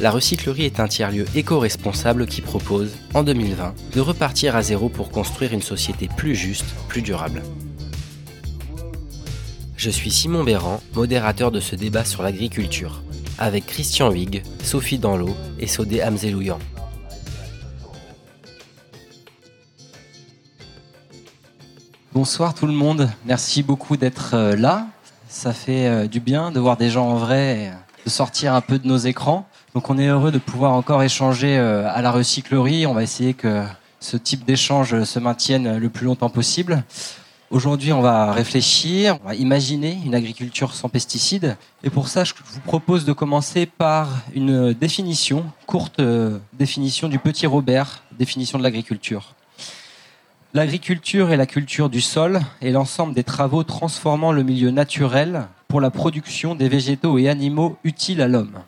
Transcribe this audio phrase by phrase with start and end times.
[0.00, 5.10] la recyclerie est un tiers-lieu éco-responsable qui propose, en 2020, de repartir à zéro pour
[5.10, 7.42] construire une société plus juste, plus durable.
[9.76, 13.02] Je suis Simon Béran, modérateur de ce débat sur l'agriculture,
[13.38, 16.58] avec Christian Huyghe, Sophie Danlot et Sodé Hamzelouyan.
[22.12, 24.88] Bonsoir tout le monde, merci beaucoup d'être euh, là.
[25.28, 27.72] Ça fait euh, du bien de voir des gens en vrai,
[28.04, 29.47] de sortir un peu de nos écrans.
[29.74, 32.86] Donc on est heureux de pouvoir encore échanger euh, à la recyclerie.
[32.86, 33.64] On va essayer que
[34.00, 36.82] ce type d'échange se maintienne le plus longtemps possible.
[37.50, 41.56] Aujourd'hui, on va réfléchir, on va imaginer une agriculture sans pesticides.
[41.82, 46.02] Et pour ça, je vous propose de commencer par une définition, courte
[46.52, 49.34] définition du petit Robert, définition de l'agriculture.
[50.52, 55.80] L'agriculture est la culture du sol et l'ensemble des travaux transformant le milieu naturel pour
[55.80, 58.58] la production des végétaux et animaux utiles à l'homme.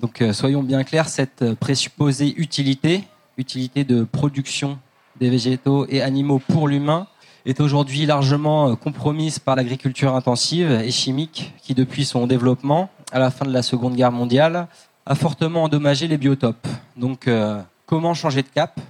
[0.00, 3.02] Donc euh, soyons bien clairs, cette présupposée utilité,
[3.36, 4.78] utilité de production
[5.18, 7.08] des végétaux et animaux pour l'humain,
[7.44, 13.18] est aujourd'hui largement euh, compromise par l'agriculture intensive et chimique qui, depuis son développement à
[13.18, 14.68] la fin de la Seconde Guerre mondiale,
[15.04, 16.68] a fortement endommagé les biotopes.
[16.96, 18.80] Donc euh, comment changer de cap?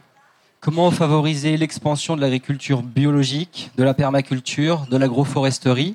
[0.60, 5.94] Comment favoriser l'expansion de l'agriculture biologique, de la permaculture, de l'agroforesterie?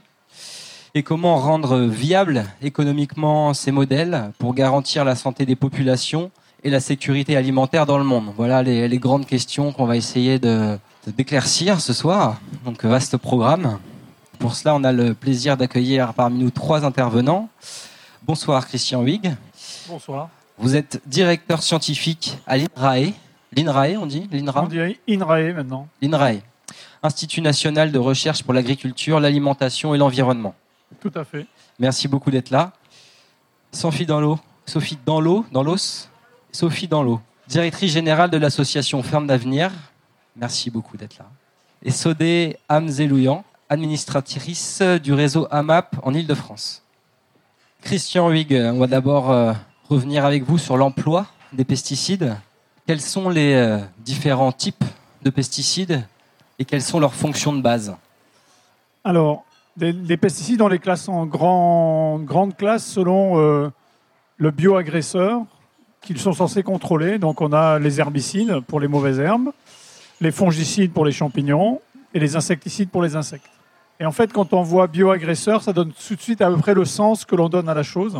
[0.95, 6.29] Et comment rendre viables économiquement ces modèles pour garantir la santé des populations
[6.63, 8.31] et la sécurité alimentaire dans le monde?
[8.37, 10.77] Voilà les, les grandes questions qu'on va essayer de,
[11.07, 12.39] d'éclaircir ce soir.
[12.63, 13.79] Donc vaste programme.
[14.37, 17.49] Pour cela, on a le plaisir d'accueillir parmi nous trois intervenants.
[18.21, 19.35] Bonsoir Christian Huyghe.
[19.89, 20.29] Bonsoir.
[20.59, 23.13] Vous êtes directeur scientifique à l'INRAE,
[23.55, 25.87] L'INRAE, on dit On dit INRAE maintenant.
[26.03, 26.41] L'INRAE,
[27.01, 30.53] Institut national de recherche pour l'agriculture, l'alimentation et l'environnement.
[30.99, 31.45] Tout à fait.
[31.79, 32.73] Merci beaucoup d'être là.
[33.71, 36.09] Sophie Danlot, Sophie Danlot, dans l'os,
[36.51, 39.71] Sophie Danlot, directrice générale de l'association Ferme d'Avenir.
[40.35, 41.25] Merci beaucoup d'être là.
[41.81, 46.83] Et Sodé Hamzelouyan, administratrice du réseau AMAP en Ile-de-France.
[47.81, 49.53] Christian Huyghe, on va d'abord euh,
[49.89, 52.37] revenir avec vous sur l'emploi des pesticides.
[52.87, 54.83] Quels sont les euh, différents types
[55.23, 56.05] de pesticides
[56.59, 57.95] et quelles sont leurs fonctions de base?
[59.03, 59.43] Alors,
[59.77, 63.69] les, pesticides, on les classe en grand, grandes classes selon euh,
[64.37, 65.41] le bioagresseur
[66.01, 67.17] qu'ils sont censés contrôler.
[67.17, 69.51] Donc, on a les herbicides pour les mauvaises herbes,
[70.21, 71.81] les fongicides pour les champignons
[72.13, 73.49] et les insecticides pour les insectes.
[73.99, 76.73] Et en fait, quand on voit bioagresseur, ça donne tout de suite à peu près
[76.73, 78.17] le sens que l'on donne à la chose,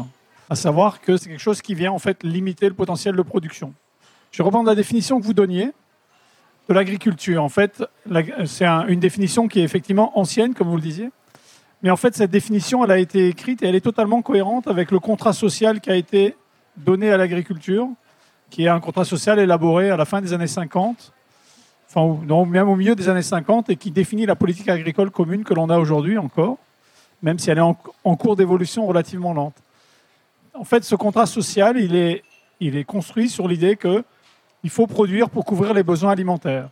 [0.50, 3.74] à savoir que c'est quelque chose qui vient en fait limiter le potentiel de production.
[4.31, 5.72] Je vais reprendre la définition que vous donniez
[6.70, 7.44] de l'agriculture.
[7.44, 7.84] En fait,
[8.46, 11.09] c'est une définition qui est effectivement ancienne, comme vous le disiez.
[11.83, 14.89] Mais en fait, cette définition, elle a été écrite et elle est totalement cohérente avec
[14.89, 16.35] le contrat social qui a été
[16.77, 17.88] donné à l'agriculture,
[18.49, 21.13] qui est un contrat social élaboré à la fin des années 50,
[21.89, 25.53] enfin, même au milieu des années 50, et qui définit la politique agricole commune que
[25.53, 26.57] l'on a aujourd'hui encore,
[27.22, 29.55] même si elle est en, en cours d'évolution relativement lente.
[30.53, 32.23] En fait, ce contrat social, il est,
[32.59, 34.03] il est construit sur l'idée que
[34.63, 36.69] il faut produire pour couvrir les besoins alimentaires.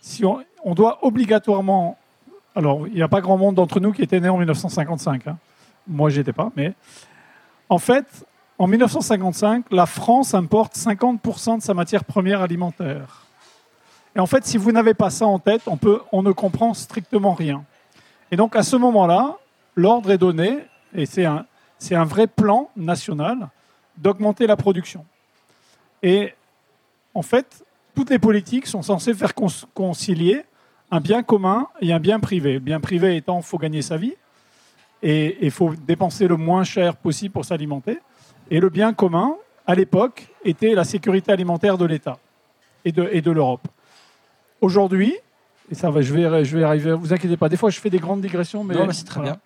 [0.00, 1.96] Si on, doit obligatoirement.
[2.54, 5.26] Alors, il n'y a pas grand monde d'entre nous qui était né en 1955.
[5.26, 5.38] Hein.
[5.86, 6.74] Moi, j'y étais pas, mais.
[7.68, 8.26] En fait,
[8.58, 13.24] en 1955, la France importe 50% de sa matière première alimentaire.
[14.14, 15.62] Et en fait, si vous n'avez pas ça en tête,
[16.12, 17.64] on, ne comprend strictement rien.
[18.30, 19.36] Et donc, à ce moment-là,
[19.74, 20.58] l'ordre est donné,
[20.94, 23.48] et c'est un vrai plan national,
[23.96, 25.04] d'augmenter la production.
[26.02, 26.34] Et
[27.14, 27.64] en fait,
[27.96, 30.44] toutes les politiques sont censées faire concilier
[30.94, 32.52] un bien commun et un bien privé.
[32.54, 34.14] Le bien privé étant, il faut gagner sa vie
[35.02, 37.98] et il faut dépenser le moins cher possible pour s'alimenter.
[38.48, 39.34] Et le bien commun,
[39.66, 42.18] à l'époque, était la sécurité alimentaire de l'État
[42.84, 43.66] et de, et de l'Europe.
[44.60, 45.16] Aujourd'hui,
[45.68, 47.90] et ça va, je vais, je vais arriver, vous inquiétez pas, des fois je fais
[47.90, 49.38] des grandes digressions, mais, non, mais c'est très bien.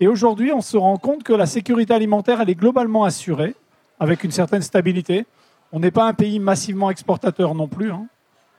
[0.00, 3.54] Et aujourd'hui, on se rend compte que la sécurité alimentaire, elle est globalement assurée,
[3.98, 5.24] avec une certaine stabilité.
[5.72, 7.90] On n'est pas un pays massivement exportateur non plus.
[7.90, 8.06] Hein.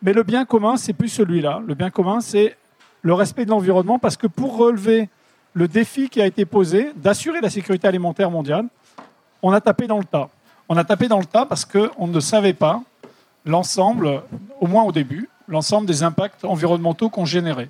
[0.01, 1.61] Mais le bien commun, c'est plus celui-là.
[1.65, 2.55] Le bien commun, c'est
[3.01, 5.09] le respect de l'environnement, parce que pour relever
[5.53, 8.65] le défi qui a été posé d'assurer la sécurité alimentaire mondiale,
[9.41, 10.29] on a tapé dans le tas.
[10.67, 12.81] On a tapé dans le tas parce qu'on ne savait pas
[13.45, 14.21] l'ensemble,
[14.59, 17.69] au moins au début, l'ensemble des impacts environnementaux qu'on générait.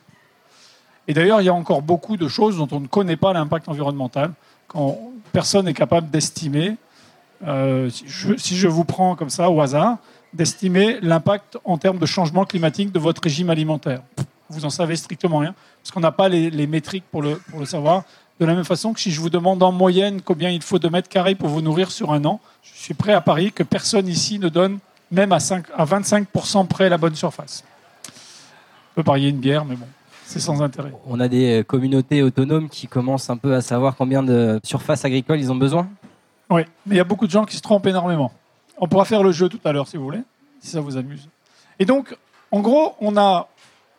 [1.08, 3.70] Et d'ailleurs, il y a encore beaucoup de choses dont on ne connaît pas l'impact
[3.70, 4.31] environnemental,
[4.68, 5.00] quand
[5.31, 6.76] personne n'est capable d'estimer,
[7.48, 9.98] euh, si, je, si je vous prends comme ça au hasard,
[10.34, 14.02] d'estimer l'impact en termes de changement climatique de votre régime alimentaire.
[14.50, 17.60] Vous en savez strictement rien, parce qu'on n'a pas les, les métriques pour le, pour
[17.60, 18.04] le savoir.
[18.40, 20.88] De la même façon que si je vous demande en moyenne combien il faut de
[20.88, 24.08] mètres carrés pour vous nourrir sur un an, je suis prêt à parier que personne
[24.08, 24.80] ici ne donne
[25.12, 27.64] même à, 5, à 25% près la bonne surface.
[28.08, 29.88] On peut parier une bière, mais bon,
[30.26, 30.94] c'est sans intérêt.
[31.06, 35.40] On a des communautés autonomes qui commencent un peu à savoir combien de surface agricole
[35.40, 35.90] ils ont besoin?
[36.50, 38.31] Oui, mais il y a beaucoup de gens qui se trompent énormément.
[38.80, 40.22] On pourra faire le jeu tout à l'heure si vous voulez,
[40.62, 41.28] si ça vous amuse.
[41.80, 42.16] Et donc,
[42.52, 43.48] en gros, on a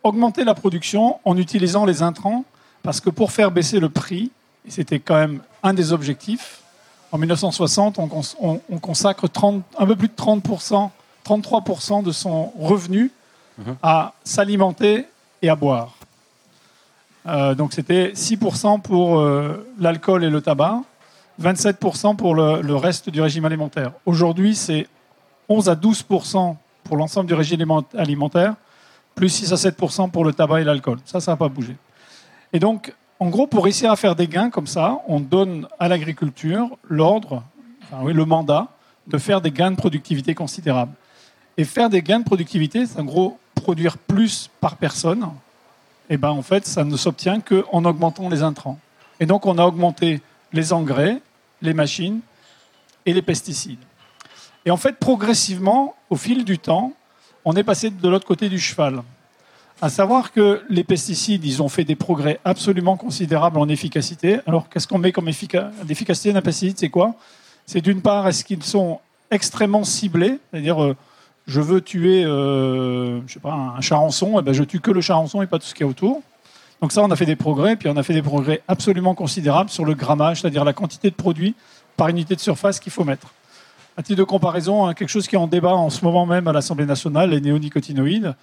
[0.03, 2.45] augmenté la production en utilisant les intrants
[2.83, 4.31] parce que pour faire baisser le prix,
[4.67, 6.61] et c'était quand même un des objectifs,
[7.13, 10.91] en 1960, on, cons- on- on consacre 30 un peu plus de 30%,
[11.25, 13.11] 33% de son revenu
[13.59, 13.77] Mhm.
[13.83, 15.07] à s'alimenter
[15.43, 15.95] et à boire.
[17.27, 20.81] Euh, donc c'était 6% pour euh, l'alcool et le tabac,
[21.41, 23.93] 27% pour le, reste du régime alimentaire.
[24.05, 24.87] Aujourd'hui, c'est
[25.49, 28.55] 11 à 12% pour l'ensemble du régime aliment- alimentaire,
[29.15, 30.99] plus 6 à 7% pour le tabac et l'alcool.
[31.05, 31.77] Ça, ça n'a pas bougé.
[32.53, 35.89] Et donc, en gros, pour réussir à faire des gains comme ça, on donne à
[35.89, 37.43] l'agriculture l'ordre,
[38.05, 38.69] le mandat
[39.07, 40.93] de faire des gains de productivité considérables.
[41.57, 45.27] Et faire des gains de productivité, c'est en gros produire plus par personne.
[46.09, 48.79] Et ben en fait, ça ne s'obtient qu'en augmentant les intrants.
[49.21, 50.23] Et donc, on a augmenté
[50.53, 51.21] les engrais,
[51.63, 52.21] les machines
[53.07, 53.79] et les pesticides.
[54.65, 56.93] Et en fait, progressivement, au fil du temps,
[57.45, 59.03] on est passé de l'autre côté du cheval.
[59.81, 64.41] À savoir que les pesticides, ils ont fait des progrès absolument considérables en efficacité.
[64.47, 66.79] Alors, qu'est-ce qu'on met comme effica- l'efficacité d'un pesticide?
[66.79, 67.15] C'est quoi?
[67.65, 70.39] C'est d'une part, est-ce qu'ils sont extrêmement ciblés?
[70.51, 70.97] C'est-à-dire, euh,
[71.47, 75.59] je veux tuer, euh, un charançon, et ben je tue que le charançon et pas
[75.59, 76.21] tout ce qu'il y a autour.
[76.81, 79.71] Donc ça, on a fait des progrès, puis on a fait des progrès absolument considérables
[79.71, 81.55] sur le grammage, c'est-à-dire la quantité de produits
[81.97, 83.29] par unité de surface qu'il faut mettre.
[83.97, 86.49] À titre de comparaison, hein, quelque chose qui est en débat en ce moment même
[86.49, 88.35] à l'Assemblée nationale, les néonicotinoïdes,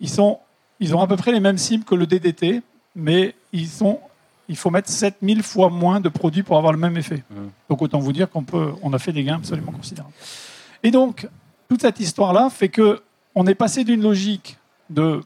[0.00, 0.38] ils, sont,
[0.78, 2.60] ils ont à peu près les mêmes cibles que le DDT,
[2.94, 4.00] mais ils sont,
[4.48, 7.24] il faut mettre 7000 fois moins de produits pour avoir le même effet.
[7.30, 7.50] Mhm.
[7.70, 10.14] Donc autant vous dire qu'on peut, on a fait des gains absolument considérables.
[10.82, 11.26] Et donc,
[11.70, 13.00] toute cette histoire-là fait que
[13.34, 14.58] on est passé d'une logique
[14.90, 15.20] de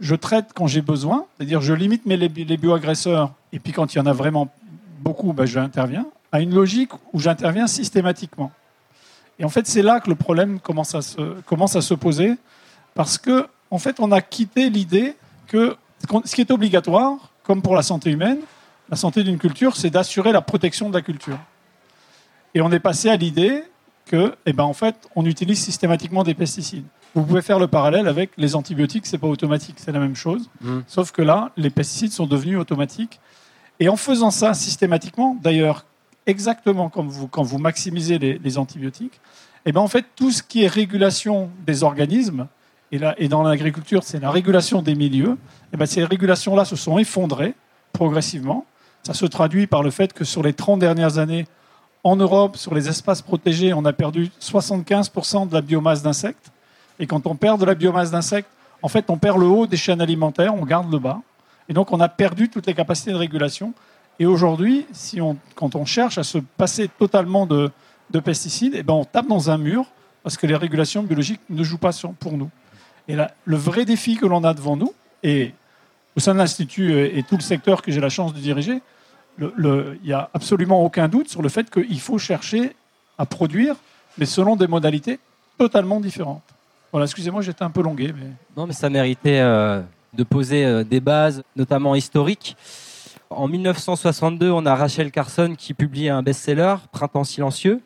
[0.00, 3.98] je traite quand j'ai besoin, c'est-à-dire je limite mes, les, bioagresseurs, et puis quand il
[3.98, 4.48] y en a vraiment
[5.00, 8.50] beaucoup, ben, j'interviens, à une logique où j'interviens systématiquement.
[9.38, 12.34] Et en fait, c'est là que le problème commence à se, commence poser,
[12.94, 13.46] parce que
[13.78, 15.16] fait, on a quitté l'idée
[15.46, 15.76] que
[16.24, 18.38] ce qui est obligatoire, comme pour la santé humaine,
[18.88, 21.38] la santé d'une culture, c'est d'assurer la protection de la culture.
[22.54, 23.62] Et on est passé à l'idée
[24.06, 26.86] que, eh ben, en fait, on utilise systématiquement des pesticides.
[27.14, 30.48] Vous pouvez faire le parallèle avec les antibiotiques, c'est pas automatique, c'est la même chose.
[30.60, 30.80] Mm.
[30.86, 33.20] Sauf que là, les pesticides sont devenus automatiques.
[33.80, 35.86] Et en faisant ça systématiquement, d'ailleurs,
[36.26, 39.20] exactement comme vous, quand vous maximisez les, les antibiotiques,
[39.66, 42.46] eh ben, en fait, tout ce qui est régulation des organismes,
[42.92, 45.36] et, là, et dans l'agriculture, c'est la régulation des milieux,
[45.72, 47.54] eh ben, ces régulations-là se sont effondrées
[47.92, 48.66] progressivement.
[49.02, 51.46] Ça se traduit par le fait que sur les 30 dernières années,
[52.02, 56.50] en Europe, sur les espaces protégés, on a perdu 75% de la biomasse d'insectes.
[57.00, 58.50] Et quand on perd de la biomasse d'insectes,
[58.82, 61.20] en fait, on perd le haut des chaînes alimentaires, on garde le bas.
[61.68, 63.72] Et donc, on a perdu toutes les capacités de régulation.
[64.18, 67.70] Et aujourd'hui, si on, quand on cherche à se passer totalement de,
[68.10, 69.86] de pesticides, eh ben, on tape dans un mur
[70.22, 72.50] parce que les régulations biologiques ne jouent pas pour nous.
[73.08, 74.92] Et là, le vrai défi que l'on a devant nous,
[75.22, 75.54] et
[76.16, 78.82] au sein de l'Institut et tout le secteur que j'ai la chance de diriger,
[79.38, 82.76] il n'y a absolument aucun doute sur le fait qu'il faut chercher
[83.16, 83.76] à produire,
[84.18, 85.18] mais selon des modalités
[85.56, 86.42] totalement différentes.
[86.92, 89.80] Voilà, excusez-moi, j'étais un peu longué, mais Non, mais ça méritait euh,
[90.12, 92.56] de poser euh, des bases, notamment historiques.
[93.30, 97.80] En 1962, on a Rachel Carson qui publie un best-seller, Printemps silencieux.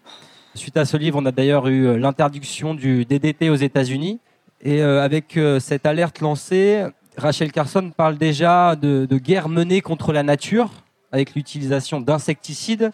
[0.55, 4.21] Suite à ce livre, on a d'ailleurs eu euh, l'interdiction du DDT aux États-Unis.
[4.63, 6.87] Et avec cette alerte lancée,
[7.19, 10.71] Rachel Carson parle déjà de, de guerre menée contre la nature,
[11.13, 12.91] avec l'utilisation d'insecticides,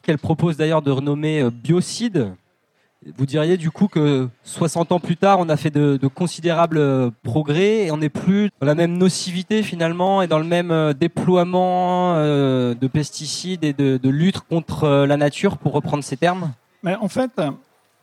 [0.00, 2.32] qu'elle propose d'ailleurs de renommer biocides.
[3.18, 6.78] Vous diriez du coup que 60 ans plus tard, on a fait de, de considérables
[6.78, 10.70] euh, progrès et on n'est plus dans la même nocivité finalement et dans le même
[10.70, 16.16] euh, déploiement euh, de pesticides et de, de lutte contre la nature, pour reprendre ces
[16.16, 16.52] termes?
[16.82, 17.30] Mais en fait,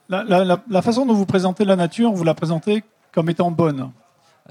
[0.10, 3.50] la, la- la- la façon dont vous présentez la nature, vous la présentez comme étant
[3.52, 3.90] bonne.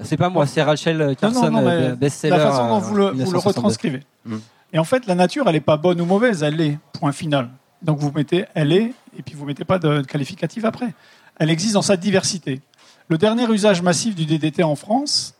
[0.01, 2.37] C'est pas moi, c'est Rachel Carson, non, mais euh, best-seller.
[2.37, 3.47] La façon dont vous le, vous le 1962.
[3.59, 3.99] retranscrivez.
[4.25, 4.35] Mm.
[4.73, 7.49] Et en fait, la nature, elle n'est pas bonne ou mauvaise, elle est, point final.
[7.81, 10.93] Donc vous mettez elle est, et puis vous mettez pas de qualificatif après.
[11.37, 12.61] Elle existe dans sa diversité.
[13.07, 15.35] le dernier usage massif du DDT en France,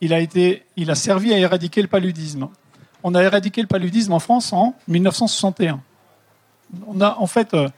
[0.00, 2.48] il a, été, il a servi à éradiquer le paludisme.
[3.02, 5.80] On a éradiqué le paludisme en France en 1961.
[6.86, 7.68] On a en fait, euh,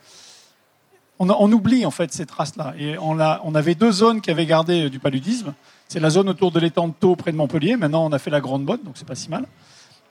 [1.18, 2.74] on, oublie en fait ces traces-là.
[2.78, 5.54] Et on, a, on, avait deux zones qui avaient gardé du paludisme.
[5.88, 7.76] C'est la zone autour de l'étang de Thau, près de Montpellier.
[7.76, 9.46] Maintenant, on a fait la Grande Botte, donc c'est pas si mal.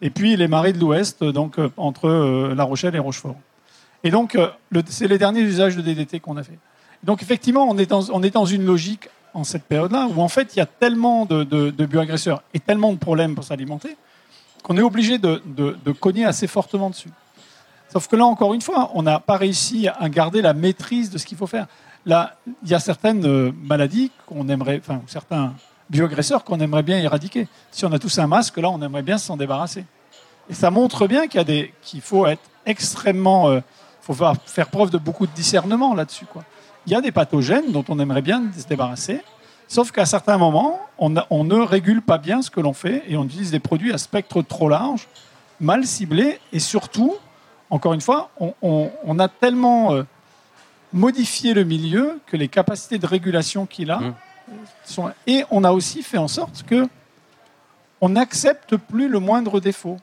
[0.01, 3.37] Et puis les marais de l'Ouest, donc euh, entre euh, La Rochelle et Rochefort.
[4.03, 4.37] Et donc,
[4.87, 6.57] c'est les derniers usages de DDT qu'on a fait.
[7.03, 10.27] Donc effectivement, on est dans, on est dans une logique en cette période-là, où en
[10.27, 13.97] fait il y a tellement de, bioagresseurs et tellement de problèmes pour s'alimenter,
[14.63, 15.41] qu'on est obligé de,
[15.99, 17.09] cogner assez fortement dessus.
[17.91, 21.19] Sauf que là, encore une fois, on n'a pas réussi à garder la maîtrise de
[21.19, 21.67] ce qu'il faut faire.
[22.05, 25.53] Là, il y a certaines euh, maladies qu'on aimerait, enfin, certains
[25.91, 27.47] bioagresseurs qu'on aimerait bien éradiquer.
[27.71, 29.85] Si on a tous un masque, là, on aimerait bien s'en débarrasser.
[30.49, 33.59] Et ça montre bien qu'il faut être extrêmement, euh,
[34.03, 36.43] faut faire preuve de beaucoup de discernement là-dessus, quoi
[36.85, 39.21] il y a des pathogènes dont on aimerait bien se débarrasser,
[39.67, 43.25] sauf qu'à certains moments, on, ne régule pas bien ce que l'on fait et on
[43.25, 45.07] utilise des produits à spectre trop large,
[45.59, 47.15] mal ciblés, et surtout,
[47.69, 48.31] encore une fois,
[48.61, 50.03] on, a tellement euh,
[50.91, 54.13] modifié le milieu que les capacités de régulation qu'il a mmh.
[54.85, 55.11] sont...
[55.27, 56.87] Et on a aussi fait en sorte que
[58.01, 59.97] on n'accepte plus le moindre défaut.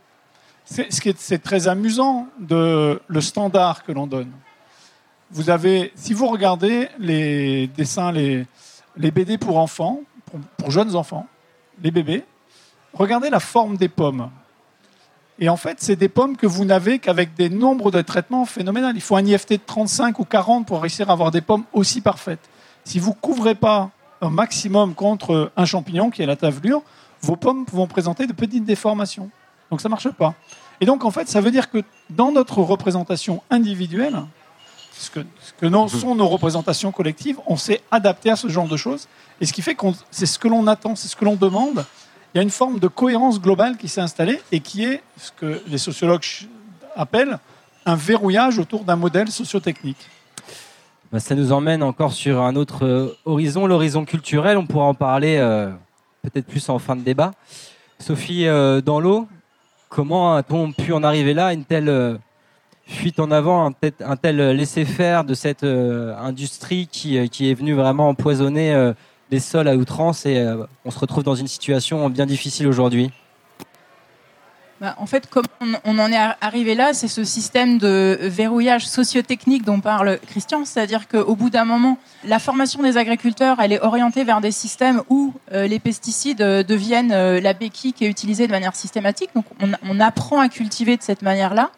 [0.71, 4.31] C'est très amusant de le standard que l'on donne
[5.31, 8.47] vous avez, si vous regardez les dessins, les,
[8.97, 10.00] BD pour enfants,
[10.59, 11.27] pour, jeunes enfants,
[11.83, 12.25] les bébés,
[12.93, 14.31] regardez la forme des pommes.
[15.39, 18.91] Et en fait, c'est des pommes que vous n'avez qu'avec des nombres de traitements phénoménaux.
[18.95, 22.03] Il faut un IFT de 35 ou 40 pour réussir à avoir des pommes aussi
[22.03, 22.50] parfaites.
[22.85, 26.83] Si vous couvrez pas un maximum contre un champignon qui est la tavelure,
[27.23, 29.31] vos pommes vont présenter de petites déformations.
[29.71, 30.35] Donc ça ne marche pas.
[30.81, 34.23] Et donc en fait, ça veut dire que dans notre représentation individuelle,
[34.93, 35.21] ce que,
[35.61, 35.89] ce mhm.
[35.89, 39.09] sont nos représentations collectives, on s'est adapté à ce genre de choses.
[39.41, 41.85] Et ce qui fait que c'est ce que l'on attend, c'est ce que l'on demande.
[42.35, 45.33] Il y a une forme de cohérence globale qui s'est installée et qui est ce
[45.33, 46.25] que les sociologues
[46.95, 47.39] appellent
[47.87, 50.09] un verrouillage autour d'un modèle sociotechnique.
[51.13, 54.57] Bah, ça nous emmène encore sur un autre euh, horizon, l'horizon culturel.
[54.59, 55.71] On pourra en parler euh,
[56.23, 57.33] peut-être plus en fin de débat.
[57.99, 58.81] Sophie, euh,
[59.91, 62.19] comment a-t-on pu en arriver là, une telle
[62.91, 67.75] fuite en avant, un, tel laisser-faire de cette euh, industrie qui, euh, qui, est venue
[67.75, 68.93] vraiment empoisonner euh,
[69.31, 70.45] les sols à outrance et
[70.85, 73.13] on se retrouve dans une situation bien difficile aujourd'hui?
[74.81, 75.47] Bah, en fait, comme
[75.85, 81.07] on, en est arrivé là, c'est ce système de verrouillage sociotechnique dont parle Christian, c'est-à-dire
[81.07, 85.35] qu'au bout d'un moment, la formation des agriculteurs, elle est orientée vers des systèmes où
[85.53, 89.31] les pesticides deviennent la béquille qui est utilisée de manière systématique.
[89.35, 91.71] Donc, on, apprend à cultiver de cette manière-là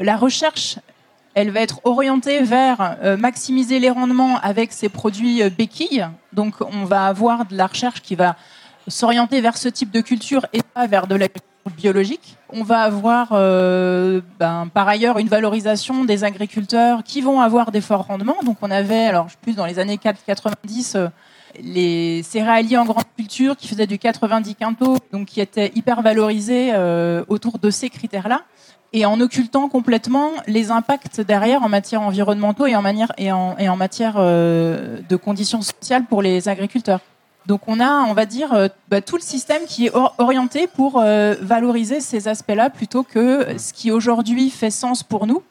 [0.00, 0.78] la recherche,
[1.34, 6.06] elle va être orientée vers euh, maximiser les rendements avec ces produits euh, béquilles.
[6.32, 8.36] Donc, on va avoir de la recherche qui va
[8.88, 12.36] s'orienter vers ce type de culture et pas vers de l'agriculture biologique.
[12.48, 17.80] On va avoir euh, ben, par ailleurs une valorisation des agriculteurs qui vont avoir des
[17.80, 18.42] forts rendements.
[18.44, 20.96] Donc on avait, alors plus dans les années 90,
[21.62, 26.72] les céréaliers en grande culture qui faisaient du 90 quintaux, donc qui étaient hyper valorisés
[27.28, 28.42] autour de ces critères-là
[28.92, 35.16] et en occultant complètement les impacts derrière en matière environnementaux et en, matière euh, de
[35.16, 37.00] conditions sociales pour les agriculteurs.
[37.46, 41.00] Donc on a, on va dire, euh, bah, tout le système qui est orienté pour
[41.00, 45.42] euh, valoriser ces aspects-là plutôt que ce qui aujourd'hui fait sens pour nous,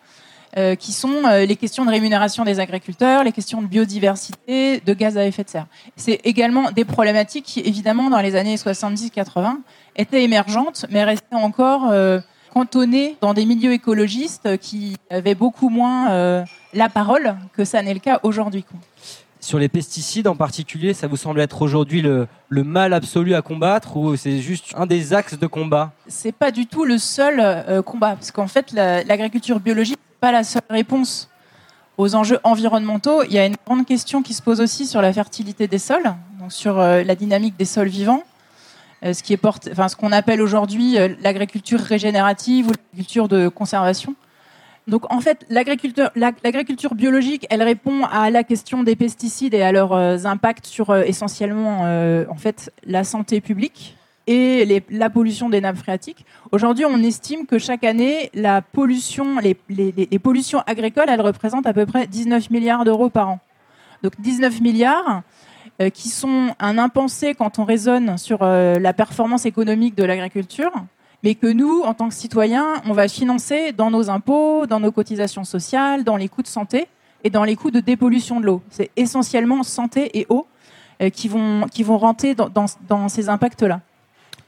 [0.79, 5.23] qui sont les questions de rémunération des agriculteurs, les questions de biodiversité, de gaz à
[5.23, 5.67] effet de serre.
[5.95, 9.57] C'est également des problématiques qui, évidemment, dans les années 70-80,
[9.95, 11.93] étaient émergentes, mais restaient encore
[12.49, 16.43] cantonné dans des milieux écologistes qui avaient beaucoup moins euh,
[16.73, 18.65] la parole que ça n'est le cas aujourd'hui.
[19.41, 23.95] Sur les pesticides en particulier, ça vous semble être aujourd'hui le, mal absolu à combattre
[23.95, 25.93] ou c'est juste un des axes de combat?
[26.07, 30.33] C'est pas du tout le seul euh, combat, parce qu'en fait, l'agriculture biologique n'est pas
[30.33, 31.29] la seule réponse
[31.97, 33.23] aux enjeux environnementaux.
[33.23, 36.13] Il y a une grande question qui se pose aussi sur la fertilité des sols,
[36.39, 38.23] donc sur euh, la dynamique des sols vivants.
[39.05, 44.15] Euh, ce qu'on appelle aujourd'hui l'agriculture régénérative ou l'agriculture de conservation.
[44.89, 49.93] Donc en fait, l'agriculture biologique, elle répond à la question des pesticides et à leurs
[49.93, 51.81] euh, impacts sur essentiellement
[52.29, 53.95] en fait la santé publique
[54.29, 56.23] et la pollution des nappes phréatiques.
[56.51, 59.55] Aujourd'hui, on estime que chaque année, la pollution, les,
[60.19, 63.39] pollutions agricoles, elles représentent à peu près 19 milliards d'euros par an.
[64.03, 65.23] Donc 19 milliards,
[65.81, 70.73] euh, qui sont un impensé quand on raisonne sur euh, la performance économique de l'agriculture,
[71.23, 74.91] mais que nous, en tant que citoyens, on va financer dans nos impôts, dans nos
[74.91, 76.87] cotisations sociales, dans les coûts de santé
[77.23, 78.61] et dans les coûts de dépollution de l'eau.
[78.69, 80.47] C'est essentiellement santé et eau
[81.13, 83.81] qui vont qui vont rentrer dans, dans, ces impacts-là.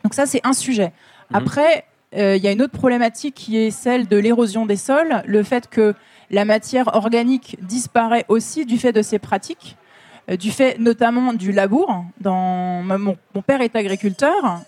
[0.03, 0.91] Donc ça, c'est un sujet.
[1.29, 1.37] Mhm.
[1.37, 5.43] Après, il y a une autre problématique qui est celle de l'érosion des sols, le
[5.43, 5.95] fait que
[6.29, 9.77] la matière organique disparaît aussi du fait de ces pratiques,
[10.29, 12.05] du fait notamment du labour.
[12.19, 14.61] Dans, mon, mon père est agriculteur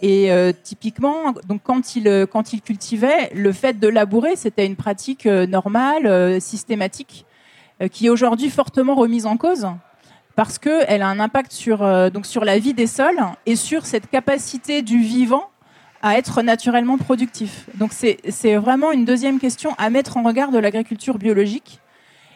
[0.00, 4.66] et euh, typiquement, donc quand il euh, quand il cultivait, le fait de labourer, c'était
[4.66, 7.24] une pratique euh, normale, systématique,
[7.90, 9.66] qui est aujourd'hui fortement remise en cause
[10.36, 11.78] parce qu'elle a un impact sur
[12.12, 15.48] donc sur la vie des sols et sur cette capacité du vivant
[16.00, 17.66] à être naturellement productif.
[17.74, 21.80] Donc c'est c'est vraiment une deuxième question à mettre en regard de l'agriculture biologique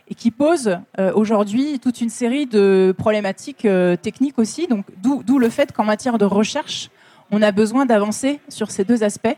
[0.09, 0.79] et qui pose
[1.15, 3.69] aujourd'hui toute une série de problématiques
[4.03, 4.67] techniques aussi.
[4.67, 6.91] Donc d'où le fait qu'en matière de recherche
[7.31, 9.37] on a besoin d'avancer sur ces deux aspects.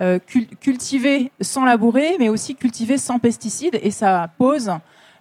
[0.00, 0.20] Euh,
[0.60, 3.78] cultiver sans labourer, mais aussi cultiver sans pesticides.
[3.82, 4.70] Et ça pose,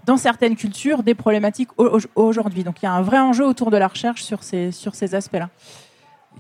[0.06, 1.70] dans certaines cultures, des problématiques
[2.16, 2.64] aujourd'hui.
[2.64, 5.16] Donc il y a un vrai enjeu autour de la recherche sur ces, sur ces
[5.16, 5.50] aspects-là.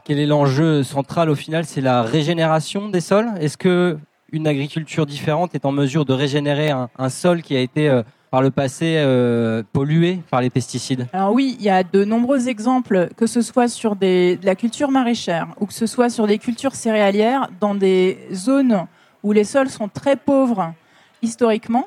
[0.06, 3.30] Quel est l'enjeu central au final C'est la régénération des sols?
[3.40, 3.98] Est-ce que
[4.32, 8.41] une agriculture différente est en mesure de régénérer un, sol qui a été euh, par
[8.41, 13.10] le passé euh, pollués par les pesticides Alors oui, il y a de nombreux exemples,
[13.15, 16.38] que ce soit sur des, de la culture maraîchère ou que ce soit sur des
[16.38, 18.86] cultures céréalières, dans des zones
[19.24, 20.74] où les sols sont très pauvres
[21.22, 21.86] historiquement.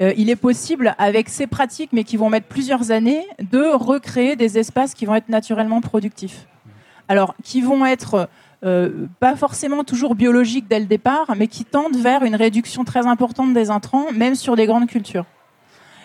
[0.00, 4.34] Euh, il est possible, avec ces pratiques, mais qui vont mettre plusieurs années, de recréer
[4.34, 6.46] des espaces qui vont être naturellement productifs.
[7.06, 8.28] Alors, qui vont être
[8.64, 13.06] euh, pas forcément toujours biologiques dès le départ, mais qui tendent vers une réduction très
[13.06, 15.26] importante des intrants, même sur des grandes cultures.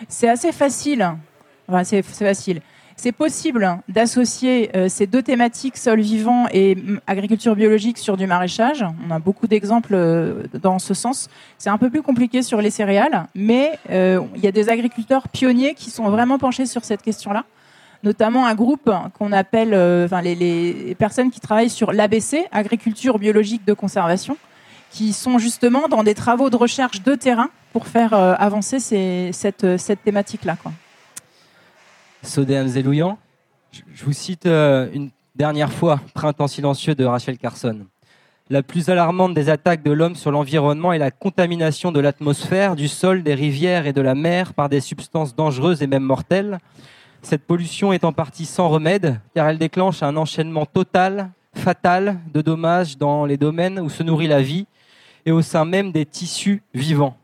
[0.08, 1.14] C'est assez facile.
[1.84, 2.62] C'est facile.
[3.02, 6.76] C'est possible d'associer euh, ces deux thématiques, sol vivant et
[7.06, 8.84] agriculture biologique, sur du maraîchage.
[9.08, 11.30] On a beaucoup d'exemples euh, dans ce sens.
[11.56, 15.28] C'est un peu plus compliqué sur les céréales, mais euh, il y a des agriculteurs
[15.28, 17.44] pionniers qui sont vraiment penchés sur cette question-là.
[18.02, 19.70] Notamment un groupe qu'on appelle,
[20.22, 24.36] les personnes qui travaillent sur l'ABC, agriculture biologique de conservation,
[24.90, 28.80] qui sont justement dans des travaux de recherche de terrain pour faire euh, avancer
[29.32, 30.56] cette, euh, cette thématique-là.
[32.22, 32.62] Sodé
[33.92, 37.86] je vous cite euh, une dernière fois Printemps silencieux de Rachel Carson.
[38.48, 42.88] La plus alarmante des attaques de l'homme sur l'environnement est la contamination de l'atmosphère, du
[42.88, 46.58] sol, des rivières et de la mer par des substances dangereuses et même mortelles.
[47.22, 52.42] Cette pollution est en partie sans remède, car elle déclenche un enchaînement total, fatal, de
[52.42, 54.66] dommages dans les domaines où se nourrit la vie
[55.26, 57.19] et au sein même des tissus vivants.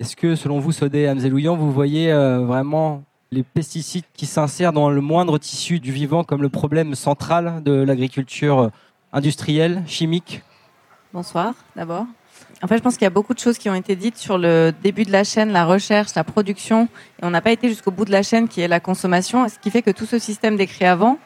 [0.00, 4.88] Est-ce que, selon vous, Sodé Amzelouyan, vous voyez euh, vraiment les pesticides qui s'insèrent dans
[4.88, 8.70] le moindre tissu du vivant comme le problème central de l'agriculture
[9.12, 10.42] industrielle, chimique?
[11.12, 12.06] Bonsoir, d'abord.
[12.62, 14.38] En fait, je pense qu'il y a beaucoup de choses qui ont été dites sur
[14.38, 16.88] le début de la chaîne, la recherche, la production,
[17.20, 19.58] et on n'a pas été jusqu'au bout de la chaîne qui est la consommation, ce
[19.58, 21.18] qui fait que tout ce système décrit avant,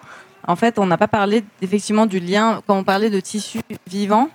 [0.49, 4.29] en fait, on n'a pas parlé effectivement du lien, quand on parlait de tissu vivant,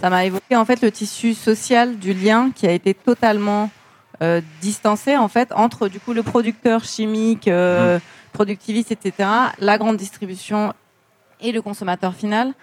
[0.00, 3.70] ça m'a évoqué en fait le tissu social du lien qui a été totalement
[4.22, 8.00] euh, distancé en fait entre du coup le producteur chimique, euh, mm.
[8.32, 10.72] productiviste, etc., la grande distribution
[11.40, 12.54] et le consommateur final.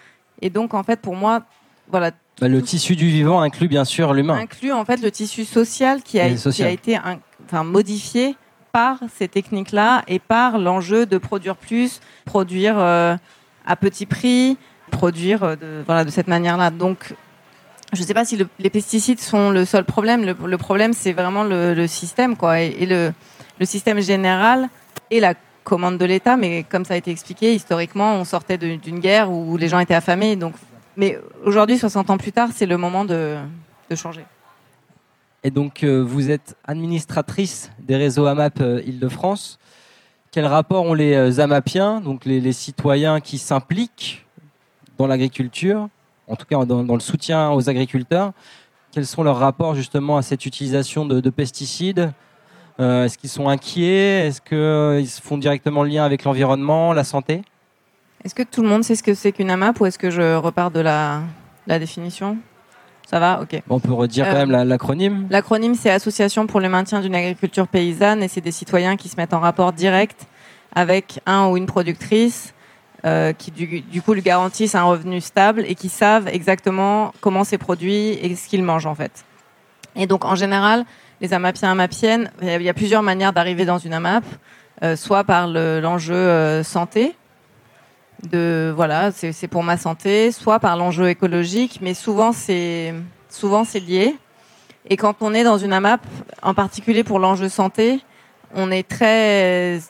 [0.41, 1.43] Et donc en fait pour moi,
[1.89, 2.11] voilà.
[2.41, 4.35] Bah, le tissu du vivant inclut bien sûr l'humain.
[4.35, 6.97] Inclut en fait le tissu social qui a, qui a été
[7.45, 8.35] enfin, modifié
[8.71, 13.15] par ces techniques-là et par l'enjeu de produire plus, produire euh,
[13.67, 14.57] à petit prix,
[14.93, 16.69] produire euh, de, voilà, de cette manière-là.
[16.69, 17.13] Donc,
[17.91, 20.23] je ne sais pas si les pesticides sont le seul problème.
[20.23, 23.11] Le, problème, c'est vraiment le, système, quoi, et, le,
[23.59, 24.69] le, système général
[25.11, 26.35] et la commande de l'État.
[26.37, 29.93] Mais comme ça a été expliqué, historiquement, on sortait d'une guerre où les gens étaient
[29.93, 30.35] affamés.
[30.35, 30.53] Donc,
[30.97, 33.35] mais aujourd'hui, 60 ans plus tard, c'est le moment de,
[33.89, 34.25] de, changer.
[35.43, 39.59] Et donc, euh, vous êtes administratrice des réseaux AMAP euh, Île-de-France.
[40.31, 44.22] Quel rapport ont les AMAPiens, donc les citoyens qui s'impliquent
[44.97, 45.89] dans l'agriculture,
[46.27, 48.31] en tout cas dans, le soutien aux agriculteurs.
[48.91, 52.11] Quels sont leurs rapports justement à cette utilisation de, pesticides?
[52.79, 54.27] Euh, Est-ce qu'ils sont inquiets?
[54.27, 57.43] Est-ce qu'ils font directement le lien avec l'environnement, la santé?
[58.23, 60.35] Est-ce que tout le monde sait ce que c'est qu'une AMAP ou est-ce que je
[60.35, 61.21] repars de la,
[61.67, 62.37] définition?
[63.09, 63.41] Ça va?
[63.41, 63.61] Ok.
[63.69, 65.27] on peut redire quand même euh, l'acronyme.
[65.29, 69.17] L'acronyme, c'est Association pour le maintien d'une agriculture paysanne et c'est des citoyens qui se
[69.17, 70.25] mettent en rapport direct
[70.73, 72.53] avec un ou une productrice
[73.05, 77.57] euh, qui du, coup lui garantissent un revenu stable et qui savent exactement comment c'est
[77.57, 79.25] produit et ce qu'ils mangent en fait.
[79.97, 80.85] Et donc en général,
[81.19, 84.23] les amapiens amapiennes, il y a plusieurs manières d'arriver dans une AMAP,
[84.83, 87.13] euh, soit par l'enjeu euh, santé,
[88.31, 92.93] de voilà, c'est pour ma santé, soit par l'enjeu écologique, mais souvent c'est
[93.29, 94.15] souvent c'est lié.
[94.89, 95.99] Et quand on est dans une AMAP,
[96.41, 97.99] en particulier pour l'enjeu santé,
[98.55, 99.81] on est très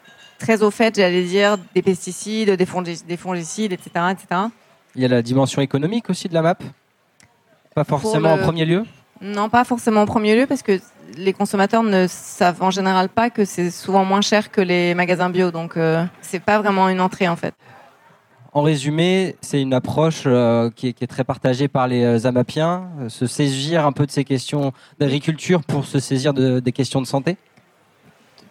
[0.43, 2.67] très au fait, j'allais dire, des pesticides, des,
[3.07, 4.41] des fongicides, etc., etc.
[4.95, 6.57] Il y a la dimension économique aussi de la map?
[7.73, 8.83] Pas forcément en premier lieu?
[9.21, 10.79] Non, pas forcément en premier lieu, parce que
[11.17, 15.29] les consommateurs ne savent en général pas que c'est souvent moins cher que les magasins
[15.29, 15.49] bio.
[15.49, 17.53] Donc, euh, c'est pas vraiment une entrée, en fait.
[18.51, 23.27] En résumé, c'est une approche euh, qui, est, très partagée par les euh, Amapiens, se
[23.27, 27.37] saisir un peu de ces questions d'agriculture pour se saisir des questions de santé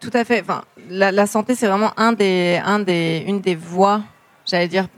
[0.03, 0.41] Tout à fait.
[0.41, 4.03] Enfin, la, santé, c'est vraiment une des voies,
[4.45, 4.89] j'allais dire,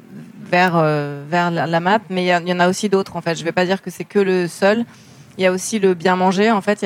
[0.51, 0.83] vers,
[1.29, 3.35] vers la, map, mais il y, en a aussi d'autres, en fait.
[3.37, 4.85] Je ne vais pas dire que c'est que le seul.
[5.37, 6.51] Il y a aussi le bien manger.
[6.51, 6.85] En fait, il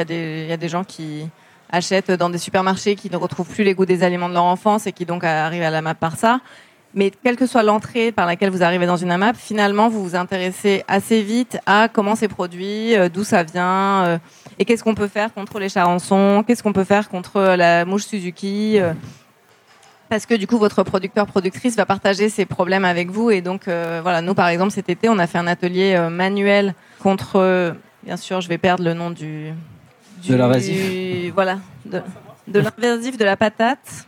[0.49, 1.29] y a des gens qui
[1.71, 4.87] achètent dans des supermarchés qui ne retrouvent plus les goûts des aliments de leur enfance
[4.87, 6.41] et qui donc arrivent à la map par ça.
[6.95, 10.17] Mais quelle que soit l'entrée par laquelle vous arrivez dans une AMAP, finalement, vous vous
[10.17, 14.19] intéressez assez vite à comment c'est produit, euh, d'où ça vient, euh,
[14.59, 18.07] et qu'est-ce qu'on peut faire contre les charançons, qu'est-ce qu'on peut faire contre la mouche
[18.07, 18.79] Suzuki?
[18.79, 18.93] Euh,
[20.09, 23.31] parce que du coup, votre producteur-productrice va partager ses problèmes avec vous.
[23.31, 27.75] Et donc, voilà, nous, par exemple, cet été, on a fait un atelier manuel contre
[28.03, 29.53] Bien sûr, je vais perdre le nom du.
[30.27, 31.33] de l'invasif.
[31.35, 32.01] Voilà, de,
[32.47, 34.07] de l'invasif de la patate.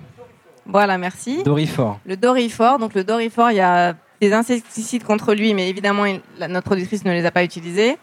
[0.64, 1.42] Voilà, merci.
[1.42, 1.98] Dorifort.
[2.06, 2.78] Le Dorifort.
[2.78, 6.04] Donc, le Dorifort, il y a des insecticides contre lui, mais évidemment,
[6.48, 7.98] notre productrice ne les a pas utilisés.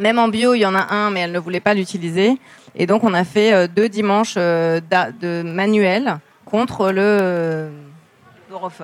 [0.00, 2.38] Même en bio, il y en a un, mais elle ne voulait pas l'utiliser.
[2.74, 4.80] Et donc, on a fait euh, deux dimanches euh,
[5.20, 7.02] de manuel contre le.
[7.02, 7.70] Euh,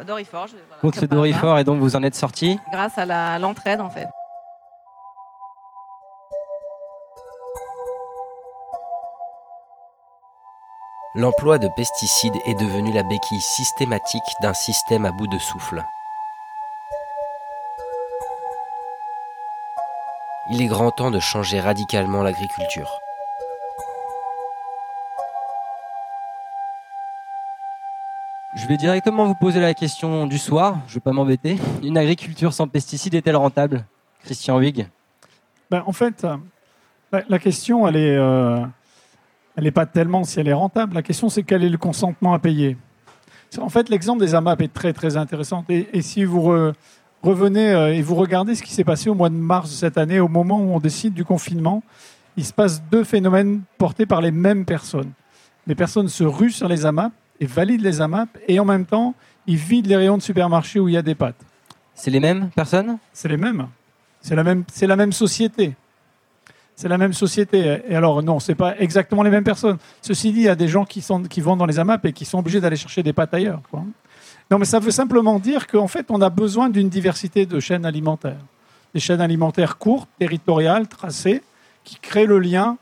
[0.06, 0.46] Dorifort.
[0.80, 4.06] contre le Dorifort, et donc vous en êtes sorti Grâce à l'entraide, en fait.
[11.16, 15.82] l'emploi de pesticides est devenu la béquille systématique d'un système à bout de souffle.
[20.48, 23.00] Il est grand temps de changer radicalement l'agriculture.
[28.54, 31.58] Je vais directement vous poser la question du soir, je ne vais pas m'embêter.
[31.82, 33.84] Une agriculture sans pesticides est-elle rentable?
[34.22, 34.88] Christian Wig
[35.68, 36.36] ben, En fait, euh,
[37.28, 38.64] la, question, elle est, euh,
[39.56, 40.94] elle n'est pas tellement si elle est rentable.
[40.94, 42.76] La question, c'est quel est le consentement à payer?
[43.58, 45.64] En fait, l'exemple des AMAP est très, très intéressant.
[45.68, 46.72] Et, si vous
[47.22, 49.98] revenez euh, et vous regardez ce qui s'est passé au mois de mars de cette
[49.98, 51.82] année, au moment où on décide du confinement,
[52.36, 55.12] il se passe deux phénomènes portés par les mêmes personnes.
[55.66, 59.14] Les personnes se ruent sur les AMAP et valident les AMAP, et en même temps,
[59.46, 61.40] ils vident les rayons de supermarché où il y a des pâtes.
[61.94, 62.98] C'est les mêmes personnes?
[63.12, 63.66] C'est les mêmes.
[64.20, 65.74] C'est la même, c'est la même société
[66.76, 67.80] c'est la même société.
[67.88, 69.78] Et alors, non, c'est pas exactement les mêmes personnes.
[70.02, 72.12] Ceci dit, il y a des gens qui, sont, qui vont dans les AMAP et
[72.12, 73.62] qui sont obligés d'aller chercher des pâtes ailleurs.
[74.50, 77.84] Non, mais ça veut simplement dire qu'en fait, on a besoin d'une diversité de chaînes
[77.84, 78.40] alimentaires.
[78.94, 81.42] Des chaînes alimentaires courtes, territoriales, tracées,
[81.84, 82.76] qui créent le lien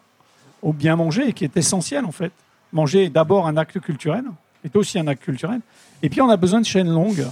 [0.62, 2.32] au bien manger et qui est essentiel, en fait.
[2.72, 4.24] Manger est d'abord un acte culturel,
[4.64, 5.60] est aussi un acte culturel.
[6.02, 7.26] Et puis, on a besoin de chaînes longues,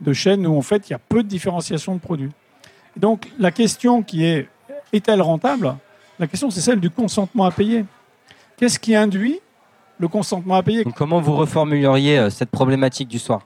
[0.00, 2.32] de chaînes où, en fait, il y a peu de différenciation de produits.
[2.96, 4.48] donc, la question qui est
[4.92, 5.74] est-elle rentable?
[6.18, 7.84] La question, c'est celle du consentement à payer.
[8.56, 9.40] Qu'est-ce qui induit
[9.98, 10.84] le consentement à payer?
[10.96, 13.42] Comment vous reformuleriez euh, cette problématique du soir?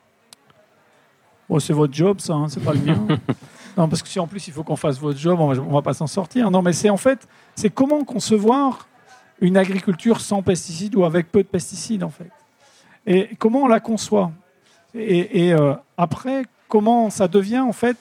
[1.49, 3.07] Oh, C'est votre job, ça, hein, c'est pas le mien.
[3.77, 5.83] non, parce que si en plus il faut qu'on fasse votre job, on va, va
[5.83, 6.51] pas s'en sortir.
[6.51, 8.89] Non, mais c'est en fait, c'est comment concevoir
[9.41, 12.31] une agriculture sans pesticides ou avec peu de pesticides, en fait.
[13.07, 14.33] Et comment on la conçoit
[14.95, 17.97] Et, euh, après, comment ça devient, en fait,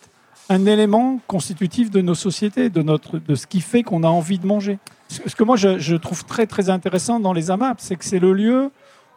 [0.49, 4.39] un élément constitutif de nos sociétés, de, notre, de ce qui fait qu'on a envie
[4.39, 4.79] de manger.
[5.09, 8.33] Ce que moi je, trouve très très intéressant dans les AMAP, c'est que c'est le
[8.33, 8.71] lieu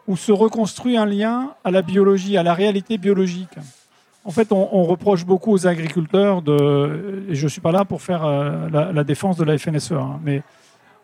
[0.07, 3.53] où se reconstruit un lien à la biologie, à la réalité biologique.
[4.23, 8.03] En fait, on, reproche beaucoup aux agriculteurs de, et je ne suis pas là pour
[8.03, 10.43] faire euh, la, défense de la FNSE, hein, mais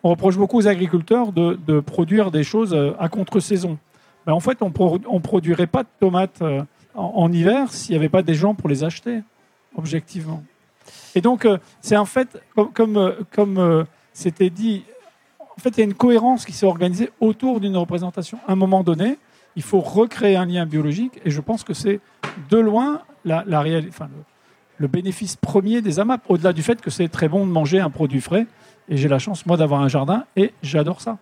[0.04, 3.80] on reproche beaucoup aux agriculteurs de, produire des choses euh, à contre-saison.
[4.28, 6.62] Ben, en fait, on ne produirait pas de tomates euh,
[6.94, 9.22] en hiver s'il n'y avait pas des gens pour les acheter
[9.76, 10.44] objectivement.
[11.16, 11.48] Et donc,
[11.82, 12.40] c'est en fait,
[12.74, 14.84] comme, c'était dit,
[15.40, 18.38] en fait, il y a une cohérence qui s'est organisée autour d'une représentation.
[18.48, 19.18] À un moment donné,
[19.58, 22.00] il faut recréer un lien biologique, et je pense que c'est
[22.50, 24.08] de loin la, la enfin,
[24.78, 27.90] le, bénéfice premier des AMAP, au-delà du fait que c'est très bon de manger un
[27.90, 28.48] produit frais.
[28.88, 31.18] Et j'ai la chance, moi, d'avoir un jardin, et j'adore ça.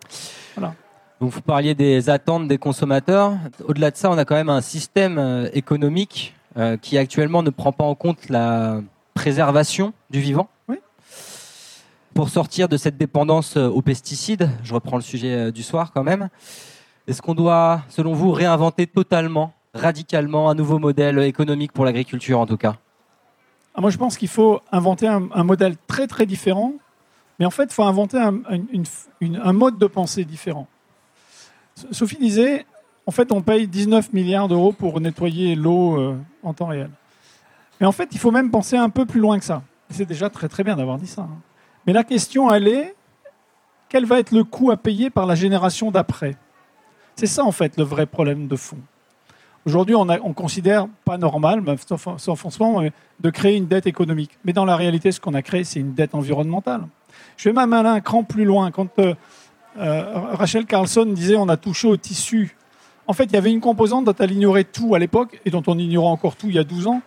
[0.54, 0.74] Voilà.
[1.20, 3.32] Donc vous parliez des attentes des consommateurs.
[3.64, 7.72] Au-delà de ça, on a quand même un système économique euh, qui actuellement ne prend
[7.72, 8.80] pas en compte la
[9.14, 10.48] préservation du vivant.
[12.16, 15.92] Pour sortir de cette dépendance euh, aux pesticides, je reprends le sujet euh, du soir
[15.92, 16.30] quand même,
[17.06, 22.46] est-ce qu'on doit, selon vous, réinventer totalement, radicalement un nouveau modèle économique pour l'agriculture en
[22.46, 22.76] tout cas?
[23.74, 26.72] Ah, Moi je pense qu'il faut inventer un, modèle très très différent,
[27.38, 30.66] mais en fait il faut inventer un, mode de pensée différent.
[31.92, 32.64] Sophie disait,
[33.04, 36.88] en fait, on paye 19 milliards d'euros pour nettoyer l'eau euh, en temps réel.
[37.78, 39.62] Mais en fait, il faut même penser un peu plus loin que ça.
[39.90, 41.22] C'est déjà très très bien d'avoir dit ça.
[41.22, 41.38] hein.
[41.86, 42.96] Mais la question, elle est,
[43.90, 46.36] quel va être le coût à payer par la génération d'après?
[47.16, 48.76] C'est ça, en fait, le vrai problème de fond.
[49.64, 54.30] Aujourd'hui, on, considère pas normal, sauf, sauf ce de créer une dette économique.
[54.44, 56.86] Mais dans la réalité, ce qu'on a créé, c'est une dette environnementale.
[57.36, 58.70] Je vais même aller un cran plus loin.
[58.70, 59.14] Quand euh,
[59.78, 62.56] euh, Rachel Carlson disait on a touché au tissu,
[63.08, 65.62] en fait, il y avait une composante dont elle ignorait tout à l'époque et dont
[65.66, 67.00] on ignorait encore tout il y a 12 ans,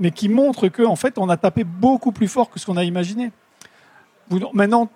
[0.00, 2.76] mais qui montre qu'en en fait, on a tapé beaucoup plus fort que ce qu'on
[2.76, 3.30] a imaginé.
[4.52, 4.90] Maintenant,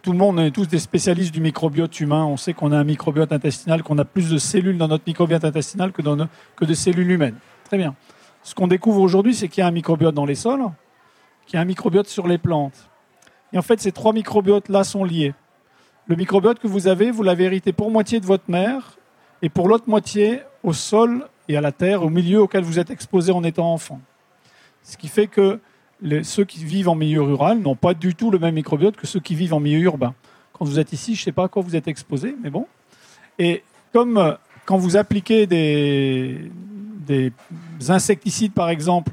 [0.00, 2.24] tout le monde, on est tous des spécialistes du microbiote humain.
[2.24, 5.44] On sait qu'on a un microbiote intestinal, qu'on a plus de cellules dans notre microbiote
[5.44, 6.02] intestinal que,
[6.56, 7.36] que de cellules humaines.
[7.64, 7.94] Très bien.
[8.42, 10.64] Ce qu'on découvre aujourd'hui, c'est qu'il y a un microbiote dans les sols,
[11.46, 12.88] qu'il y a un microbiote sur les plantes.
[13.52, 15.34] Et en fait, ces trois microbiotes-là sont liés.
[16.06, 18.96] Le microbiote que vous avez, vous l'avez hérité pour moitié de votre mère
[19.42, 22.90] et pour l'autre moitié au sol et à la terre, au milieu auquel vous êtes
[22.90, 24.00] exposé en étant enfant.
[24.82, 25.60] Ce qui fait que
[26.22, 29.20] ceux qui vivent en milieu rural n'ont pas du tout le même microbiote que ceux
[29.20, 30.14] qui vivent en milieu urbain.
[30.52, 32.66] Quand vous êtes ici, je ne sais pas à quoi vous êtes exposé, mais bon.
[33.38, 34.34] Et comme euh,
[34.64, 36.50] quand vous appliquez des,
[37.06, 37.32] des
[37.88, 39.12] insecticides, par exemple,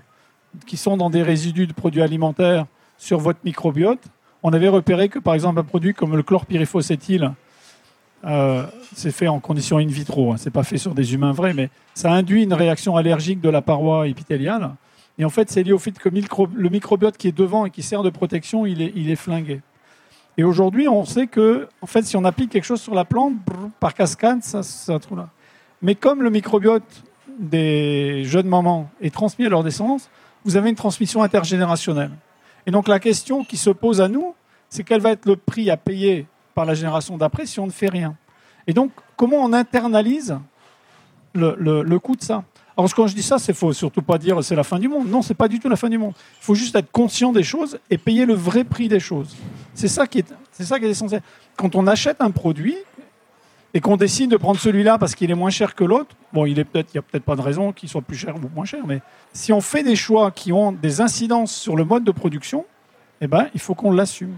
[0.65, 2.65] qui sont dans des résidus de produits alimentaires
[2.97, 4.01] sur votre microbiote,
[4.43, 7.31] on avait repéré que, par exemple, un produit comme le chlorpyrifos-éthyle,
[8.25, 11.53] euh, c'est fait en conditions in vitro, hein, c'est pas fait sur des humains vrais,
[11.53, 14.71] mais ça induit une réaction allergique de la paroi épithéliale.
[15.17, 17.81] Et en fait, c'est lié au fait que le microbiote qui est devant et qui
[17.83, 19.61] sert de protection, il est, il est flingué.
[20.37, 23.35] Et aujourd'hui, on sait que, en fait, si on applique quelque chose sur la plante,
[23.79, 25.29] par cascade, ça, ça trouve là.
[25.81, 26.83] Mais comme le microbiote
[27.39, 30.09] des jeunes mamans est transmis à leur descendance,
[30.43, 32.11] vous avez une transmission intergénérationnelle.
[32.65, 34.35] Et donc la question qui se pose à nous,
[34.69, 37.71] c'est quel va être le prix à payer par la génération d'après si on ne
[37.71, 38.15] fait rien?
[38.67, 40.37] Et donc, comment on internalise
[41.33, 42.43] le- le coût de ça?
[42.77, 45.09] Alors, quand je dis ça, c'est faut surtout pas dire c'est la fin du monde.
[45.09, 46.13] Non, c'est pas du tout la fin du monde.
[46.41, 49.35] Il faut juste être conscient des choses et payer le vrai prix des choses.
[49.73, 51.21] C'est ça qui est, c'est ça qui est essentiel.
[51.55, 52.75] Quand on achète un produit
[53.73, 56.59] et qu'on décide de prendre celui-là parce qu'il est moins cher que l'autre, bon, il
[56.59, 58.65] est peut-être, il y a peut-être pas de raison qu'il soit plus cher ou moins
[58.65, 59.01] cher, mais
[59.33, 62.65] si on fait des choix qui ont des incidences sur le mode de production,
[63.21, 64.37] eh ben, il faut qu'on l'assume.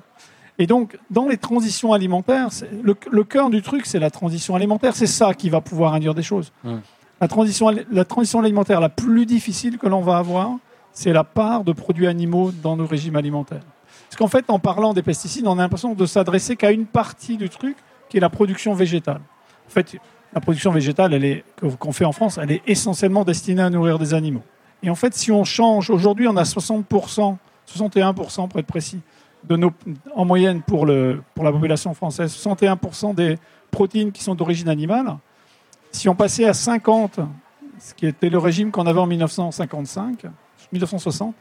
[0.59, 2.49] Et donc, dans les transitions alimentaires,
[2.81, 4.95] le, cœur du truc, c'est la transition alimentaire.
[4.95, 6.51] C'est ça qui va pouvoir induire des choses.
[6.63, 6.77] Mm.
[7.19, 10.51] La, transition, alimentaire la plus difficile que l'on va avoir,
[10.91, 13.63] c'est la part de produits animaux dans nos régimes alimentaires.
[14.07, 17.37] Parce qu'en fait, en parlant des pesticides, on a l'impression de s'adresser qu'à une partie
[17.37, 17.75] du truc,
[18.09, 19.21] qui est la production végétale.
[19.67, 19.97] En fait,
[20.33, 21.43] la production végétale,
[21.79, 24.43] qu'on fait en France, elle est essentiellement destinée à nourrir des animaux.
[24.83, 29.01] Et en fait, si on change, aujourd'hui, on a 60%, 61% pour être précis,
[30.15, 33.37] en moyenne pour la population française, 61% des
[33.71, 35.17] protéines qui sont d'origine animale.
[35.97, 37.21] Si on passait à 50,
[37.79, 40.25] ce qui était le régime qu'on avait en 1955,
[40.71, 41.33] 1960,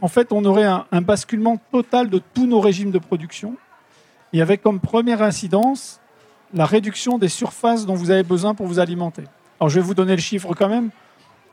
[0.00, 3.56] en fait, on aurait un, basculement total de tous nos régimes de production
[4.32, 6.00] et avec comme première incidence
[6.52, 9.24] la réduction des surfaces dont vous avez besoin pour vous alimenter.
[9.58, 10.90] Alors, je vais vous donner le chiffre quand même.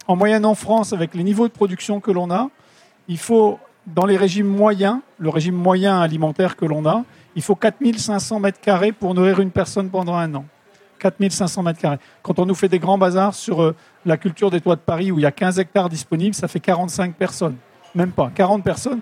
[0.08, 2.52] En moyenne en France, avec les niveaux de production que l'on a,
[3.08, 3.58] il faut,
[3.88, 7.04] dans les régimes moyens, le régime moyen alimentaire que l'on a,
[7.36, 10.46] il faut 4500 mètres carrés pour nourrir une personne pendant un an.
[11.02, 11.98] 4500 mètres carrés.
[12.22, 15.12] Quand on nous fait des grands bazars sur euh, la culture des toits de Paris
[15.12, 17.56] où il y a 15 hectares disponibles, ça fait 45 personnes.
[17.96, 19.00] Même pas, 40 personnes.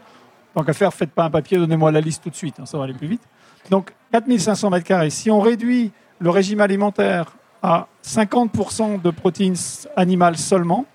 [0.56, 2.78] Tant qu'à faire, faites pas un papier, donnez-moi la liste tout de suite, hein, ça
[2.78, 3.22] va aller plus vite.
[3.70, 5.10] Donc 4500 mètres carrés.
[5.10, 9.56] Si on réduit le régime alimentaire à 50% de protéines
[9.96, 10.86] animales seulement,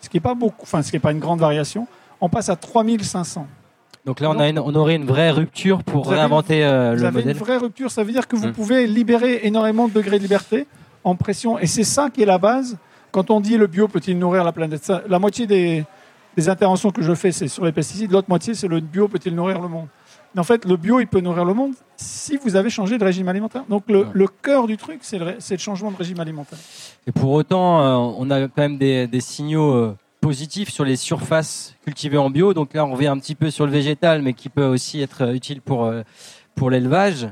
[0.00, 1.86] ce qui n'est pas beaucoup, enfin ce qui n'est pas une grande variation,
[2.20, 3.46] on passe à 3500.
[4.06, 6.94] Donc là, on, a une- on aurait une vraie rupture pour Vous avez- réinventer euh,
[6.94, 7.36] Vous le avez modèle.
[7.36, 8.52] une vraie rupture, ça veut dire que vous Mm.
[8.52, 10.66] pouvez libérer énormément de degrés de liberté
[11.04, 11.58] en pression.
[11.58, 12.76] Et c'est ça qui est la base.
[13.10, 15.84] Quand on dit le bio peut-il nourrir la planète, ça- la moitié des,
[16.36, 18.12] des interventions que je fais, c'est sur les pesticides.
[18.12, 19.86] L'autre moitié, c'est le bio peut-il nourrir le monde.
[20.34, 23.04] Mais en fait, le bio, il peut nourrir le monde si vous avez changé de
[23.04, 23.64] régime alimentaire.
[23.68, 24.06] Donc le, Ouais.
[24.12, 26.58] le cœur du truc, c'est le, changement de régime alimentaire.
[27.06, 29.96] Et pour autant, euh, on a quand même des, des signaux euh,
[30.28, 32.52] positifs sur les surfaces cultivées en bio.
[32.52, 35.22] Donc là, on revient un petit peu sur le végétal, mais qui peut aussi être
[35.22, 36.02] euh, utile pour, euh,
[36.54, 37.26] pour l'élevage,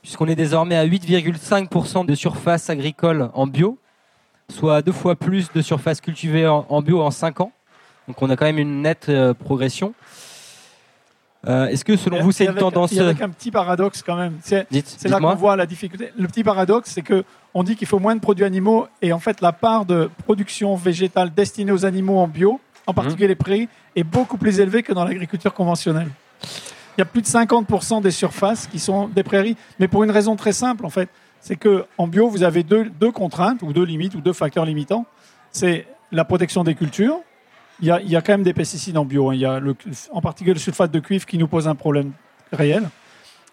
[0.00, 3.78] puisqu'on est désormais à 8,5% de surface agricole en bio,
[4.48, 7.52] soit deux fois plus de surface cultivée en, en bio en 5 ans.
[8.06, 9.92] Donc on a quand même une nette euh, progression.
[11.48, 12.96] Euh, Est-ce que selon vous, c'est une tendance...
[12.96, 14.38] avec un petit paradoxe quand même.
[14.40, 14.68] C'est
[15.08, 16.12] là qu'on voit la difficulté.
[16.16, 19.18] Le petit paradoxe, c'est que on dit qu'il faut moins de produits animaux et en
[19.18, 23.68] fait la part de production végétale destinée aux animaux en bio, en particulier les prairies,
[23.96, 26.08] est beaucoup plus élevée que dans l'agriculture conventionnelle.
[26.96, 30.10] Il y a plus de 50% des surfaces qui sont des prairies, mais pour une
[30.10, 31.08] raison très simple en fait,
[31.40, 34.66] c'est que en bio, vous avez deux, deux contraintes ou deux limites ou deux facteurs
[34.66, 35.06] limitants.
[35.52, 37.16] C'est la protection des cultures.
[37.80, 39.30] Il y, a, il y a quand même des pesticides en bio.
[39.30, 39.34] hein.
[39.34, 39.74] Il y a le,
[40.12, 42.12] en particulier le sulfate de cuivre qui nous pose un problème
[42.52, 42.90] réel.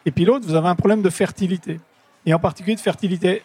[0.05, 1.79] Et puis l'autre, vous avez un problème de fertilité.
[2.25, 3.41] Et en particulier de fertilité,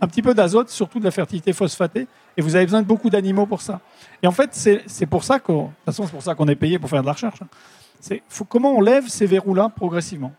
[0.00, 2.06] un petit peu d'azote, surtout de la fertilité phosphatée.
[2.36, 3.80] Et vous avez besoin de beaucoup d'animaux pour ça.
[4.22, 6.54] Et en fait, c'est pour ça qu'on, de toute façon, c'est pour ça qu'on est
[6.56, 7.42] payé pour faire de la recherche.
[7.42, 7.48] hein.
[8.00, 10.32] C'est comment on lève ces verrous-là progressivement?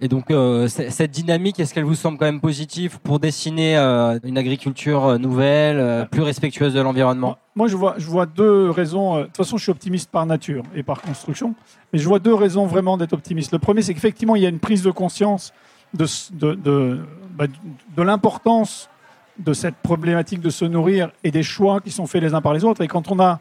[0.00, 4.16] Et donc, euh, cette dynamique, est-ce qu'elle vous semble quand même positive pour dessiner euh,
[4.22, 7.36] une agriculture euh, nouvelle, euh, plus respectueuse de l'environnement?
[7.56, 9.18] Moi, je vois, je vois deux raisons.
[9.18, 11.54] De toute façon, je suis optimiste par nature et par construction.
[11.92, 13.50] Mais je vois deux raisons vraiment d'être optimiste.
[13.50, 15.52] Le premier, c'est qu'effectivement, il y a une prise de conscience
[15.94, 17.00] de, s- de, de,
[17.38, 17.46] bah,
[17.96, 18.90] de l'importance
[19.38, 22.52] de cette problématique de se nourrir et des choix qui sont faits les uns par
[22.52, 22.82] les autres.
[22.82, 23.38] Et quand on a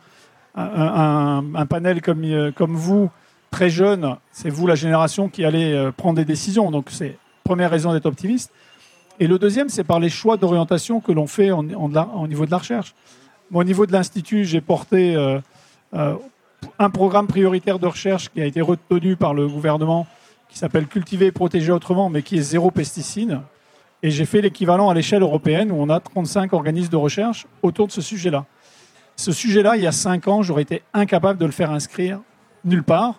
[0.55, 3.10] un, panel comme, euh, comme vous,
[3.49, 6.69] très jeune, c'est vous la génération qui allez euh, prendre des décisions.
[6.69, 8.51] Donc, c'est première raison d'être optimiste.
[9.19, 12.57] Et le deuxième, c'est par les choix d'orientation que l'on fait au niveau de la
[12.57, 12.93] recherche.
[13.49, 15.39] Moi, au niveau de l'Institut, j'ai porté euh,
[16.77, 20.05] un programme prioritaire de recherche qui a été retenu par le gouvernement,
[20.49, 23.39] qui s'appelle Cultiver et protéger autrement, mais qui est zéro pesticide.
[24.03, 27.88] Et j'ai fait l'équivalent à l'échelle européenne, où on a 35 organismes de recherche autour
[27.88, 28.45] de ce sujet-là.
[29.15, 32.19] Ce sujet-là, il y a 5 ans, j'aurais été incapable de le faire inscrire
[32.63, 33.15] nulle part.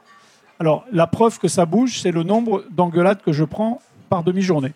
[0.61, 4.73] Alors, la preuve que ça bouge, c'est le nombre d'engueulades que je prends par demi-journée.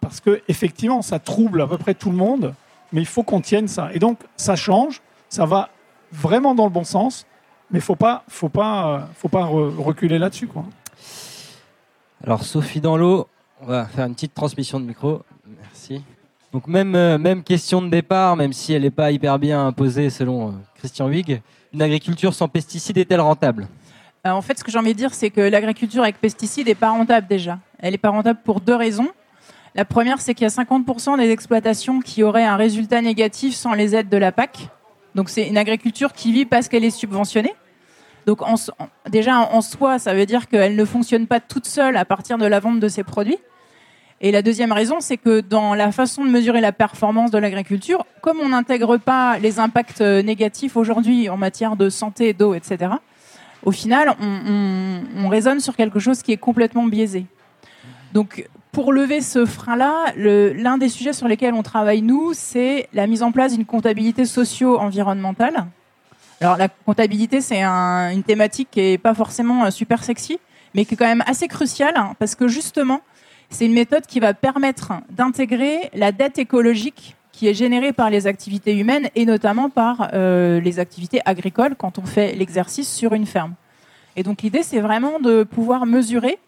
[0.00, 2.54] Parce que effectivement, ça trouble à peu près tout le monde,
[2.92, 3.90] mais il faut qu'on tienne ça.
[3.92, 5.70] Et donc, ça change, ça va
[6.12, 7.26] vraiment dans le bon sens,
[7.70, 10.64] mais faut pas, faut pas, faut pas re- reculer là-dessus, quoi.
[12.24, 13.26] Alors, Sophie dans l'eau,
[13.62, 15.22] on va faire une petite transmission de micro.
[15.90, 16.04] Merci.
[16.52, 20.10] Donc, même, euh, même question de départ, même si elle n'est pas hyper bien posée
[20.10, 21.40] selon euh, Christian Huyghe.
[21.72, 23.66] Une agriculture sans pesticides est-elle rentable?
[24.26, 26.74] Euh, en fait, ce que j'ai envie de dire, c'est que l'agriculture avec pesticides n'est
[26.74, 27.58] pas rentable déjà.
[27.78, 29.08] Elle n'est pas rentable pour deux raisons.
[29.74, 33.72] La première, c'est qu'il y a 50% des exploitations qui auraient un résultat négatif sans
[33.72, 34.68] les aides de la PAC.
[35.14, 37.54] Donc c'est une agriculture qui vit parce qu'elle est subventionnée.
[38.26, 41.66] Donc en so- en- déjà en soi, ça veut dire qu'elle ne fonctionne pas toute
[41.66, 43.38] seule à partir de la vente de ses produits.
[44.24, 48.06] Et la deuxième raison, c'est que dans la façon de mesurer la performance de l'agriculture,
[48.20, 52.92] comme on n'intègre pas les impacts euh, négatifs aujourd'hui en matière de santé, d'eau, etc.,
[53.64, 57.26] au final, on, on- on raisonne sur quelque chose qui est complètement biaisé.
[58.12, 63.06] Donc, pour lever ce frein-là, l'un des sujets sur lesquels on travaille, nous, c'est la
[63.06, 65.66] mise en place d'une comptabilité socio-environnementale.
[66.40, 70.38] Alors, la comptabilité, c'est un- une thématique qui n'est pas forcément euh, super sexy,
[70.74, 73.00] mais qui est quand même assez cruciale, hein, parce que justement,
[73.52, 78.26] c'est une méthode qui va permettre d'intégrer la dette écologique qui est générée par les
[78.26, 83.26] activités humaines et notamment par euh, les activités agricoles quand on fait l'exercice sur une
[83.26, 83.54] ferme.
[84.16, 86.38] Et donc l'idée, c'est vraiment de pouvoir mesurer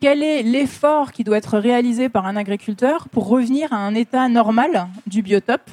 [0.00, 4.28] quel est l'effort qui doit être réalisé par un agriculteur pour revenir à un état
[4.28, 5.70] normal du biotope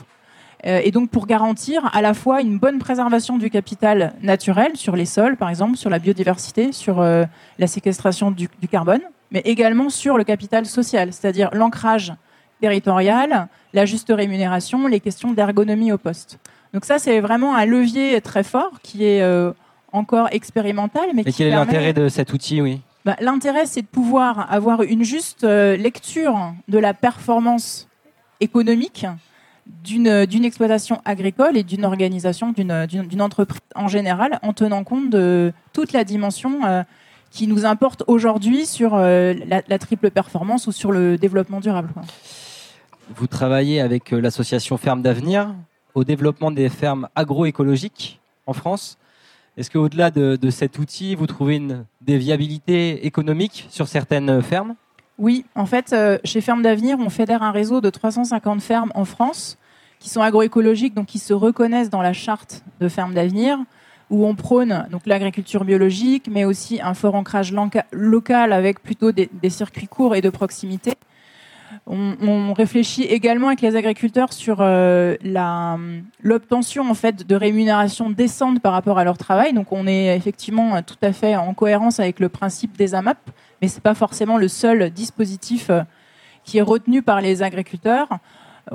[0.65, 4.95] euh, et donc pour garantir à la fois une bonne préservation du capital naturel sur
[4.95, 7.25] les sols, par exemple, sur la biodiversité, sur euh,
[7.59, 12.13] la séquestration du, du carbone, mais également sur le capital social, c'est-à-dire l'ancrage
[12.61, 16.39] territorial, la juste rémunération, les questions d'ergonomie au poste.
[16.73, 19.51] Donc ça, c'est vraiment un levier très fort qui est euh,
[19.91, 22.81] encore expérimental, mais Et qui quel est l'intérêt de cet outil, oui?
[23.05, 27.87] Bah, L'intérêt, c'est de pouvoir avoir une juste euh, lecture de la performance
[28.39, 29.05] économique
[29.83, 34.83] d'une d'une exploitation agricole et d'une organisation, d'une d'une- d'une entreprise en général, en tenant
[34.83, 36.83] compte de toute la dimension euh,
[37.35, 41.89] qui nous importe aujourd'hui sur euh, la, la triple performance ou sur le développement durable.
[41.93, 42.03] quoi.
[43.13, 45.53] Vous travaillez avec euh, l'association Ferme d'Avenir
[45.95, 48.97] au développement des fermes agroécologiques en France.
[49.57, 54.41] Est-ce qu'au-delà de, de cet outil, vous trouvez une, des viabilités économiques sur certaines euh,
[54.41, 54.75] fermes?
[55.17, 55.95] Oui, en fait,
[56.25, 59.57] chez Ferme d'Avenir, on fédère un réseau de 350 fermes en France
[59.99, 63.57] qui sont agroécologiques, donc qui se reconnaissent dans la charte de Ferme d'Avenir,
[64.09, 67.53] où on prône donc l'agriculture biologique, mais aussi un fort ancrage
[67.91, 70.93] local avec plutôt des, circuits courts et de proximité.
[71.87, 75.15] On, réfléchit également avec les agriculteurs sur euh,
[76.23, 79.53] l'obtention en fait de rémunération décente par rapport à leur travail.
[79.53, 83.17] Donc on est effectivement tout à fait en cohérence avec le principe des AMAP,
[83.61, 85.81] mais c'est pas forcément le seul dispositif euh,
[86.43, 88.09] qui est retenu par les agriculteurs.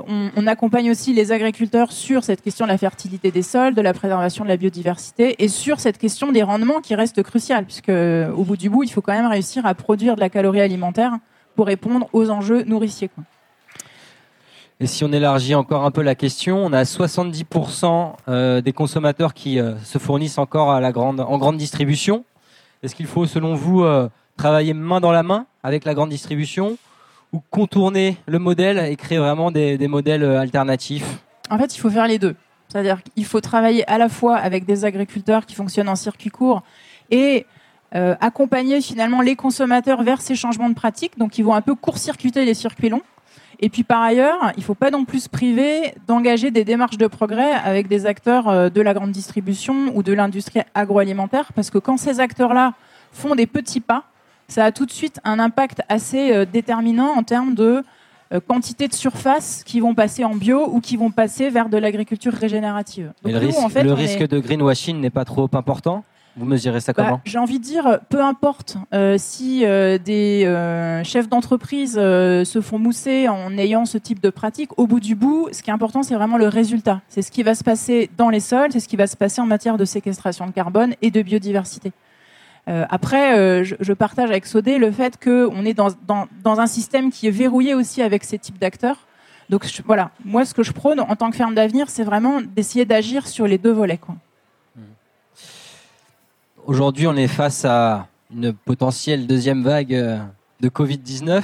[0.07, 3.93] On, accompagne aussi les agriculteurs sur cette question de la fertilité des sols, de la
[3.93, 8.43] préservation de la biodiversité et sur cette question des rendements qui reste cruciale, puisque au
[8.43, 11.11] bout du bout, il faut quand même réussir à produire de la calorie alimentaire
[11.55, 13.09] pour répondre aux enjeux nourriciers.
[14.79, 19.35] Et si on élargit encore un peu la question, on a 70% euh, des consommateurs
[19.35, 22.25] qui euh, se fournissent encore en grande distribution.
[22.81, 26.77] Est-ce qu'il faut, selon vous, euh, travailler main dans la main avec la grande distribution
[27.33, 31.89] ou contourner le modèle et créer vraiment des, des modèles alternatifs En fait, il faut
[31.89, 32.35] faire les deux.
[32.71, 36.63] C'est-à-dire qu'il faut travailler à la fois avec des agriculteurs qui fonctionnent en circuit court
[37.09, 37.45] et
[37.93, 41.75] euh, accompagner finalement les consommateurs vers ces changements de pratiques, donc ils vont un peu
[41.75, 43.01] court-circuiter les circuits longs.
[43.59, 47.07] Et puis par ailleurs, il ne faut pas non plus priver d'engager des démarches de
[47.07, 51.77] progrès avec des acteurs euh, de la grande distribution ou de l'industrie agroalimentaire, parce que
[51.77, 52.73] quand ces acteurs-là
[53.11, 54.05] font des petits pas,
[54.51, 57.83] ça a tout de suite un impact assez euh, déterminant en termes de
[58.47, 62.31] quantité de surface qui vont passer en bio ou qui vont passer vers de l'agriculture
[62.31, 63.11] régénérative.
[63.25, 66.05] le, risque, le risque de greenwashing n'est pas trop important?
[66.37, 67.21] Vous mesurez ça bah, comment?
[67.25, 72.79] J'ai envie de dire, peu importe euh, si euh, des euh, chefs d'entreprise se font
[72.79, 76.03] mousser en ayant ce type de pratique, au bout du bout, ce qui est important,
[76.03, 77.01] c'est vraiment le résultat.
[77.09, 79.41] C'est ce qui va se passer dans les sols, c'est ce qui va se passer
[79.41, 81.91] en matière de séquestration de carbone et de biodiversité.
[82.89, 85.95] Après, je, partage avec Sodé le fait qu'on est dans,
[86.45, 88.97] un système qui est verrouillé aussi avec ces types d'acteurs.
[89.49, 92.85] Donc voilà, moi ce que je prône en tant que ferme d'avenir, c'est vraiment d'essayer
[92.85, 93.97] d'agir sur les deux volets.
[93.97, 94.15] Quoi.
[96.67, 100.19] Aujourd'hui, on est face à une potentielle deuxième vague euh,
[100.59, 101.41] de Covid-19.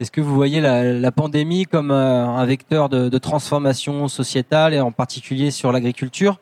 [0.00, 4.90] Est-ce que vous voyez la, pandémie comme euh, un vecteur de, transformation sociétale et en
[4.90, 6.40] particulier sur l'agriculture?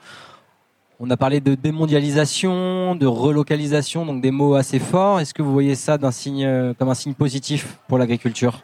[0.99, 5.20] On a parlé de démondialisation, de relocalisation, donc des mots assez forts.
[5.20, 8.62] Est-ce que vous voyez ça euh, comme un signe positif pour l'agriculture?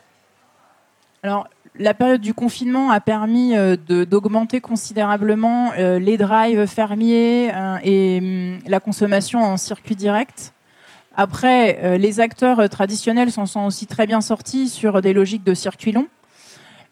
[1.22, 1.46] Alors,
[1.78, 7.52] la période du confinement a permis euh, d'augmenter considérablement euh, les drives fermiers
[7.84, 10.54] et hum, la consommation en circuit direct.
[11.14, 15.92] Après, les acteurs traditionnels s'en sont aussi très bien sortis sur des logiques de circuit
[15.92, 16.06] long.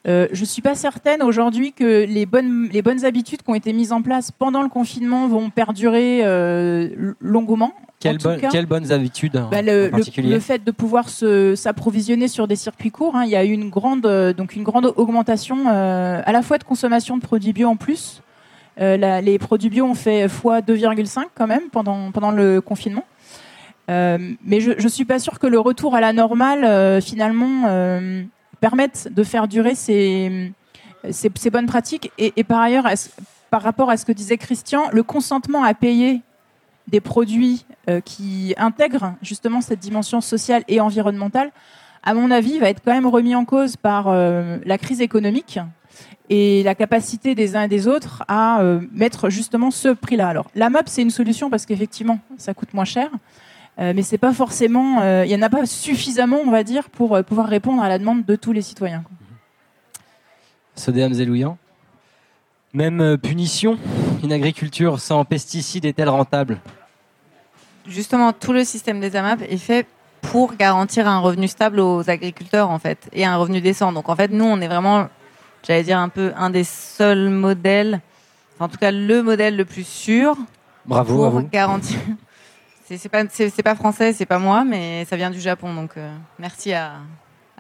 [0.05, 3.73] Je ne suis pas certaine aujourd'hui que les bonnes, les bonnes habitudes qui ont été
[3.73, 6.23] mises en place pendant le confinement vont perdurer
[7.21, 7.75] longuement.
[8.01, 9.91] Quelles, bonnes habitudes bah, le,
[10.23, 13.69] le, fait de pouvoir s'approvisionner sur des circuits courts, hein, il y a eu une
[13.69, 17.69] grande, euh, donc une grande augmentation euh, à la fois de consommation de produits bio
[17.69, 18.23] en plus.
[18.81, 23.05] Euh, les produits bio ont fait x 2,5 quand même pendant, pendant le confinement.
[23.89, 27.69] mais je ne suis pas sûre que le retour à la normale, finalement,
[28.61, 30.53] permette de faire durer ces,
[31.53, 32.11] bonnes pratiques.
[32.19, 32.87] Et, par ailleurs,
[33.51, 36.23] par rapport à ce que disait Christian, le consentement à payer
[36.89, 41.53] des produits euh, qui intègrent justement cette dimension sociale et environnementale,
[42.03, 45.59] à mon avis, va être quand même remis en cause par euh, la crise économique
[46.31, 50.29] et la capacité des uns et des autres à euh, mettre justement ce prix-là.
[50.29, 53.11] Alors, la MAP, c'est une solution parce qu'effectivement, ça coûte moins cher,
[53.81, 57.49] mais c'est pas forcément, il n'y en a pas suffisamment, on va dire, pour pouvoir
[57.49, 59.03] répondre à la demande de tous les citoyens.
[60.77, 61.59] Sodéam Zelouian
[62.73, 63.79] même punition,
[64.23, 66.61] une agriculture sans pesticides est-elle rentable?
[67.87, 69.87] Justement, tout le système des AMAP est fait
[70.23, 73.93] pour garantir un revenu stable aux agriculteurs, en fait, et un revenu décent.
[73.93, 75.09] Donc, en fait, nous, on est vraiment,
[75.67, 78.01] j'allais dire, un peu un des seuls modèles,
[78.61, 80.37] en tout cas, le modèle le plus sûr.
[80.87, 81.49] Bravo pour à vous.
[81.49, 81.99] garantir.
[82.97, 85.75] C'est pas, pas français, c'est pas moi, mais ça vient du Japon.
[85.75, 86.99] Donc, euh, merci à,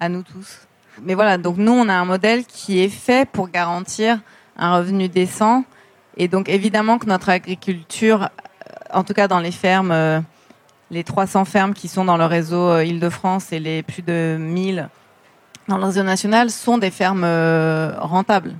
[0.08, 0.66] nous tous.
[1.02, 4.20] Mais voilà, donc nous, on a un modèle qui est fait pour garantir
[4.56, 5.64] un revenu décent.
[6.16, 8.28] Et donc, évidemment que notre agriculture
[8.92, 10.20] en tout cas dans les fermes, euh,
[10.90, 14.88] les 300 fermes qui sont dans le réseau euh, Île-de-France et les plus de 1000
[15.68, 18.54] dans le réseau national sont des fermes euh, rentables.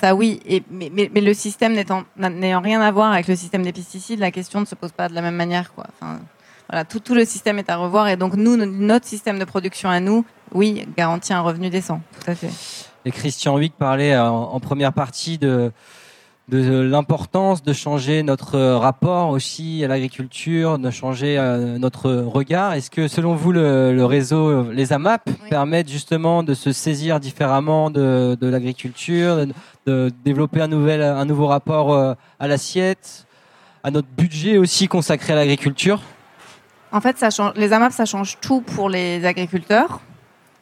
[0.00, 0.40] Ça oui,
[0.70, 1.74] mais, le système
[2.18, 5.08] n'ayant rien à voir avec le système des pesticides, la question ne se pose pas
[5.08, 5.72] de la même manière.
[5.72, 5.86] Quoi.
[6.68, 10.00] voilà, tout, le système est à revoir et donc nous, notre système de production à
[10.00, 12.50] nous, oui, garantit un revenu décent, tout à fait.
[13.04, 15.72] Et Christian Wick parlait en première partie de,
[16.48, 22.74] de l'importance de changer notre rapport aussi à l'agriculture, de changer euh, notre regard.
[22.74, 28.36] Est-ce que selon vous, le, réseau, les AMAP, permettent justement de se saisir différemment de,
[28.40, 29.46] l'agriculture,
[29.86, 33.26] de, développer un, nouvel, un nouveau rapport euh, à l'assiette,
[33.82, 36.00] à notre budget aussi consacré à l'agriculture?
[36.92, 40.00] En fait, ça change, les AMAP, ça change tout pour les agriculteurs.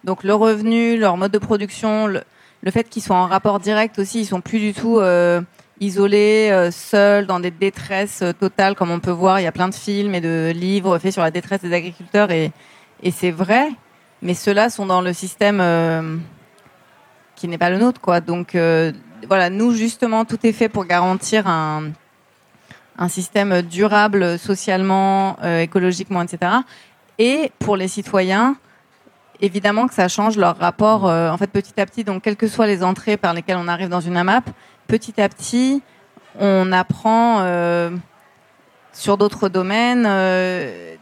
[0.03, 2.23] Donc le revenu, leur mode de production, le,
[2.71, 4.99] fait qu'ils soient en rapport direct aussi, ils sont plus du tout...
[4.99, 5.43] Euh,
[5.85, 9.41] isolés, euh, seuls, dans des détresses euh, totales, comme on peut voir.
[9.41, 12.31] Il y a plein de films et de livres faits sur la détresse des agriculteurs,
[12.31, 12.53] et,
[13.13, 13.69] c'est vrai.
[14.23, 16.17] Mais ceux-là sont dans le système euh,
[17.37, 18.21] qui n'est pas le nôtre, quoi.
[18.21, 18.57] Donc
[19.29, 21.91] voilà, nous justement, tout est fait pour garantir un,
[22.97, 26.53] un système durable socialement, écologiquement, etc.
[27.19, 28.57] Et pour les citoyens,
[29.43, 32.05] évidemment que ça change leur rapport en fait petit à petit.
[32.05, 34.49] Donc quelles que soient les entrées par lesquelles on arrive dans une AMAP,
[34.87, 35.83] petit à petit,
[36.39, 37.91] on apprend euh,
[38.93, 40.05] sur d'autres domaines.
[40.07, 40.97] Euh,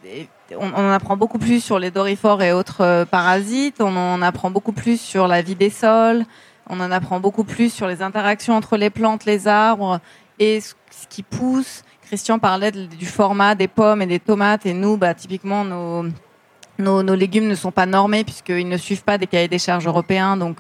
[0.59, 3.81] on, on, en apprend beaucoup plus sur les dorifores et autres euh, parasites.
[3.81, 6.25] On en apprend beaucoup plus sur la vie des sols.
[6.69, 10.01] On en apprend beaucoup plus sur les interactions entre les plantes, les arbres
[10.39, 10.75] et ce,
[11.09, 11.83] qui pousse.
[12.03, 14.67] Christian parlait du format des pommes et des tomates.
[14.67, 19.27] Et nous, bah, typiquement, nos, légumes ne sont pas normés puisqu'ils ne suivent pas des
[19.27, 20.37] cahiers des charges européens.
[20.37, 20.59] Donc,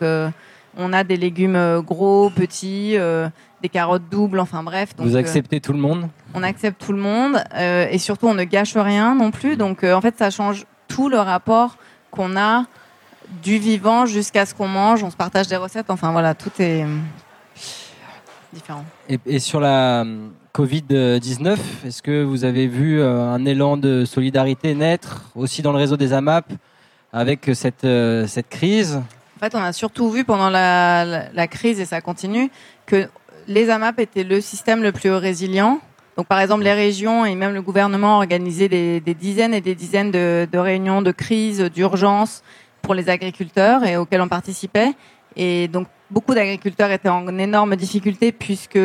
[0.76, 3.28] on a des légumes gros, petits, euh,
[3.62, 4.96] des carottes doubles, enfin bref.
[4.96, 8.34] Donc, Vous acceptez tout le monde On accepte tout le monde euh, et surtout on
[8.34, 9.56] ne gâche rien non plus.
[9.56, 11.76] Donc euh, en fait ça change tout le rapport
[12.10, 12.64] qu'on a
[13.42, 15.02] du vivant jusqu'à ce qu'on mange.
[15.02, 15.90] On se partage des recettes.
[15.90, 16.84] Enfin voilà, tout est
[18.52, 18.84] différent.
[19.08, 20.04] Et, et sur la
[20.54, 21.56] Covid-19,
[21.86, 26.12] est-ce que vous avez vu un élan de solidarité naître aussi dans le réseau des
[26.12, 26.52] AMAP
[27.12, 27.86] avec cette,
[28.26, 29.00] cette crise?
[29.42, 32.50] Fait, on a surtout vu pendant la, crise, et ça continue,
[32.86, 33.08] que
[33.48, 35.80] les AMAP étaient le système le plus résilient.
[36.16, 39.74] Donc, par exemple, les régions et même le gouvernement organisaient des, des dizaines et des
[39.74, 42.42] dizaines de, de réunions de crise, d'urgence
[42.82, 44.92] pour les agriculteurs et auxquelles on participait.
[45.34, 48.78] Et donc, beaucoup d'agriculteurs étaient en énorme difficulté puisque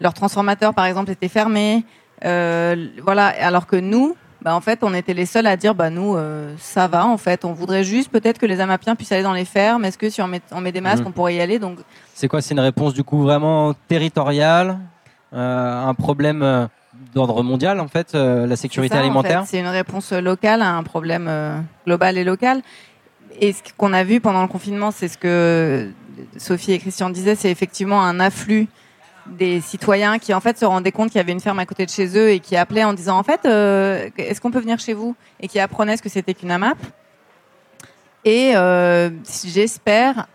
[0.00, 1.84] leurs transformateurs, par exemple, étaient fermés.
[2.24, 3.26] Euh, voilà.
[3.26, 6.54] Alors que nous, bah, en fait, on était les seuls à dire, bah, nous, euh,
[6.58, 7.44] ça va, en fait.
[7.44, 9.84] On voudrait juste peut-être que les Amapiens puissent aller dans les fermes.
[9.84, 11.08] Est-ce que si on met, on met des masques, mmh.
[11.08, 11.58] on pourrait y aller?
[11.58, 11.78] Donc,
[12.16, 12.40] c'est quoi?
[12.40, 14.78] C'est une réponse du coup vraiment territoriale,
[15.34, 16.66] euh, un problème euh,
[17.14, 19.40] d'ordre mondial en fait, euh, la sécurité ça, alimentaire.
[19.40, 19.50] En fait.
[19.50, 21.30] C'est une réponse locale à un problème
[21.84, 22.62] global et local.
[23.38, 25.90] Et ce qu'on a vu pendant le confinement, c'est ce que
[26.38, 28.66] Sophie et Christian disaient, c'est effectivement un afflux
[29.30, 31.84] des citoyens qui en fait se rendaient compte qu'il y avait une ferme à côté
[31.84, 34.78] de chez eux et qui appelaient en disant en fait euh, est-ce qu'on peut venir
[34.78, 35.14] chez vous?
[35.40, 36.78] Et qui apprenaient ce que c'était qu'une AMAP.
[38.24, 39.10] Et euh,
[39.44, 40.26] j'espère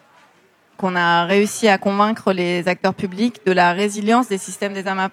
[0.78, 5.12] qu'on a réussi à convaincre les acteurs publics de la résilience des systèmes des AMAP.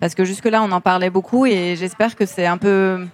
[0.00, 3.06] Parce que jusque-là, on en parlait beaucoup et j'espère que c'est un peu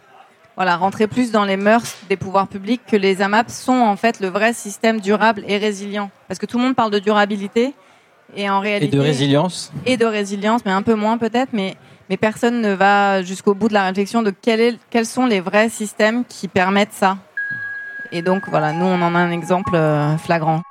[0.57, 4.21] voilà, rentrer plus dans les mœurs des pouvoirs publics que les AMAP sont en fait
[4.21, 6.11] le vrai système durable et résilient.
[6.29, 7.75] Parce que tout le monde parle de durabilité
[8.37, 8.95] et en réalité...
[8.95, 11.77] Et de résilience Et de résilience, mais un peu moins peut-être, mais,
[12.09, 15.41] mais personne ne va jusqu'au bout de la réflexion de quel est, quels sont les
[15.41, 17.19] vrais systèmes qui permettent ça.
[18.13, 20.63] Et donc voilà, nous on en a un exemple euh, flagrant.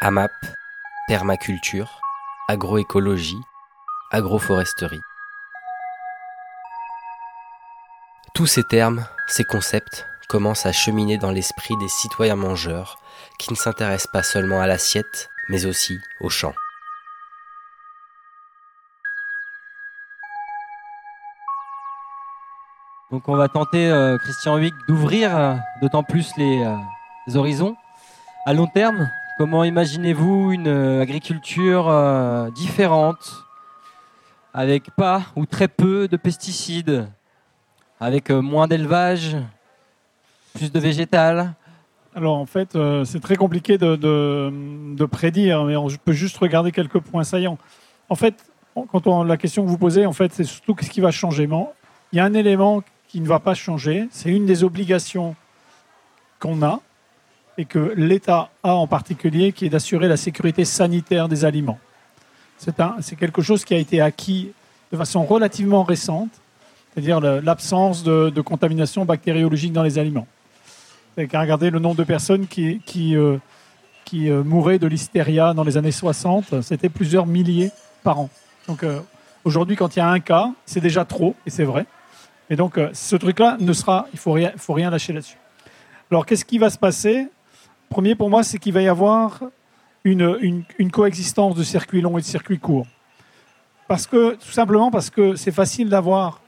[0.00, 0.32] AMAP,
[1.06, 2.00] permaculture,
[2.48, 3.40] agroécologie,
[4.10, 5.00] agroforesterie.
[8.34, 12.96] Tous ces termes, ces concepts commencent à cheminer dans l'esprit des citoyens mangeurs
[13.38, 16.54] qui ne s'intéressent pas seulement à l'assiette, mais aussi au champ.
[23.10, 27.76] Donc on va tenter, euh, Christian Huick, d'ouvrir euh, d'autant plus les, euh, horizons.
[28.46, 30.68] À long terme, Comment imaginez-vous une
[31.00, 31.90] agriculture
[32.54, 33.44] différente,
[34.52, 37.08] avec pas ou très peu de pesticides,
[37.98, 39.36] avec moins d'élevage,
[40.54, 41.54] plus de végétal
[42.14, 47.00] Alors en fait, euh, c'est très compliqué de, prédire, mais on peut juste regarder quelques
[47.00, 47.58] points saillants.
[48.08, 48.34] En fait,
[48.74, 51.48] quand on, la question que vous posez, en fait, c'est surtout ce qui va changer.
[52.12, 55.36] Il y a un élément qui ne va pas changer, c'est une des obligations
[56.40, 56.80] qu'on a,
[57.58, 61.78] et que l'État a en particulier, qui est d'assurer la sécurité sanitaire des aliments.
[62.56, 64.52] C'est quelque chose qui a été acquis
[64.92, 66.30] de façon relativement récente,
[66.92, 70.26] c'est-à-dire l'absence de, contamination bactériologique dans les aliments.
[71.16, 73.36] Regarder le nombre de personnes qui, qui, euh,
[74.04, 77.70] qui euh, mouraient de l'hystéria dans les années 60, c'était plusieurs milliers
[78.02, 78.30] par an.
[78.66, 79.00] Donc euh,
[79.44, 81.86] aujourd'hui, quand il y a un cas, c'est déjà trop, et c'est vrai.
[82.48, 85.36] Et donc ce truc-là ne sera, il faut rien, faut rien lâcher là-dessus.
[86.10, 87.28] Alors qu'est-ce qui va se passer?
[87.88, 89.40] Premier pour moi, c'est qu'il va y avoir
[90.04, 92.86] une, une, coexistence de circuits longs et de circuits courts.
[93.86, 96.40] Parce que, tout simplement parce que c'est facile d'avoir,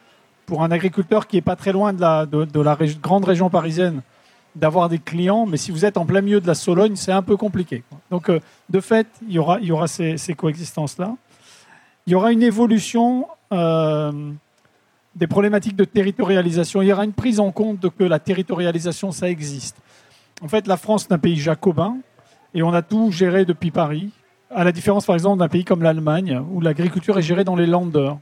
[0.47, 4.03] pour un agriculteur qui n'est pas très loin de la, de, la grande région parisienne,
[4.55, 7.23] d'avoir des clients, mais si vous êtes en plein milieu de la Sologne, c'est un
[7.23, 7.83] peu compliqué.
[8.11, 8.41] Donc, euh,
[8.71, 11.17] de fait, il y aura, il y aura ces, ces coexistences-là.
[12.07, 14.13] Il y aura une évolution euh,
[15.15, 16.83] des problématiques de territorialisation.
[16.83, 19.77] Il y aura une prise en compte de que la territorialisation, ça existe.
[20.43, 21.97] En fait, la France est un pays jacobin
[22.53, 24.11] et on a tout géré depuis Paris,
[24.51, 27.67] à la différence par exemple d'un pays comme l'Allemagne où l'agriculture est gérée dans les
[27.67, 28.19] landers.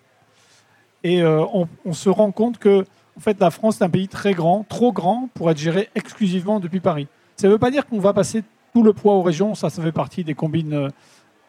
[1.04, 1.44] Et euh,
[1.84, 4.92] on, se rend compte que en fait, la France est un pays très grand, trop
[4.92, 7.08] grand pour être géré exclusivement depuis Paris.
[7.36, 8.42] Ça ne veut pas dire qu'on va passer
[8.72, 10.88] tout le poids aux régions, ça, ça fait partie des combines euh,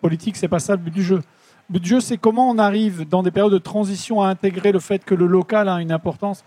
[0.01, 1.21] politiques, c'est pas ça le but du jeu.
[1.69, 4.71] Le but du jeu, c'est comment on arrive dans des périodes de transition à intégrer
[4.71, 6.43] le fait que le local a une importance,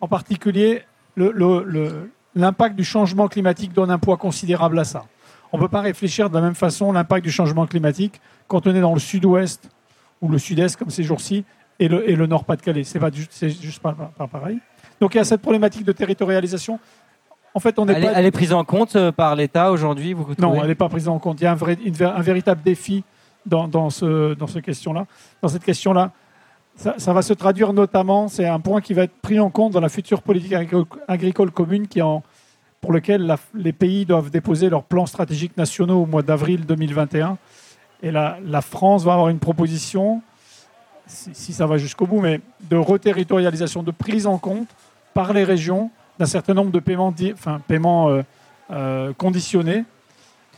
[0.00, 0.82] en particulier
[2.34, 5.06] l'impact du changement climatique donne un poids considérable à ça.
[5.50, 8.74] On ne peut pas réfléchir de la même façon l'impact du changement climatique quand on
[8.74, 9.70] est dans le sud-ouest
[10.20, 11.44] ou le sud-est, comme ces jours-ci,
[11.80, 12.84] et le, et le Nord-Pas-de-Calais.
[12.84, 14.58] C'est pas, c'est juste pas, pas, pareil.
[15.00, 16.78] Donc il y a cette problématique de territorialisation.
[17.54, 18.12] En fait, on n'est Elle, pas.
[18.12, 20.58] est- elle est prise en compte euh, par l'État aujourd'hui vous Non, trouvez?
[20.62, 21.40] elle n'est pas prise en compte.
[21.40, 23.04] Il y a un, vrai- une un véritable défi
[23.46, 25.06] dans, dans, ce, dans, ce question-là.
[25.42, 26.10] dans cette question-là.
[26.76, 29.72] Ça, ça va se traduire notamment, c'est un point qui va être pris en compte
[29.72, 30.54] dans la future politique
[31.08, 32.22] agricole, commune qui est en,
[32.80, 37.36] pour lequel la- les pays doivent déposer leurs plans stratégiques nationaux au mois d'avril 2021.
[38.02, 40.22] Et la, la France va avoir une proposition,
[41.08, 42.40] si, si ça va jusqu'au bout, mais
[42.70, 44.68] de reterritorialisation, de prise en compte
[45.14, 48.22] par les régions d'un certain nombre de paiements, enfin, paiements euh,
[48.70, 49.84] euh, conditionnés,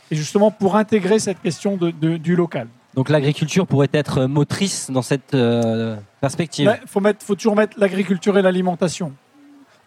[0.09, 2.67] et justement pour intégrer cette question de- de- du local.
[2.95, 6.77] Donc l'agriculture pourrait être motrice dans cette euh, perspective.
[6.83, 9.13] Il faut, toujours mettre l'agriculture et l'alimentation.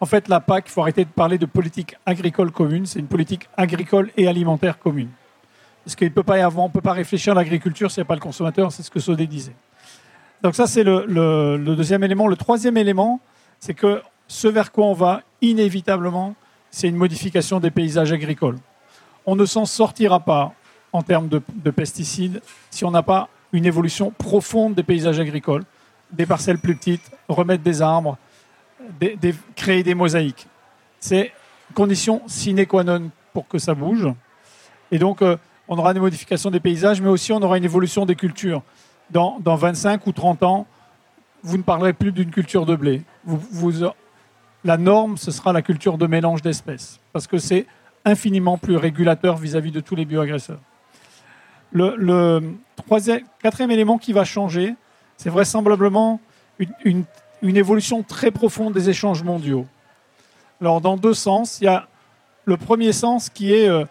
[0.01, 3.07] En fait, la PAC, il faut arrêter de parler de politique agricole commune, c'est une
[3.07, 5.09] politique agricole et alimentaire commune.
[5.83, 8.05] Parce qu'il peut pas y avoir, on ne peut pas réfléchir à l'agriculture s'il n'y
[8.05, 9.55] a pas le consommateur, c'est ce que Sodé disait.
[10.41, 12.27] Donc ça, c'est le, deuxième élément.
[12.27, 13.19] Le troisième élément,
[13.59, 16.35] c'est que ce vers quoi on va inévitablement,
[16.71, 18.57] c'est une modification des paysages agricoles.
[19.25, 20.53] On ne s'en sortira pas
[20.91, 25.63] en termes de, de pesticides si on n'a pas une évolution profonde des paysages agricoles,
[26.11, 28.17] des parcelles plus petites, remettre des arbres,
[29.55, 30.47] créer des mosaïques.
[30.99, 31.31] C'est
[31.73, 34.07] condition sine qua non pour que ça bouge.
[34.91, 38.05] Et donc, euh, on aura des modifications des paysages, mais aussi on aura une évolution
[38.05, 38.61] des cultures.
[39.11, 40.67] Dans, dans 25 ou 30 ans,
[41.45, 43.03] vous ne parlerez plus d'une culture de blé.
[44.63, 47.67] La norme, ce sera la culture de mélange d'espèces, parce que c'est
[48.03, 50.59] infiniment plus régulateur vis-à-vis de tous les bioagresseurs.
[51.71, 52.41] Le,
[53.41, 54.75] quatrième élément qui va changer,
[55.17, 56.19] c'est vraisemblablement
[56.83, 57.05] une,
[57.43, 59.67] évolution très profonde des échanges mondiaux.
[60.61, 61.87] Alors, dans deux sens, il y a
[62.45, 63.85] le premier sens qui est euh,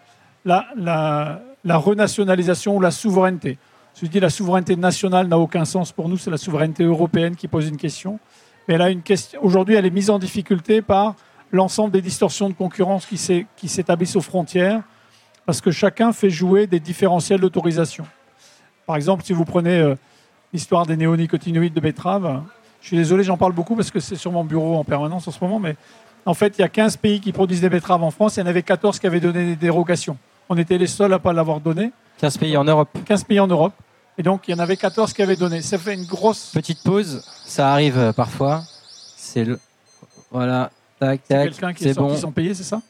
[0.44, 3.58] la renationalisation ou la souveraineté.
[4.00, 7.46] Je dis la souveraineté nationale n'a aucun sens pour nous, c'est la souveraineté européenne qui
[7.46, 8.18] pose une question.
[8.66, 9.38] Mais elle a une question.
[9.42, 11.14] Aujourd'hui, elle est mise en difficulté par
[11.52, 14.82] l'ensemble des distorsions de concurrence qui s'établissent aux frontières,
[15.46, 18.04] parce que chacun fait jouer des différentiels d'autorisation.
[18.86, 19.94] Par exemple, si vous prenez euh,
[20.52, 22.42] l'histoire des néonicotinoïdes de betterave,
[22.80, 25.30] je suis désolé, j'en parle beaucoup parce que c'est sur mon bureau en permanence en
[25.30, 25.76] ce moment, mais
[26.26, 28.42] en fait, il y a 15 pays qui produisent des betteraves en France, il y
[28.42, 30.16] en avait 14 qui avaient donné des dérogations.
[30.48, 31.92] On était les seuls à ne pas l'avoir donné.
[32.18, 32.88] 15 pays en Europe.
[33.04, 33.72] 15 pays en Europe.
[34.18, 35.60] Et donc, il y en avait 14 qui avaient donné.
[35.60, 36.50] Ça fait une grosse.
[36.54, 38.62] Petite pause, ça arrive euh, parfois.
[39.16, 39.58] C'est le.
[40.30, 41.50] Voilà, tac, tac.
[41.50, 42.20] Quelqu'un qui est, C'est sorti bon.
[42.20, 42.80] sans payer, c'est ça?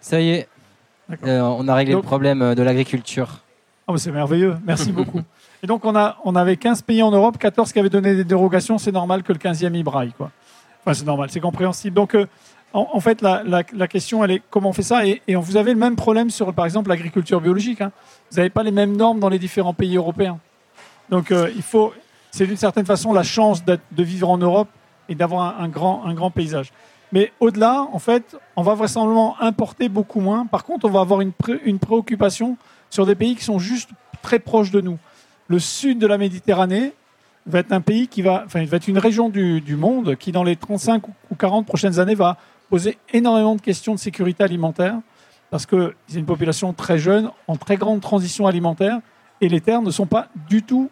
[0.00, 0.48] Ça y est.
[1.24, 3.40] Euh, on a réglé Donc- le problème euh, de l'agriculture.
[3.86, 5.22] Ah, bah, c'est merveilleux, merci beaucoup.
[5.62, 8.24] Et donc, on, a, on avait 15 pays en Europe, 14 qui avaient donné des
[8.24, 8.78] dérogations.
[8.78, 10.12] C'est normal que le 15e y braille.
[10.16, 10.30] Quoi.
[10.84, 11.94] Enfin, c'est normal, c'est compréhensible.
[11.96, 12.26] Donc, euh,
[12.74, 15.78] en, fait, la, question, elle est comment on fait ça et, et vous avez le
[15.78, 17.80] même problème sur, par exemple, l'agriculture biologique.
[17.80, 17.92] hein.
[18.30, 20.38] Vous n'avez pas les mêmes normes dans les différents pays européens.
[21.08, 21.92] Donc, euh, il faut.
[22.30, 24.68] C'est d'une certaine façon la chance de vivre en Europe
[25.08, 26.72] et d'avoir un, grand, un grand paysage.
[27.10, 30.44] Mais au-delà, en fait, on va vraisemblablement importer beaucoup moins.
[30.44, 32.58] Par contre, on va avoir une, pré- une préoccupation
[32.90, 33.88] sur des pays qui sont juste
[34.20, 34.98] très proches de nous.
[35.48, 36.92] Le sud de la Méditerranée
[37.46, 40.44] va être un pays qui va, enfin, va être une région du monde qui, dans
[40.44, 42.36] les 35 ou 40 prochaines années, va
[42.68, 44.96] poser énormément de questions de sécurité alimentaire
[45.50, 48.98] parce que c'est une population très jeune, en très grande transition alimentaire,
[49.40, 50.90] et les terres ne sont pas du tout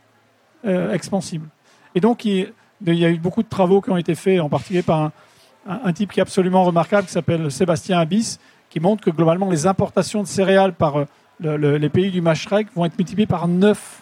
[0.64, 1.46] euh, expansibles.
[1.94, 2.52] Et donc, il,
[2.86, 5.10] y a eu beaucoup de travaux qui ont été faits, en particulier par
[5.68, 8.38] un, type qui est absolument remarquable, qui s'appelle Sébastien Abyss,
[8.70, 11.04] qui montre que globalement, les importations de céréales par euh,
[11.40, 14.00] le- le- les pays du Mashrek vont être multipliées par 9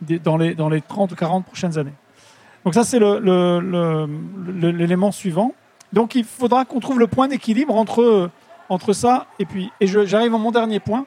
[0.00, 1.94] des- dans les, dans les 30 ou 40 prochaines années.
[2.64, 3.00] Donc ça, c'est
[4.60, 5.54] l'élément suivant.
[5.92, 8.30] Donc il faudra qu'on trouve le point d'équilibre entre,
[8.68, 9.70] entre ça et puis...
[9.80, 11.06] Et j'arrive à mon dernier point.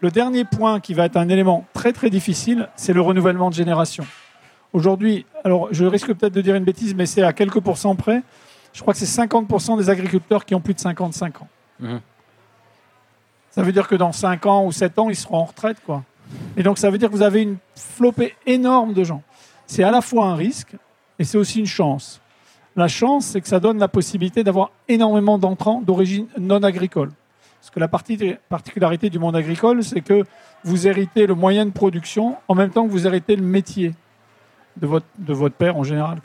[0.00, 3.54] Le dernier point qui va être un élément très très difficile, c'est le renouvellement de
[3.54, 4.04] génération.
[4.72, 8.22] Aujourd'hui, alors je risque peut-être de dire une bêtise, mais c'est à quelques pourcents près.
[8.72, 11.48] Je crois que c'est 50% des agriculteurs qui ont plus de 55 ans.
[11.80, 12.00] Mhm.
[13.50, 15.76] Ça veut dire que dans 5 ans ou 7 ans, ils seront en retraite.
[15.84, 16.02] Quoi.
[16.56, 19.22] Et donc ça veut dire que vous avez une flopée énorme de gens.
[19.66, 20.74] C'est à la fois un risque
[21.18, 22.21] et c'est aussi une chance.
[22.74, 27.10] La chance, c'est que ça donne la possibilité d'avoir énormément d'entrants d'origine non agricole.
[27.60, 30.24] Parce que la particularité du monde agricole, c'est que
[30.64, 33.94] vous héritez le moyen de production en même temps que vous héritez le métier
[34.76, 36.18] de votre, de votre père en général.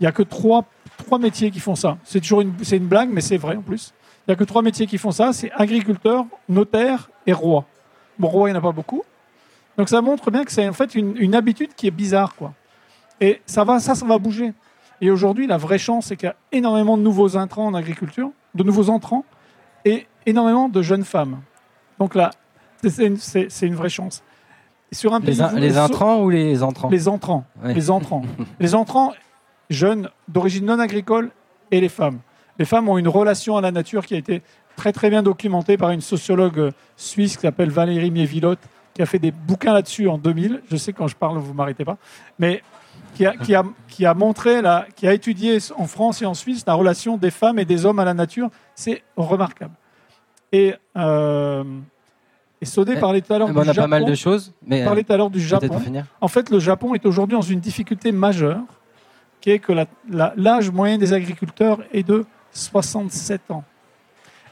[0.00, 0.64] Il n'y a que trois,
[0.96, 1.98] trois métiers qui font ça.
[2.02, 3.92] C'est toujours une, c'est une blague, mais c'est vrai en plus.
[4.26, 7.66] Il n'y a que trois métiers qui font ça, c'est agriculteur, notaire et roi.
[8.18, 9.04] Bon, roi, il n'y en a pas beaucoup.
[9.76, 12.34] Donc ça montre bien que c'est en fait une, une habitude qui est bizarre.
[12.34, 12.52] Quoi.
[13.20, 14.52] Et ça, va, ça, ça va bouger.
[15.00, 18.30] Et aujourd'hui, la vraie chance, c'est qu'il y a énormément de nouveaux intrants en agriculture,
[18.54, 19.24] de nouveaux entrants,
[19.84, 21.40] et énormément de jeunes femmes.
[21.98, 22.30] Donc la,
[22.82, 23.06] C'est
[23.66, 24.22] une, vraie chance.
[24.92, 26.88] sur un les, les intrants ou les entrants?
[26.88, 27.44] Les entrants.
[27.64, 28.22] Les entrants.
[28.60, 29.12] les entrants
[29.70, 31.30] jeunes d'origine non agricole
[31.70, 32.20] et les femmes.
[32.58, 34.42] Les femmes ont une relation à la nature qui a été
[34.76, 38.60] très très bien documentée par une sociologue suisse qui s'appelle Valérie Miévilotte,
[38.92, 40.62] qui a fait des bouquins là-dessus en 2000.
[40.70, 41.96] Je sais quand je parle, vous m'arrêtez pas.
[42.38, 42.62] Mais
[43.14, 46.34] qui a, qui a, qui a montré, la, qui a étudié en France et en
[46.34, 48.50] Suisse la relation des femmes et des hommes à la nature.
[48.74, 49.74] C'est remarquable.
[50.52, 51.64] Et, euh,
[52.60, 53.68] et Sodé parlait tout à l'heure du Japon.
[53.68, 54.52] On a pas mal de choses.
[54.66, 55.80] Mais parlait tout à l'heure du Japon.
[56.20, 58.62] En fait, le Japon est aujourd'hui dans une difficulté majeure,
[59.40, 59.72] qui est que
[60.36, 63.64] l'âge moyen des agriculteurs est de 67 ans.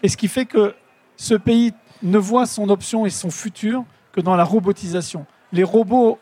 [0.03, 0.75] Et ce qui fait que
[1.17, 5.25] ce pays ne voit son option et son futur que dans la robotisation.
[5.53, 6.19] Les robots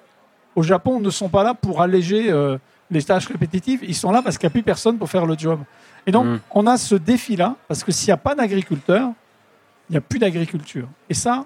[0.55, 2.59] au Japon ne sont pas là pour alléger euh,
[2.91, 5.37] les tâches répétitives, ils sont là parce qu'il n'y a plus personne pour faire le
[5.39, 5.61] job.
[6.07, 6.41] Et donc, mm.
[6.51, 9.11] on a ce défi-là, parce que s'il n'y a pas d'agriculteurs,
[9.89, 10.89] il n'y a plus d'agriculture.
[11.09, 11.45] Et ça,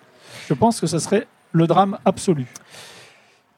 [0.49, 2.47] je pense que ce serait le drame absolu.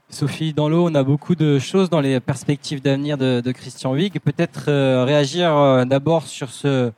[0.08, 4.20] Sophie, dans l'eau, on a beaucoup de choses dans les perspectives d'avenir de, Christian Wig.
[4.20, 6.92] Peut-être euh, réagir euh, d'abord sur ce,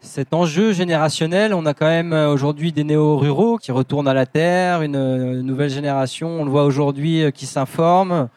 [0.00, 1.54] cet enjeu générationnel.
[1.54, 5.70] On a quand même euh, aujourd'hui des néo-ruraux qui retournent à la terre, une, nouvelle
[5.70, 8.28] génération, on le voit aujourd'hui, euh, qui s'informe,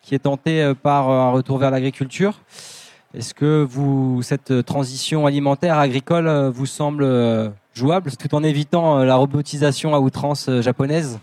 [0.00, 2.40] qui est tentée euh, par un retour vers l'agriculture.
[3.14, 9.94] Est-ce que vous, cette transition alimentaire agricole vous semble jouable tout en évitant la robotisation
[9.94, 11.18] à outrance japonaise?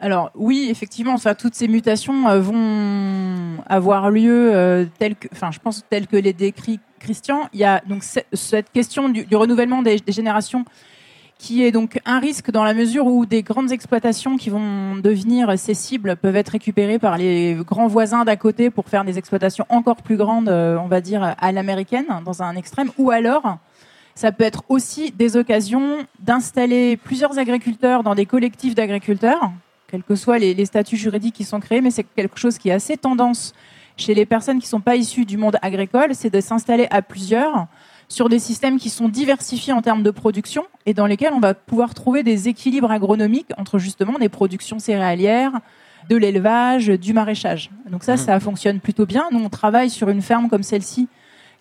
[0.00, 5.84] Alors oui, effectivement, enfin, toutes ces mutations vont avoir lieu telles que, enfin, je pense
[5.90, 10.64] telles que les décrit Christian, il y a donc cette question du, renouvellement des, générations
[11.38, 15.58] qui est donc un risque dans la mesure où des grandes exploitations qui vont devenir
[15.58, 19.64] ces cibles peuvent être récupérées par les grands voisins d'à côté pour faire des exploitations
[19.70, 23.56] encore plus grandes, euh, on va dire, à l'américaine, dans un extrême, ou alors
[24.14, 29.50] ça peut être aussi des occasions d'installer plusieurs agriculteurs dans des collectifs d'agriculteurs,
[29.90, 32.68] quels que soient les, les, statuts juridiques qui sont créés, mais c'est quelque chose qui
[32.68, 33.52] est assez tendance
[33.96, 37.02] chez les personnes qui ne sont pas issues du monde agricole, c'est de s'installer à
[37.02, 37.66] plusieurs
[38.08, 41.54] sur des systèmes qui sont diversifiés en termes de production et dans lesquels on va
[41.54, 45.52] pouvoir trouver des équilibres agronomiques entre justement des productions céréalières,
[46.08, 47.70] de l'élevage, du maraîchage.
[47.88, 48.18] Donc ça, mmh.
[48.18, 49.28] ça fonctionne plutôt bien.
[49.30, 51.08] Nous, on travaille sur une ferme comme celle-ci,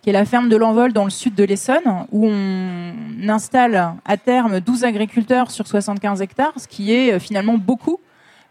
[0.01, 2.93] qui est la ferme de l'Envol dans le sud de l'Essonne, où on
[3.27, 7.99] installe à terme 12 agriculteurs sur 75 hectares, ce qui est euh, finalement beaucoup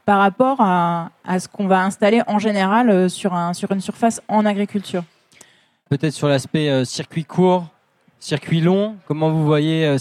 [0.09, 4.23] par rapport à, ce qu'on va installer en général euh, sur, un, sur une surface
[4.27, 5.03] en agriculture.
[5.91, 7.67] Peut-être sur l'aspect euh, circuit court,
[8.19, 9.99] circuit long, comment vous voyez euh,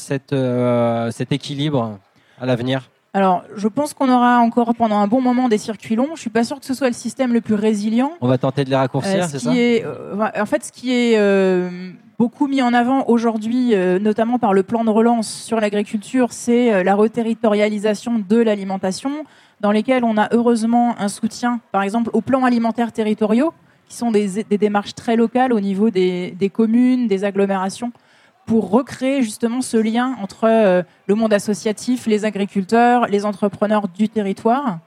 [1.12, 2.00] cet équilibre
[2.40, 2.90] à l'avenir?
[3.14, 6.16] Alors, je pense qu'on aura encore pendant un bon moment des circuits longs.
[6.16, 8.14] Je suis pas sûr que ce soit le système le plus résilient.
[8.22, 9.50] On va tenter de les raccourcir, c'est ça?
[9.50, 11.20] En fait, ce qui est
[12.18, 16.96] beaucoup mis en avant aujourd'hui, notamment par le plan de relance sur l'agriculture, c'est la
[16.96, 19.26] reterritorialisation de l'alimentation
[19.60, 23.54] dans lesquels on a heureusement un soutien, par exemple, aux plans alimentaires territoriaux,
[23.88, 27.92] qui sont des, démarches très locales au niveau des, communes, des agglomérations,
[28.46, 34.08] pour recréer justement ce lien entre euh, le monde associatif, les agriculteurs, les entrepreneurs du
[34.08, 34.80] territoire.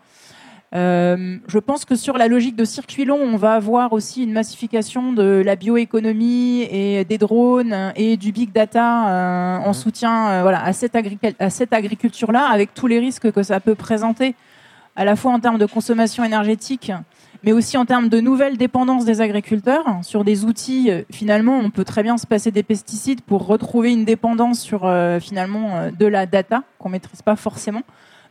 [0.73, 4.33] Euh, je pense que sur la logique de circuit long, on va avoir aussi une
[4.33, 9.75] massification de la bioéconomie et des drones et du big data euh, en mmh.
[9.75, 10.97] soutien voilà, à cette,
[11.39, 14.37] à cette agriculture-là, avec tous les risques que ça peut présenter
[14.97, 16.93] à la fois en termes de consommation énergétique,
[17.43, 20.91] mais aussi en termes de nouvelles dépendances des agriculteurs sur des outils.
[20.91, 24.85] Euh, finalement, on peut très bien se passer des pesticides pour retrouver une dépendance sur
[24.85, 27.83] euh, finalement euh, de la data qu'on maîtrise pas forcément.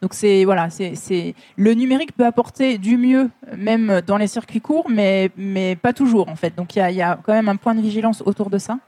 [0.01, 4.89] Donc c'est voilà, c'est le numérique peut apporter du mieux même dans les circuits courts,
[4.89, 6.55] mais mais pas toujours en fait.
[6.55, 8.79] Donc il y a, y a, quand même un point de vigilance autour de ça.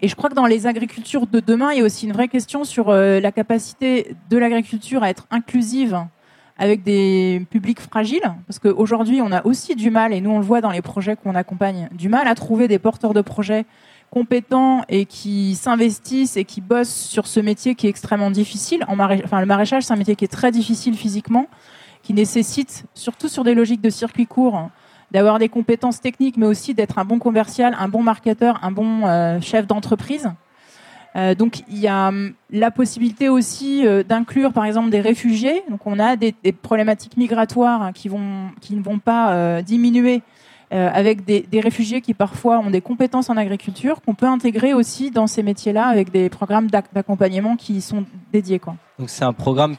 [0.00, 2.28] Et je crois que dans les agricultures de demain, il y a aussi une vraie
[2.28, 6.06] question sur la capacité de l'agriculture à être inclusive
[6.58, 10.44] avec des publics fragiles, parce qu'aujourd'hui, on a aussi du mal, et nous on le
[10.44, 13.66] voit dans les projets qu'on accompagne, du mal à trouver des porteurs de projets
[14.10, 18.84] compétents et qui s'investissent et qui bossent sur ce métier qui est extrêmement difficile.
[18.88, 21.46] En enfin, le maraîchage, c'est un métier qui est très difficile physiquement,
[22.02, 24.70] qui nécessite, surtout sur des logiques de circuit court,
[25.10, 29.06] d'avoir des compétences techniques, mais aussi d'être un bon commercial, un bon marketeur, un bon
[29.06, 30.30] euh, chef d'entreprise.
[31.16, 35.62] Euh, donc il y a hum, la possibilité aussi euh, d'inclure par exemple des réfugiés.
[35.70, 40.22] Donc on a des, problématiques migratoires hein, qui, vont, qui ne vont pas euh, diminuer
[40.72, 45.28] avec des, réfugiés qui parfois ont des compétences en agriculture qu'on peut intégrer aussi dans
[45.28, 48.60] ces métiers-là avec des programmes d'accompagnement qui sont dédiés.
[48.98, 49.76] Donc c'est un programme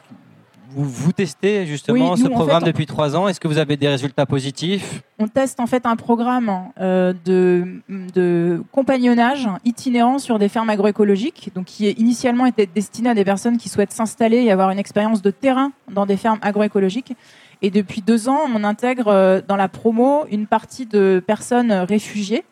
[0.82, 3.28] vous, testez justement ce programme depuis trois ans.
[3.28, 5.02] Est-ce que vous avez des résultats positifs?
[5.18, 11.50] On teste en fait un programme euh, de, de, compagnonnage itinérant sur des fermes agroécologiques,
[11.54, 15.22] donc qui initialement était destiné à des personnes qui souhaitent s'installer et avoir une expérience
[15.22, 17.14] de terrain dans des fermes agroécologiques.
[17.60, 22.44] Et depuis deux ans, on intègre euh, dans la promo une partie de personnes réfugiées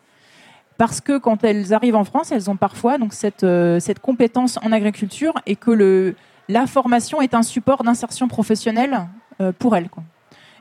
[0.78, 4.58] parce que quand elles arrivent en France, elles ont parfois donc cette, euh, cette compétence
[4.62, 6.14] en agriculture et que le,
[6.48, 9.06] la formation est un support d'insertion professionnelle
[9.40, 9.88] euh, pour elles.
[9.88, 10.02] Quoi.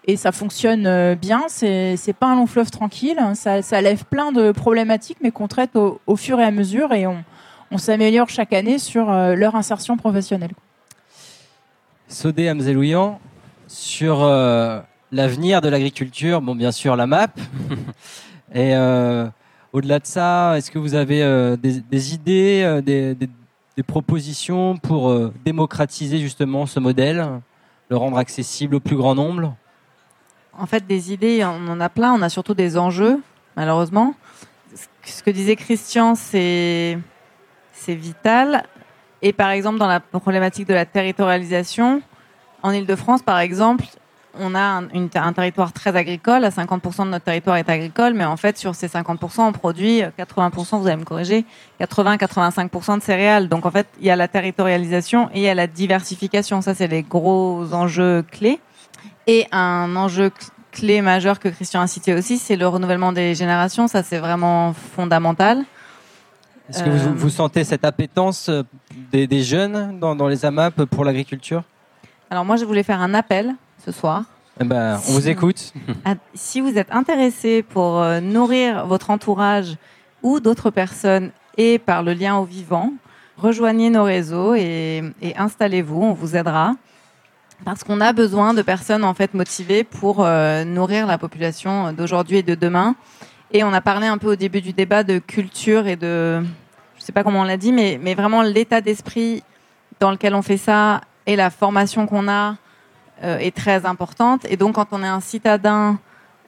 [0.05, 4.31] Et ça fonctionne euh, bien, c'est, pas un long fleuve tranquille, ça, ça, lève plein
[4.31, 7.23] de problématiques, mais qu'on traite au, fur et à mesure et on,
[7.77, 10.51] s'améliore chaque année sur leur insertion professionnelle.
[12.07, 13.19] Sodé Amzelouian,
[13.67, 14.23] sur
[15.11, 17.37] l'avenir de l'agriculture, bon, bien sûr, la MAP.
[18.55, 18.73] et
[19.75, 23.13] au-delà de ça, est-ce que vous avez euh, des, idées, euh, des,
[23.83, 27.41] propositions pour euh, démocratiser justement ce modèle,
[27.89, 29.55] le rendre accessible au plus grand nombre?
[30.57, 32.13] En fait, des idées, on en a plein.
[32.13, 33.21] On a surtout des enjeux,
[33.57, 34.15] malheureusement.
[35.03, 36.97] Ce que disait Christian, c'est
[37.87, 38.65] vital.
[39.21, 42.01] Et par exemple, dans la problématique de la territorialisation,
[42.63, 43.85] en Ile-de-France, par exemple,
[44.39, 46.43] on a un, territoire très agricole.
[46.43, 50.01] À 50% de notre territoire est agricole, mais en fait, sur ces 50%, on produit
[50.17, 51.45] 80%, vous allez me corriger,
[51.79, 53.49] 80-85% de céréales.
[53.49, 56.61] Donc en fait, il y a la territorialisation et il y a la diversification.
[56.61, 58.59] Ça, c'est les gros enjeux clés.
[59.27, 60.31] Et un enjeu
[60.71, 63.87] clé majeur que Christian a cité aussi, c'est le renouvellement des générations.
[63.87, 65.63] Ça, c'est vraiment fondamental.
[66.69, 68.63] Est-ce que vous, euh, sentez cette appétence euh,
[69.11, 71.63] des, jeunes dans, dans les AMAP pour l'agriculture?
[72.29, 73.55] Alors moi, je voulais faire un appel
[73.85, 74.23] ce soir.
[74.59, 75.73] Eh ben, on vous écoute.
[76.33, 79.75] Si vous êtes intéressé pour euh, nourrir votre entourage
[80.23, 82.93] ou d'autres personnes et par le lien au vivant,
[83.37, 85.03] rejoignez nos réseaux et,
[85.37, 86.75] installez-vous, on vous aidera.
[87.63, 92.37] Parce qu'on a besoin de personnes en fait motivées pour euh, nourrir la population d'aujourd'hui
[92.37, 92.95] et de demain.
[93.51, 96.41] Et on a parlé un peu au début du débat de culture et de,
[96.97, 99.43] je sais pas comment on l'a dit, mais, mais vraiment l'état d'esprit
[99.99, 102.55] dans lequel on fait ça et la formation qu'on a
[103.21, 104.45] est très importante.
[104.49, 105.97] Et donc, quand on est un citadin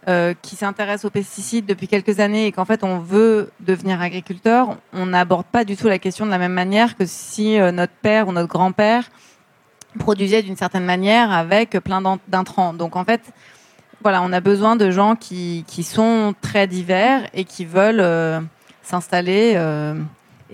[0.08, 4.78] euh, qui s'intéresse aux pesticides depuis quelques années et qu'en fait on veut devenir agriculteur,
[4.94, 7.92] on n'aborde pas du tout la question de la même manière que si euh, notre
[7.92, 9.10] père ou notre grand-père
[10.00, 12.74] produisait d'une certaine manière avec plein d'intrants.
[12.74, 13.20] Donc en fait,
[14.02, 18.48] voilà, on a besoin de gens qui, qui sont très divers et qui veulent
[18.84, 19.56] s'installer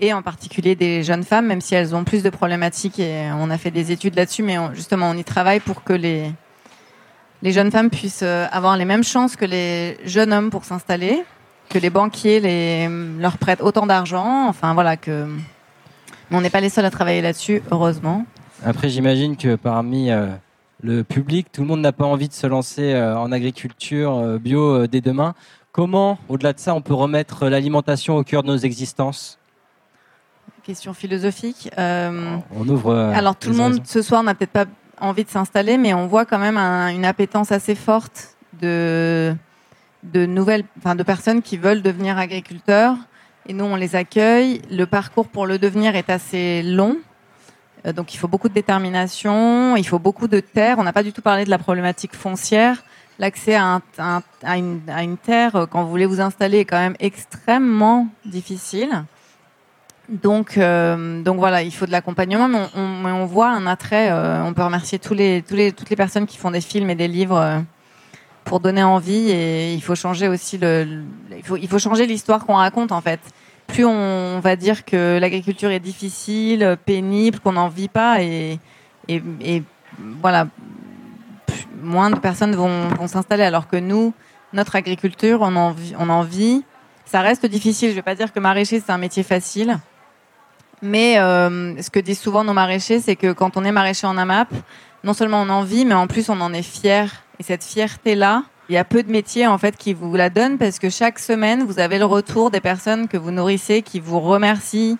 [0.00, 3.50] et en particulier des jeunes femmes, même si elles ont plus de problématiques et on
[3.50, 6.32] a fait des études là-dessus, mais justement on y travaille pour que les,
[7.42, 11.22] les jeunes femmes puissent euh, avoir les mêmes chances que les jeunes hommes pour s'installer,
[11.68, 12.88] que les banquiers
[13.18, 14.96] leur prêtent autant d'argent, enfin voilà.
[15.06, 18.26] Mais on n'est pas les seuls à travailler là-dessus, heureusement.
[18.64, 20.26] Après j'imagine que parmi euh,
[20.82, 24.86] le public, tout le monde n'a pas envie de se lancer euh, en agriculture bio
[24.86, 25.34] dès demain.
[25.72, 29.38] Comment, au-delà de ça, on peut remettre l'alimentation au cœur de nos existences?
[30.64, 31.68] Question philosophique.
[31.78, 32.94] Euh, on ouvre.
[32.94, 34.64] Euh, alors tout le monde ce soir n'a peut-être pas
[34.98, 39.34] envie de s'installer, mais on voit quand même une appétence assez forte de
[40.04, 42.96] de nouvelles, enfin de personnes qui veulent devenir agriculteurs.
[43.46, 44.62] Et nous, on les accueille.
[44.70, 46.96] Le parcours pour le devenir est assez long.
[47.84, 50.78] Euh, donc il faut beaucoup de détermination, il faut beaucoup de terre.
[50.78, 52.82] On n'a pas du tout parlé de la problématique foncière.
[53.18, 56.96] L'accès à, à, une, à, une, terre quand vous voulez vous installer est quand même
[57.00, 59.04] extrêmement difficile.
[60.08, 64.10] Donc, euh, donc voilà, il faut de l'accompagnement, mais on, voit un attrait.
[64.10, 67.58] Euh, on peut remercier toutes les personnes qui font des films et des livres euh,
[68.44, 69.30] pour donner envie.
[69.30, 73.20] Et il faut changer aussi il, faut, changer l'histoire qu'on raconte en fait.
[73.66, 78.58] Plus on, va dire que l'agriculture est difficile, pénible, qu'on n'en vit pas, et,
[80.20, 80.48] voilà,
[81.82, 83.44] moins de personnes vont, s'installer.
[83.44, 84.12] Alors que nous,
[84.52, 86.62] notre agriculture, on en, on en vit.
[87.06, 87.88] Ça reste difficile.
[87.88, 89.78] Je vais pas dire que maraîcher c'est un métier facile
[90.84, 94.16] mais euh, ce que disent souvent nos maraîchers, c'est que quand on est maraîcher en
[94.16, 94.48] AMAP,
[95.02, 97.10] non seulement on en vit, mais en plus on en est fier.
[97.38, 100.58] Et cette fierté-là, il y a peu de métiers en fait qui vous la donnent
[100.58, 104.20] parce que chaque semaine vous avez le retour des personnes que vous nourrissez, qui vous
[104.20, 104.96] remercient.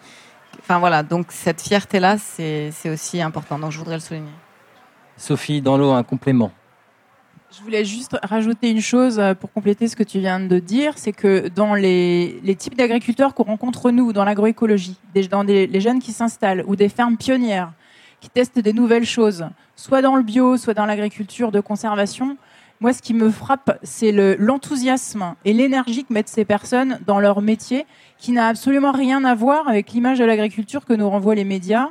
[0.60, 3.58] Enfin voilà, donc cette fierté-là, c'est aussi important.
[3.58, 4.32] Donc je voudrais le souligner.
[5.16, 6.50] Sophie, dans l'eau, un complément.
[7.56, 10.94] Je voulais juste rajouter une chose euh, pour compléter ce que tu viens de dire,
[10.96, 14.98] c'est que dans les, types d'agriculteurs qu'on rencontre nous dans l'agroécologie,
[15.30, 17.72] dans les jeunes qui s'installent ou des fermes pionnières
[18.20, 19.46] qui testent des nouvelles choses,
[19.76, 22.36] soit dans le bio, soit dans l'agriculture de conservation,
[22.80, 27.40] moi ce qui me frappe, c'est l'enthousiasme et l'énergie que mettent ces personnes dans leur
[27.40, 27.86] métier,
[28.18, 31.90] qui n'a absolument rien à voir avec l'image de l'agriculture que nous renvoient les médias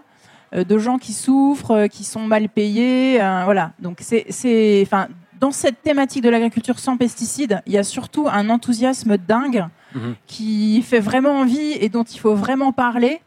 [0.54, 3.18] de gens qui souffrent, qui sont mal payés.
[3.46, 3.72] voilà.
[3.80, 5.08] Donc c'est, enfin,
[5.44, 10.16] dans cette thématique de l'agriculture sans pesticides, il y a surtout un enthousiasme dingue mhm.
[10.26, 13.20] qui fait vraiment envie et dont il faut vraiment parler.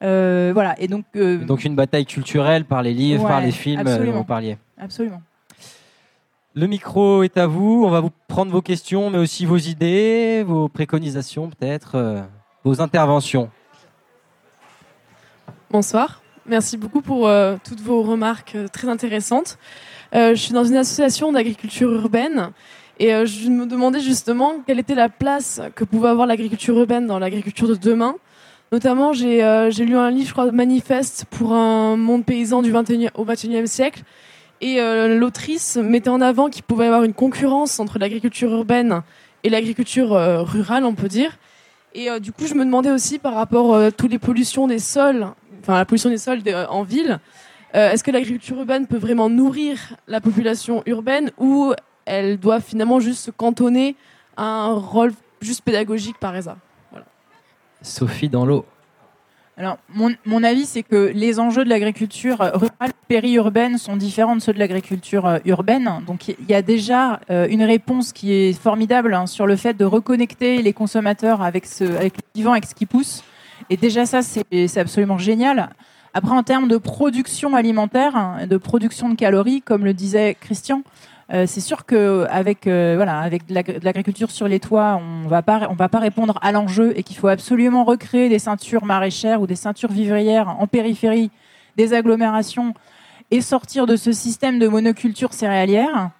[0.00, 0.76] voilà.
[0.78, 4.56] Et donc, donc une bataille culturelle par les livres, par les films, vous parliez.
[4.78, 5.20] Absolument.
[6.56, 7.82] Le micro est à vous.
[7.84, 12.22] On va vous prendre vos questions, mais aussi vos idées, vos préconisations, peut-être, euh,
[12.62, 13.50] vos interventions.
[15.68, 16.22] Bonsoir.
[16.46, 19.58] Merci beaucoup pour euh, toutes vos remarques euh, très intéressantes.
[20.14, 22.50] Je suis dans une association d'agriculture urbaine
[23.00, 27.18] et je me demandais justement quelle était la place que pouvait avoir l'agriculture urbaine dans
[27.18, 28.14] l'agriculture de demain.
[28.70, 29.40] Notamment, j'ai
[29.84, 34.04] lu un livre, je crois, manifeste pour un monde paysan du 21, au XXIe siècle
[34.60, 39.02] et euh, l'autrice mettait en avant qu'il pouvait y avoir une concurrence entre l'agriculture urbaine
[39.42, 41.38] et l'agriculture euh, rurale, on peut dire.
[41.94, 44.78] Et euh, du coup, je me demandais aussi par rapport à toutes les pollutions des
[44.78, 45.26] sols,
[45.60, 46.40] enfin la pollution des sols
[46.70, 47.20] en ville,
[47.74, 51.72] est-ce que l'agriculture urbaine peut vraiment nourrir la population urbaine ou
[52.06, 53.96] elle doit finalement juste se cantonner
[54.36, 56.60] à un rôle juste pédagogique par exemple
[57.82, 58.64] Sophie dans l'eau.
[59.56, 64.52] Alors, mon, avis, c'est que les enjeux de l'agriculture rurale périurbaine sont différents de ceux
[64.52, 66.02] de l'agriculture euh, urbaine.
[66.08, 69.74] Donc, il y a déjà euh, une réponse qui est formidable hein, sur le fait
[69.74, 73.22] de reconnecter les consommateurs avec, ce, avec le vivant, avec ce qui pousse.
[73.70, 75.70] Et déjà, ça, c'est absolument génial.
[76.16, 80.82] Après, en termes de production alimentaire, hein, de production de calories, comme le disait Christian,
[81.32, 85.74] euh, c'est sûr qu'avec euh, voilà, avec de l'agriculture sur les toits, on va on
[85.74, 89.56] va pas répondre à l'enjeu et qu'il faut absolument recréer des ceintures maraîchères ou des
[89.56, 91.30] ceintures vivrières en périphérie
[91.76, 92.74] des agglomérations
[93.32, 96.10] et sortir de ce système de monoculture céréalière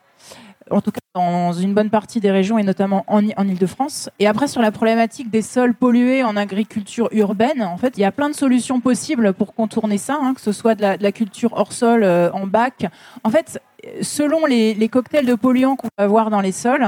[0.71, 4.11] en tout cas dans une bonne partie des régions et notamment en, en Ile-de-France.
[4.19, 8.05] Et après, sur la problématique des sols pollués en agriculture urbaine, en fait, il y
[8.05, 11.53] a plein de solutions possibles pour contourner ça, hein, que ce soit de la, culture
[11.53, 12.87] hors sol, euh, en bac.
[13.23, 13.61] En fait,
[14.03, 16.87] selon les, cocktails de polluants qu'on va avoir dans les sols,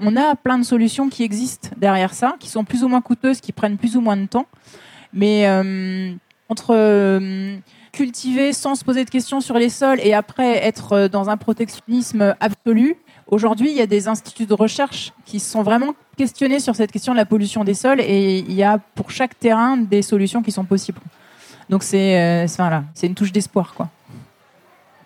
[0.00, 3.40] on, a plein de solutions qui existent derrière ça, qui sont plus ou moins coûteuses,
[3.40, 4.46] qui prennent plus ou moins de temps.
[5.12, 6.12] Mais euh,
[6.48, 7.56] entre euh,
[7.92, 12.34] cultiver sans se poser de questions sur les sols et après être dans un protectionnisme
[12.40, 12.96] absolu,
[13.26, 17.12] Aujourd'hui, il y a des instituts de recherche qui sont vraiment questionnés sur cette question
[17.12, 20.52] de la pollution des sols et il y a pour chaque terrain des solutions qui
[20.52, 21.00] sont possibles.
[21.70, 23.88] Donc c'est euh, voilà, c'est une touche d'espoir quoi.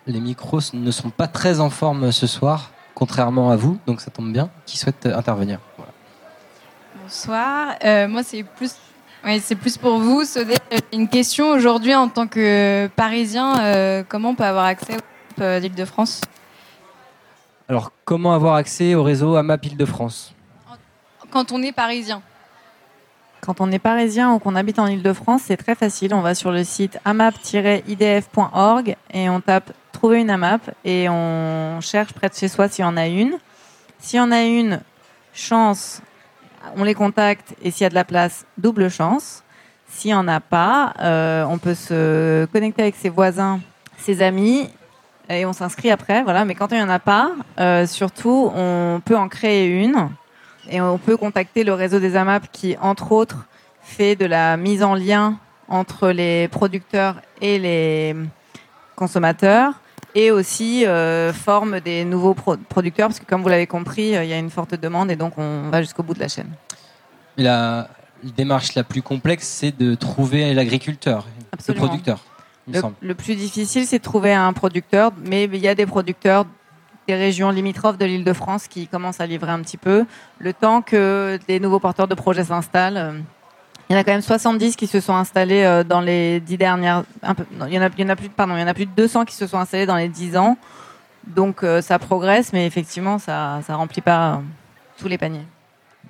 [0.05, 4.11] Les micros ne sont pas très en forme ce soir, contrairement à vous, donc ça
[4.11, 4.49] tombe bien.
[4.65, 5.59] Qui souhaite intervenir?
[7.03, 7.75] Bonsoir.
[7.83, 8.75] Euh, moi, c'est plus,
[9.39, 10.23] c'est plus pour vous.
[10.93, 14.93] Une question aujourd'hui en tant que Parisien, euh, comment on peut avoir accès
[15.37, 16.21] aux d'Île-de-France?
[17.69, 20.33] Alors, comment avoir accès au réseau AMAP Île-de-France
[21.29, 22.23] Quand on est parisien.
[23.41, 26.15] Quand on est parisien ou qu'on habite en Île-de-France, c'est très facile.
[26.15, 32.11] On va sur le site amap-idf.org et on tape trouver une AMAP et on cherche
[32.13, 33.37] près de chez soi s'il y en a une.
[33.99, 34.81] S'il y en a une,
[35.31, 36.01] chance,
[36.75, 39.43] on les contacte et s'il y a de la place, double chance.
[39.87, 43.59] S'il n'y en a pas, euh, on peut se connecter avec ses voisins,
[43.99, 44.67] ses amis
[45.29, 46.23] et on s'inscrit après.
[46.23, 46.45] Voilà.
[46.45, 50.09] Mais quand il n'y en a pas, euh, surtout, on peut en créer une
[50.69, 53.47] et on peut contacter le réseau des AMAP qui, entre autres,
[53.81, 58.15] fait de la mise en lien entre les producteurs et les
[58.95, 59.73] consommateurs
[60.15, 64.29] et aussi euh, forme des nouveaux producteurs parce que comme vous l'avez compris, euh, il
[64.29, 66.49] y a une forte demande et donc on va jusqu'au bout de la chaîne.
[67.37, 67.89] La
[68.23, 71.25] démarche la plus complexe, c'est de trouver l'agriculteur,
[71.67, 72.19] le producteur.
[73.01, 76.45] Le, plus difficile, c'est de trouver un producteur, mais il y a des producteurs
[77.07, 80.05] des régions limitrophes de l'île de France qui commencent à livrer un petit peu.
[80.37, 83.19] Le temps que les nouveaux porteurs de projets s'installent, euh,
[83.89, 86.57] il y en a quand même 70 qui se sont installés euh, dans les dix
[86.57, 87.03] dernières.
[87.23, 88.67] Un peu, il, y en a, il y en a plus, pardon, il y en
[88.67, 90.57] a plus de 200 qui se sont installés dans les 10 ans.
[91.25, 94.41] Donc euh, ça progresse, mais effectivement, ça ne remplit pas
[94.99, 95.45] tous les paniers.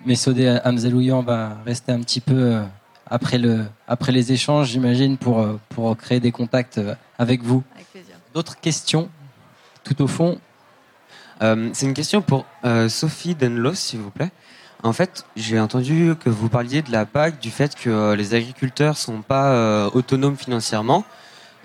[0.06, 2.62] Mais Sodé Hamzalouyan va rester un petit peu
[3.10, 7.64] après, le, après les échanges, j'imagine, pour, euh, pour créer des contacts euh, avec vous.
[7.76, 8.16] Avec plaisir.
[8.34, 9.10] D'autres questions,
[9.84, 10.40] tout au fond?
[11.42, 12.46] Euh, C'est une question pour
[12.90, 14.32] Sophie Denlos, s'il vous plaît.
[14.84, 18.98] En fait, j'ai entendu que vous parliez de la PAC, du fait que les agriculteurs
[18.98, 21.04] sont pas autonomes financièrement.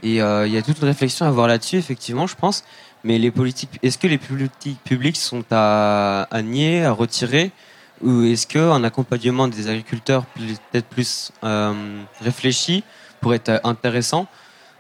[0.03, 2.65] Et il y a toute une réflexion à avoir là-dessus, effectivement, je pense.
[3.05, 7.53] Mais les politiques, est-ce que les politiques publiques sont à, à nier, à retirer?
[8.05, 11.73] Ou est-ce qu'un accompagnement des agriculteurs peut-être plus euh,
[12.21, 12.85] réfléchi
[13.21, 14.27] pourrait être intéressant?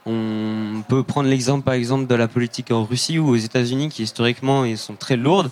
[0.07, 4.03] On peut prendre l'exemple par exemple de la politique en Russie ou aux États-Unis qui
[4.03, 5.51] historiquement ils sont très lourdes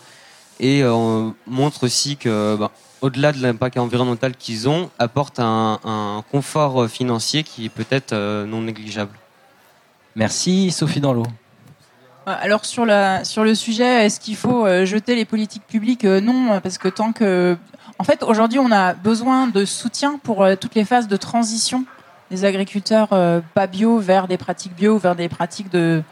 [0.60, 2.70] et euh, on montre aussi que bah,
[3.00, 8.60] au-delà de l'impact environnemental qu'ils ont, apportent un, confort financier qui est peut-être euh, non
[8.60, 9.18] négligeable.
[10.14, 11.26] Merci, Sophie Danlot.
[12.24, 16.04] Alors sur, la, sur le sujet, est-ce qu'il faut euh, jeter les politiques publiques?
[16.04, 17.56] Euh, Non, parce que tant que...
[17.98, 21.84] En fait, aujourd'hui, on a besoin de soutien pour euh, toutes les phases de transition
[22.30, 23.10] des agriculteurs
[23.54, 26.02] pas bio vers des pratiques bio, vers des pratiques de,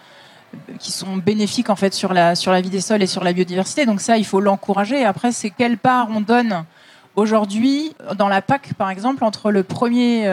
[0.78, 3.32] qui sont bénéfiques en fait sur la, sur la vie des sols et sur la
[3.32, 3.86] biodiversité.
[3.86, 5.02] Donc ça, il faut l'encourager.
[5.02, 6.64] Après, c'est quelle part on donne
[7.16, 10.30] aujourd'hui dans la PAC, par exemple, entre le premier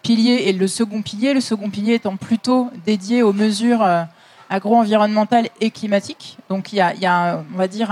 [0.00, 1.34] pilier et le second pilier?
[1.34, 3.86] Le second pilier étant plutôt dédié aux mesures
[4.52, 6.38] agro-environnementale et climatique.
[6.48, 7.90] Donc il y a, on va dire,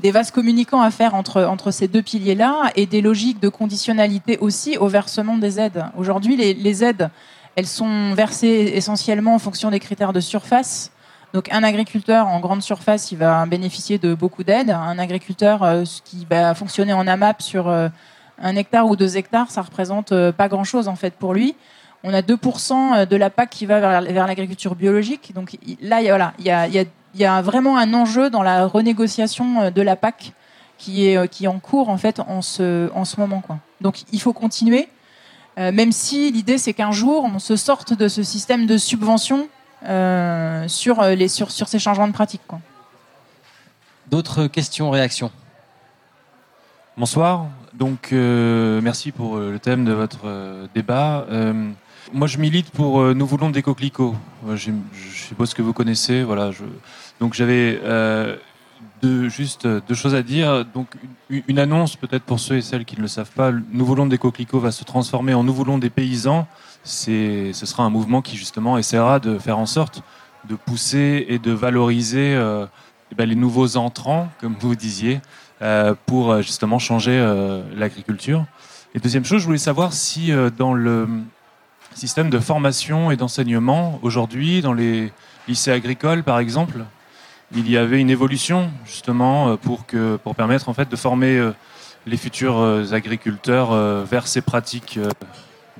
[0.00, 4.38] des vases communicants à faire entre, entre ces deux piliers-là et des logiques de conditionnalité
[4.38, 5.84] aussi au versement des aides.
[5.96, 7.10] Aujourd'hui, les, aides,
[7.54, 10.90] elles sont versées essentiellement en fonction des critères de surface.
[11.32, 14.70] Donc un agriculteur en grande surface, il va bénéficier de beaucoup d'aides.
[14.70, 17.88] Un agriculteur euh, qui va fonctionner en AMAP sur euh,
[18.42, 21.54] un hectare ou deux hectares, ça représente euh, pas grand-chose en fait pour lui.
[22.02, 25.32] On a 2% de la PAC qui va vers, l'agriculture biologique.
[25.34, 26.44] Donc là, il
[27.14, 30.32] y a, vraiment un enjeu dans la renégociation euh, de la PAC
[30.78, 33.42] qui est, euh, qui en cours en fait en ce, en ce moment.
[33.82, 34.88] Donc il faut continuer,
[35.58, 39.48] euh, même si l'idée c'est qu'un jour on se sorte de ce système de subvention
[40.68, 42.42] sur ces changements de pratique.
[44.10, 45.30] D'autres questions, réactions?
[46.96, 47.46] Bonsoir.
[47.72, 51.24] Donc, merci pour le thème de votre débat.
[52.12, 54.14] Moi, je milite pour euh, Nous voulons des coquelicots.
[54.54, 54.70] Je,
[55.12, 56.22] suppose que vous connaissez.
[56.22, 56.64] Voilà, je...
[57.20, 58.36] Donc, j'avais euh,
[59.28, 60.64] juste deux choses à dire.
[60.64, 60.88] Donc,
[61.28, 63.52] une, annonce peut-être pour ceux et celles qui ne le savent pas.
[63.52, 66.46] Nous voulons des coquelicots va se transformer en Nous voulons des paysans.
[66.82, 70.02] Ce sera un mouvement qui justement essaiera de faire en sorte
[70.48, 72.66] de pousser et de valoriser euh,
[73.12, 75.20] eh ben, les nouveaux entrants, comme vous disiez,
[75.62, 78.44] euh, pour justement changer euh, l'agriculture.
[78.94, 81.06] Et deuxième chose, je voulais savoir si dans le
[81.94, 85.12] système de formation et d'enseignement aujourd'hui dans les
[85.48, 86.84] lycées agricoles par exemple
[87.54, 91.36] il y avait une évolution justement euh, pour que pour permettre en fait de former
[91.36, 91.52] euh,
[92.06, 93.74] les futurs euh, agriculteurs
[94.04, 94.98] vers ces pratiques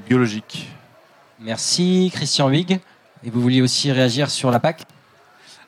[0.06, 0.68] biologiques.
[1.38, 2.80] Merci Christian Huyghe.
[3.24, 4.86] Et vous vouliez aussi réagir sur la PAC?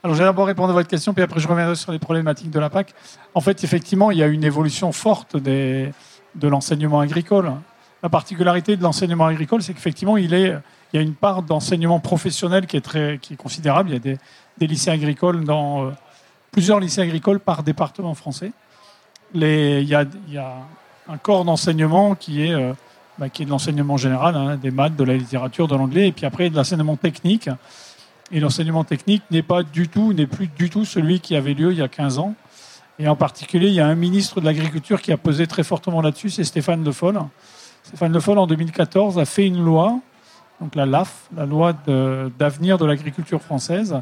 [0.03, 2.51] Alors, je vais d'abord répondre à votre question, puis après, je reviendrai sur les problématiques
[2.51, 2.95] de la PAC.
[3.35, 5.93] En fait, effectivement, il y a une évolution forte des,
[6.35, 7.53] de l'enseignement agricole.
[8.03, 12.77] La particularité de l'enseignement agricole, c'est qu'effectivement, il, y a une part d'enseignement professionnel qui
[12.77, 13.91] est, très, qui est considérable.
[13.91, 14.17] Il y a
[14.59, 15.91] des, lycées agricoles dans euh,
[16.51, 18.53] plusieurs lycées agricoles par département français.
[19.35, 20.57] Les, il, y a, il, y a,
[21.09, 22.73] un corps d'enseignement qui est, euh,
[23.19, 26.13] bah, qui est de l'enseignement général, hein, des maths, de la littérature, de l'anglais, et
[26.13, 27.49] puis après de l'enseignement technique.
[28.33, 31.71] Et l'enseignement technique n'est pas du tout, n'est plus du tout celui qui avait lieu
[31.71, 32.35] il y a 15 ans.
[32.99, 36.03] Et en particulier, il y a un ministre de l'Agriculture qui a pesé très fortement
[36.03, 37.21] là-dessus, c'est Stéphane Le Foll,
[37.83, 39.99] Stéphane Le Foll, en 2014, a fait une loi,
[40.61, 41.73] donc la LAF, la loi
[42.39, 44.01] d'avenir de, l'agriculture française.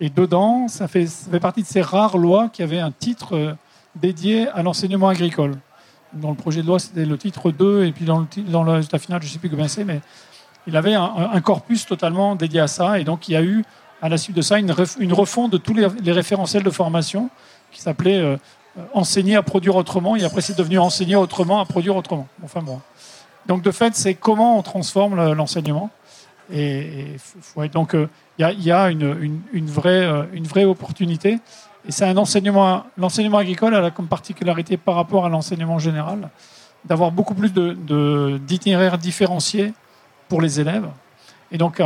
[0.00, 1.06] Et dedans, ça fait,
[1.40, 3.54] partie de ces rares lois qui avaient un titre euh,
[3.94, 5.54] dédié à l'enseignement agricole.
[6.14, 8.98] Dans le projet de loi, c'était le titre 2, et puis dans le, dans résultat
[8.98, 10.00] final, je ne sais plus combien c'est, mais
[10.66, 12.98] il avait un, corpus totalement dédié à ça.
[12.98, 13.64] Et donc, il y a eu,
[14.00, 14.72] à la suite de ça, une,
[15.12, 17.28] refonte de tous les, référentiels de formation
[17.70, 18.36] qui s'appelait euh,
[18.92, 20.16] Enseigner à produire autrement.
[20.16, 22.26] Et après, c'est devenu Enseigner autrement à produire autrement.
[22.42, 22.80] Enfin, bon.
[23.46, 25.90] Donc de fait, c'est comment on transforme l'enseignement.
[26.52, 27.16] Et,
[27.72, 31.38] donc euh, il y, a, une, vraie, euh, une vraie opportunité.
[31.86, 32.84] Et c'est un enseignement.
[32.96, 36.30] L'enseignement agricole a comme particularité par rapport à l'enseignement général
[36.84, 37.52] d'avoir beaucoup plus
[38.40, 39.72] d'itinéraires différenciés
[40.28, 40.86] pour les élèves.
[41.50, 41.80] Et donc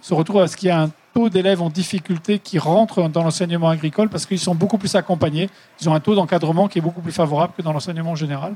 [0.00, 3.22] se retrouve à ce qu'il y a un taux d'élèves en difficulté qui rentrent dans
[3.22, 5.50] l'enseignement agricole parce qu'ils sont beaucoup plus accompagnés.
[5.80, 8.54] Ils ont un taux d'encadrement qui est beaucoup plus favorable que dans l'enseignement général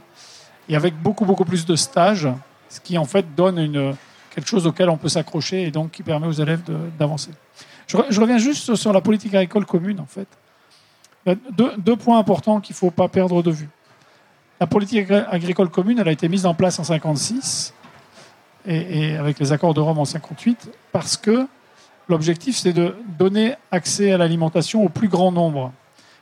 [0.70, 2.28] et avec beaucoup, beaucoup plus de stages,
[2.68, 3.97] ce qui en fait donne une,
[4.32, 6.62] quelque chose auquel on peut s'accrocher et donc qui permet aux élèves
[6.97, 7.32] d'avancer.
[7.88, 10.28] Je, reviens juste sur la politique agricole commune, en fait.
[11.26, 13.68] Il y a deux, points importants qu'il ne faut pas perdre de vue.
[14.60, 17.74] La politique agricole commune, elle a été mise en place en 1956
[18.66, 21.48] et, avec les accords de Rome en 1958 parce que
[22.09, 25.72] l'objectif, c'est de donner accès à l'alimentation au plus grand nombre.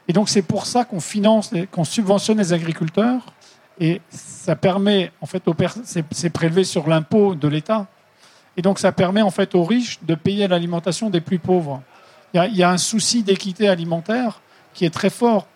[0.08, 3.26] Et donc, c'est pour ça qu'on finance, qu'on subventionne les agriculteurs
[3.80, 5.42] et ça permet, en fait,
[6.10, 7.86] c'est prélevé sur l'impôt de l'État.
[8.56, 11.82] Et donc, ça permet, en fait, aux riches de payer l'alimentation des plus pauvres.
[12.34, 14.40] Il y, a, un souci d'équité alimentaire
[14.74, 15.46] qui est très fort.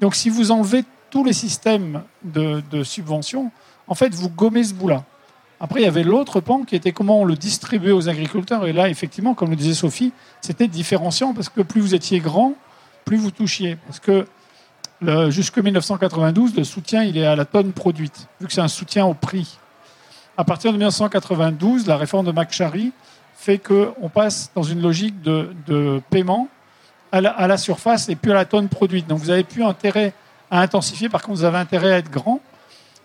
[0.00, 3.50] Donc, si vous enlevez tous les systèmes de, de subvention,
[3.88, 5.04] en fait, vous gommez ce bout-là.
[5.60, 8.66] Après, il y avait l'autre pan qui était comment on le distribuait aux agriculteurs.
[8.66, 12.54] Et là, effectivement, comme le disait Sophie, c'était différenciant parce que plus vous étiez grand,
[13.04, 13.76] plus vous touchiez.
[13.86, 14.26] Parce que
[15.30, 19.04] jusqu'en 1992, le soutien il est à la tonne produite, vu que c'est un soutien
[19.06, 19.58] au prix.
[20.36, 22.92] À partir de 1992, la réforme de McCharry
[23.34, 26.48] fait qu'on passe dans une logique de, paiement
[27.10, 29.06] à la, surface et plus à la tonne produite.
[29.06, 30.14] Donc vous n'avez plus intérêt
[30.50, 32.40] à intensifier, par contre vous avez intérêt à être grand.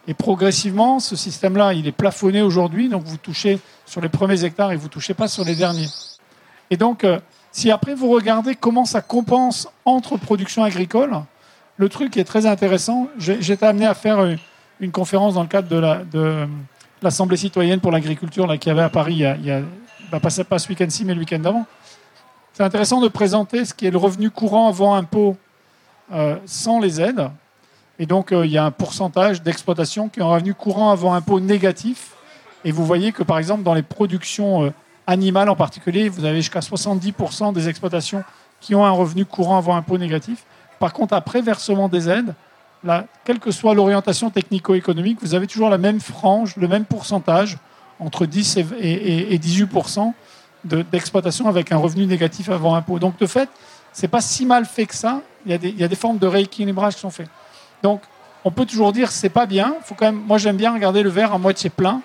[0.10, 4.72] Et progressivement, ce système-là, il est plafonné aujourd'hui, donc vous touchez sur les premiers hectares
[4.72, 5.90] et vous ne touchez pas sur les derniers.
[6.70, 7.20] Et donc, euh,
[7.52, 11.12] si après vous regardez comment ça compense entre production agricole,
[11.78, 13.08] le truc est très intéressant.
[13.18, 14.36] J'étais amené à faire
[14.80, 16.48] une conférence dans le cadre de
[17.02, 19.62] l'Assemblée citoyenne pour l'agriculture qui avait à Paris il y a,
[20.12, 20.30] bah, pas,
[20.60, 21.66] ce week-end-ci, mais le week-end d'avant.
[22.54, 25.38] C'est intéressant de présenter ce qui est le revenu courant avant impôt
[26.12, 27.30] euh, sans les aides.
[28.00, 31.14] Et donc, euh, il y a un pourcentage d'exploitation qui est un revenu courant avant
[31.14, 32.14] impôt négatif.
[32.64, 34.74] Et vous voyez que, par exemple, dans les productions euh,
[35.06, 38.24] animales en particulier, vous avez jusqu'à 70% des exploitations
[38.60, 40.46] qui ont un revenu courant avant impôt négatif.
[40.80, 42.34] Par contre, après versement des aides,
[43.26, 47.58] quelle que soit l'orientation technico-économique, vous avez toujours la même frange, le même pourcentage,
[48.00, 50.14] entre 10 et, 18%
[50.64, 53.00] d'exploitation avec un revenu négatif avant impôt.
[53.00, 53.50] Donc, de fait,
[53.94, 55.22] c'est pas si mal fait que ça.
[55.46, 57.30] Il y a des, formes de rééquilibrage qui sont faites.
[57.82, 58.02] Donc,
[58.44, 59.76] on peut toujours dire c'est pas bien.
[59.84, 62.02] Faut quand même, moi, j'aime bien regarder le verre à moitié plein,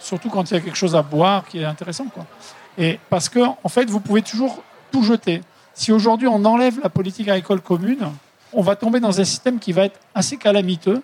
[0.00, 2.06] surtout quand il y a quelque chose à boire qui est intéressant.
[2.78, 5.42] Et parce que, en fait, vous pouvez toujours tout jeter.
[5.74, 8.08] Si aujourd'hui on enlève la politique agricole commune,
[8.52, 11.02] on va tomber dans un système qui va être assez calamiteux,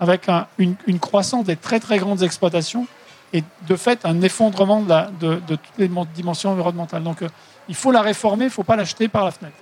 [0.00, 0.28] avec
[0.58, 2.86] une, une, croissance des très très grandes exploitations
[3.32, 7.02] et de fait un effondrement de, la, de, toutes les dimensions environnementales.
[7.02, 7.28] Donc euh,
[7.68, 9.56] il faut la réformer, il ne faut pas l'acheter par la fenêtre.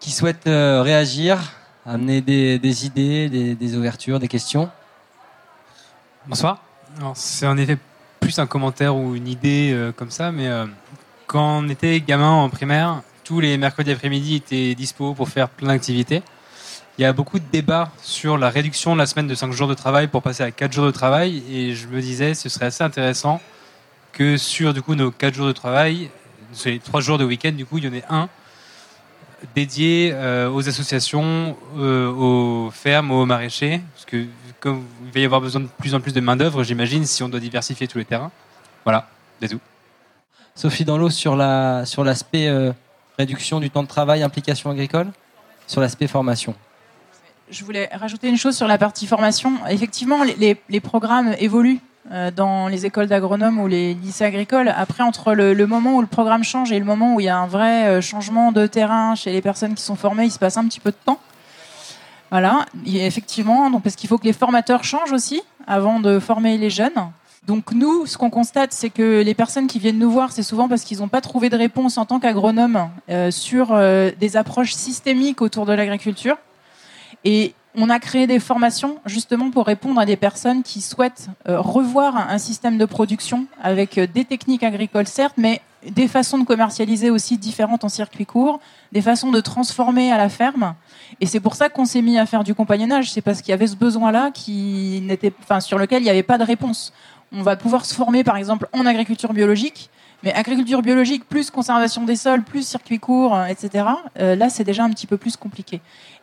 [0.00, 1.38] Qui souhaite euh, réagir,
[1.84, 4.70] amener des, idées, des, ouvertures, des questions?
[6.26, 6.62] Bonsoir.
[7.14, 7.78] C'est en effet
[8.20, 10.48] plus un commentaire ou une idée euh, comme ça, mais
[11.26, 15.68] quand on était gamin en primaire, tous les mercredis après-midi étaient dispo pour faire plein
[15.68, 16.22] d'activités
[16.98, 19.68] il y a beaucoup de débats sur la réduction de la semaine de 5 jours
[19.68, 21.44] de travail pour passer à 4 jours de travail.
[21.48, 23.40] Et je me disais, ce serait assez intéressant
[24.12, 26.10] que sur du coup, nos 4 jours de travail,
[26.52, 28.28] sur les 3 jours de week-end, du coup, il y en ait un
[29.54, 33.80] dédié euh, aux associations, euh, aux fermes, aux maraîchers.
[33.94, 34.26] Parce que
[34.58, 37.28] comme il va y avoir besoin de plus en plus de main-d'œuvre, j'imagine, si on
[37.28, 38.32] doit diversifier tous les terrains.
[38.82, 39.08] Voilà,
[39.40, 39.60] c'est tout.
[40.56, 42.72] Sophie Danlo, sur l'aspect sur euh,
[43.18, 45.08] réduction du temps de travail, implication agricole,
[45.66, 46.54] sur l'aspect formation
[47.50, 49.52] je voulais rajouter une chose sur la partie formation.
[49.68, 51.80] Effectivement, les, programmes évoluent
[52.10, 54.68] euh, dans les écoles d'agronomes ou les lycées agricoles.
[54.68, 57.38] Après, entre le, moment où le programme change et le moment où il y a
[57.38, 60.56] un vrai euh, changement de terrain chez les personnes qui sont formées, il se passe
[60.56, 61.20] un petit peu de temps.
[62.30, 66.68] Voilà, effectivement, donc parce qu'il faut que les formateurs changent aussi avant de former les
[66.68, 66.92] jeunes.
[67.48, 70.68] Donc nous, ce qu'on constate, c'est que les personnes qui viennent nous voir, c'est souvent
[70.68, 75.42] parce qu'ils n'ont pas trouvé de réponse en tant qu'agronomes euh, sur des approches systémiques
[75.42, 76.36] autour de l'agriculture.
[77.24, 81.60] Et on a créé des formations justement pour répondre à des personnes qui souhaitent euh,
[81.60, 86.44] revoir un système de production avec euh, des techniques agricoles certes, mais des façons de
[86.44, 88.58] commercialiser aussi différentes en circuit court,
[88.90, 90.74] des façons de transformer à la ferme.
[91.20, 93.12] Et c'est pour ça qu'on s'est mis à faire du compagnonnage.
[93.12, 96.24] C'est parce qu'il y avait ce besoin-là qui n'était, enfin, sur lequel il n'y avait
[96.24, 96.92] pas de réponse.
[97.32, 99.90] On va pouvoir se former, par exemple, en agriculture biologique,
[100.22, 103.84] mais agriculture biologique plus conservation des sols, plus circuit court, euh, etc.
[104.16, 105.80] là, c'est déjà un petit peu plus compliqué.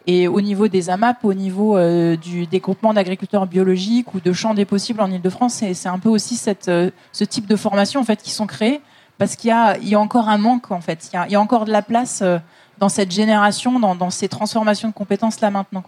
[0.07, 4.34] Et au niveau des AMAP, au niveau euh, du, des groupements d'agriculteurs biologiques ou de
[4.34, 8.03] champs des possibles en Ile-de-France, c'est un peu aussi euh, ce type de formation en
[8.03, 8.82] fait, qui sont créées
[9.18, 9.52] parce qu'il y
[9.95, 11.10] a, encore un manque, en fait.
[11.11, 12.38] Il y a, encore de la place euh,
[12.77, 15.84] dans cette génération, dans, ces transformations de compétences là maintenant.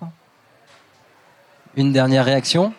[1.76, 2.74] Une dernière réaction?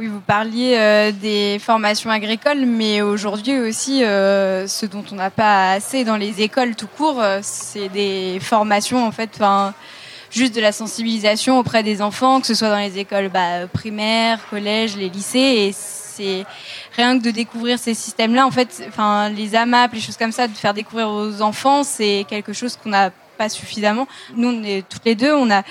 [0.00, 5.30] Oui, vous parliez euh, des formations agricoles, mais aujourd'hui aussi, euh, ce dont on n'a
[5.30, 9.40] pas assez dans les écoles tout court, euh, c'est des formations en fait,
[10.30, 14.38] juste de la sensibilisation auprès des enfants, que ce soit dans les écoles bah, primaires,
[14.48, 16.44] collèges, les lycées, et c'est
[16.94, 18.88] rien que de découvrir ces systèmes-là, en fait,
[19.34, 22.90] les AMAP, les choses comme ça, de faire découvrir aux enfants, c'est quelque chose qu'on
[22.90, 24.06] n'a pas suffisamment.
[24.36, 25.64] Nous, on est toutes les deux, on a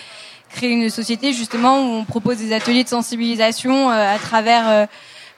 [0.57, 4.85] créer une société justement où on propose des ateliers de sensibilisation euh, à travers euh,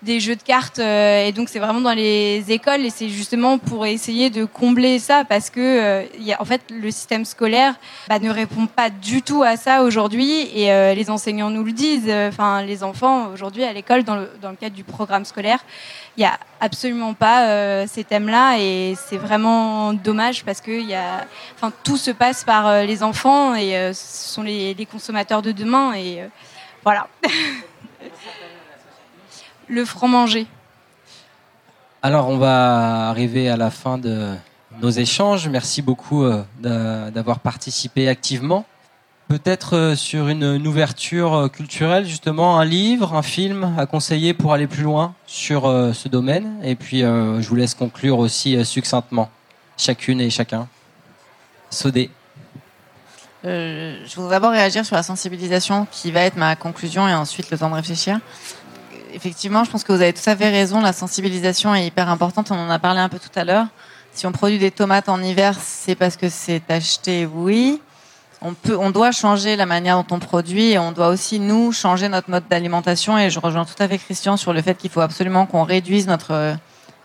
[0.01, 3.57] des jeux de cartes euh, et donc c'est vraiment dans les écoles et c'est justement
[3.57, 7.75] pour essayer de combler ça parce que y a, en fait le système scolaire
[8.07, 12.09] bah, ne répond pas du tout à ça aujourd'hui et les enseignants nous le disent
[12.09, 15.59] enfin les enfants aujourd'hui à l'école dans le, dans le cadre du programme scolaire
[16.19, 20.93] il n'y a absolument pas euh, ces thèmes-là et c'est vraiment dommage parce que y
[20.93, 25.41] a, enfin, tout se passe par euh, les enfants et euh, ce sont les, consommateurs
[25.41, 26.23] de demain et
[26.83, 27.07] voilà.
[29.69, 30.47] Le franc-manger.
[32.01, 34.33] Alors on va arriver à la fin de
[34.81, 35.47] nos échanges.
[35.47, 36.25] Merci beaucoup
[36.59, 38.65] d'avoir participé activement.
[39.29, 44.53] Peut-être euh, sur une, ouverture euh, culturelle, justement, un livre, un film à conseiller pour
[44.53, 46.59] aller plus loin sur euh, ce domaine.
[46.63, 49.29] Et puis, euh, je vous laisse conclure aussi euh, succinctement,
[49.77, 50.67] chacune et chacun.
[51.69, 52.09] Sodé.
[53.45, 57.51] Euh, je voudrais d'abord réagir sur la sensibilisation qui va être ma conclusion et ensuite
[57.51, 58.19] le temps de réfléchir.
[59.13, 60.81] Effectivement, je pense que vous avez tout à fait raison.
[60.81, 62.51] La sensibilisation est hyper importante.
[62.51, 63.67] On en a parlé un peu tout à l'heure.
[64.13, 67.81] Si on produit des tomates en hiver, c'est parce que c'est acheté, oui.
[68.41, 71.71] On peut, on doit changer la manière dont on produit et on doit aussi nous
[71.71, 73.17] changer notre mode d'alimentation.
[73.17, 76.07] Et je rejoins tout à fait Christian sur le fait qu'il faut absolument qu'on réduise
[76.07, 76.55] notre euh,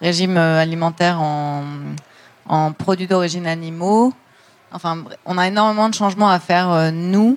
[0.00, 1.64] régime euh, alimentaire en,
[2.48, 4.12] en produits d'origine animaux.
[4.72, 7.36] Enfin, on a énormément de changements à faire euh, nous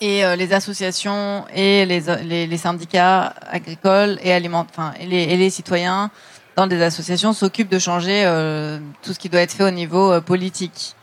[0.00, 4.66] et euh, les associations et les, les, les syndicats agricoles et aliment,
[5.00, 6.10] et les, et les citoyens
[6.56, 10.12] dans des associations s'occupent de changer euh, tout ce qui doit être fait au niveau
[10.12, 10.94] euh, politique.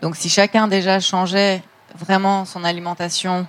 [0.00, 1.62] Donc, si chacun déjà changeait
[1.98, 3.46] vraiment son alimentation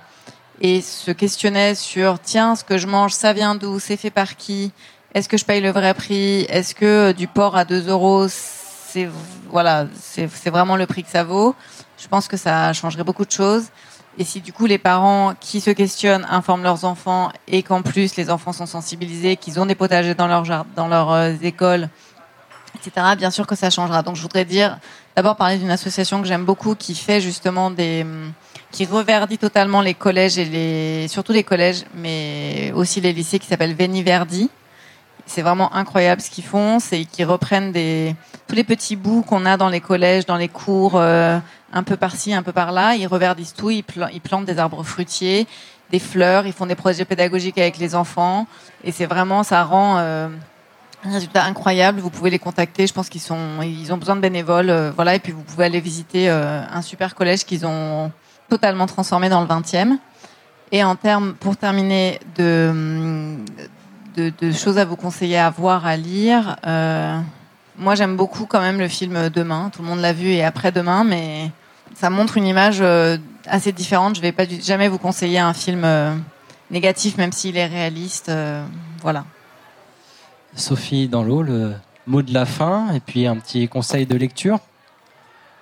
[0.60, 4.36] et se questionnait sur tiens, ce que je mange, ça vient d'où, c'est fait par
[4.36, 4.72] qui,
[5.14, 8.26] est-ce que je paye le vrai prix, est-ce que euh, du porc à 2 euros,
[8.28, 9.08] c'est
[9.48, 11.54] voilà, c'est vraiment le prix que ça vaut.
[11.98, 13.66] Je pense que ça changerait beaucoup de choses.
[14.18, 18.16] Et si du coup les parents qui se questionnent informent leurs enfants et qu'en plus
[18.16, 20.44] les enfants sont sensibilisés, qu'ils ont des potagers dans leur
[20.76, 21.88] dans leurs euh, écoles,
[22.76, 23.06] etc.
[23.16, 24.02] Bien sûr que ça changera.
[24.02, 24.78] Donc je voudrais dire
[25.16, 28.06] d'abord parler d'une association que j'aime beaucoup qui fait justement des
[28.70, 33.46] qui reverdit totalement les collèges et les surtout les collèges, mais aussi les lycées qui
[33.46, 34.50] s'appelle Veni Verdi.
[35.24, 38.14] C'est vraiment incroyable ce qu'ils font, c'est qu'ils reprennent des
[38.48, 41.38] tous les petits bouts qu'on a dans les collèges, dans les cours, euh,
[41.72, 42.94] un peu par-ci, un peu par-là.
[42.94, 45.46] Ils reverdissent tout, ils, pla- ils plantent des arbres fruitiers,
[45.90, 48.46] des fleurs, ils font des projets pédagogiques avec les enfants,
[48.84, 50.28] et c'est vraiment ça rend euh,
[51.04, 52.00] un résultat incroyable.
[52.00, 52.86] Vous pouvez les contacter.
[52.86, 55.14] Je pense qu'ils sont, ils ont besoin de bénévoles, euh, voilà.
[55.14, 58.10] Et puis vous pouvez aller visiter euh, un super collège qu'ils ont
[58.48, 59.98] totalement transformé dans le 20e.
[60.70, 63.44] Et en termes, pour terminer, de, hum,
[64.16, 66.56] de, de choses à vous conseiller à voir, à lire.
[67.78, 69.70] moi, j'aime beaucoup quand même le film Demain.
[69.74, 71.50] Tout le monde l'a vu et après demain, mais
[71.94, 74.16] ça montre une image euh, assez différente.
[74.16, 76.14] Je vais pas jamais vous conseiller un film euh,
[76.70, 78.28] négatif, même s'il est réaliste.
[78.28, 78.64] euh,
[79.00, 79.24] voilà.
[80.54, 81.74] Sophie dans l'eau, le
[82.06, 84.58] mot de la fin et puis un petit conseil de lecture.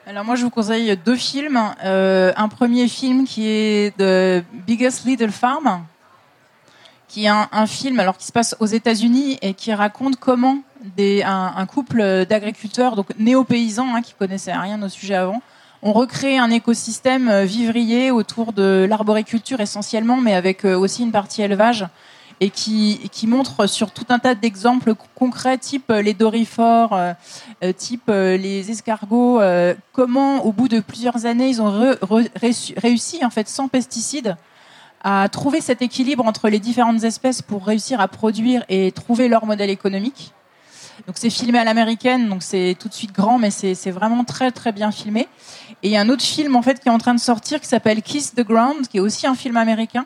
[0.07, 1.61] Alors moi, je vous conseille deux films.
[1.85, 5.85] Euh, un premier film qui est The Biggest Little Farm,
[7.07, 10.59] qui est un, un film alors qui se passe aux États-Unis et qui raconte comment
[10.97, 15.43] des, un, un couple d'agriculteurs, donc néo-paysans, hein, qui connaissaient rien au sujet avant,
[15.82, 21.12] ont recréé un écosystème euh, vivrier autour de l'arboriculture essentiellement, mais avec euh, aussi une
[21.12, 21.86] partie élevage
[22.43, 26.98] et qui, montre sur tout un tas d'exemples concrets, type euh, les dorifores,
[27.77, 29.43] type les escargots,
[29.93, 31.94] comment au bout de plusieurs années ils ont
[32.82, 34.36] réussi, en fait sans pesticides
[35.02, 39.44] à trouver cet équilibre entre les différentes espèces pour réussir à produire et trouver leur
[39.44, 40.32] modèle économique.
[41.07, 44.51] Donc c'est filmé à l'américaine, donc c'est tout de suite grand, mais c'est vraiment très
[44.51, 45.28] très bien filmé.
[45.82, 47.61] Et il y a un autre film en fait qui est en train de sortir
[47.61, 50.05] qui s'appelle Kiss the Ground, qui est aussi un film américain.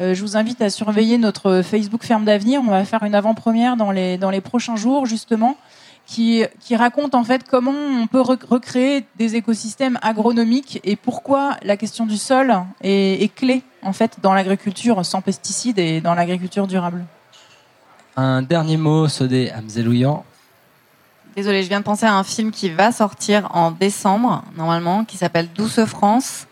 [0.00, 2.62] Euh, je vous invite à surveiller notre Facebook Ferme d'Avenir.
[2.64, 5.56] On va faire une avant-première dans les, dans les prochains jours, justement,
[6.06, 11.56] qui, qui raconte en fait comment on peut rec- recréer des écosystèmes agronomiques et pourquoi
[11.62, 16.66] la question du sol est, clé en fait dans l'agriculture sans pesticides et dans l'agriculture
[16.66, 17.04] durable.
[18.16, 20.24] Un dernier mot, Sodé Amzelouian.
[21.40, 25.16] Désolée, je viens de penser à un film qui va sortir en décembre, normalement, qui
[25.16, 26.46] s'appelle Douce France.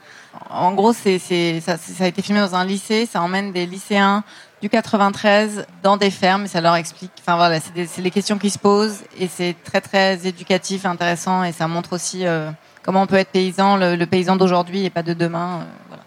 [0.48, 1.19] En gros, c'est,
[1.60, 3.05] ça, ça a été filmé dans un lycée.
[3.05, 4.24] Ça emmène des lycéens
[4.62, 7.10] du 93 dans des fermes et ça leur explique.
[7.20, 11.52] Enfin voilà, c'est, les questions qui se posent et c'est très très éducatif, intéressant et
[11.52, 12.51] ça montre aussi euh,
[12.82, 15.59] comment on peut être paysan, le, le paysan d'aujourd'hui et pas de demain.
[15.60, 16.02] euh, voilà.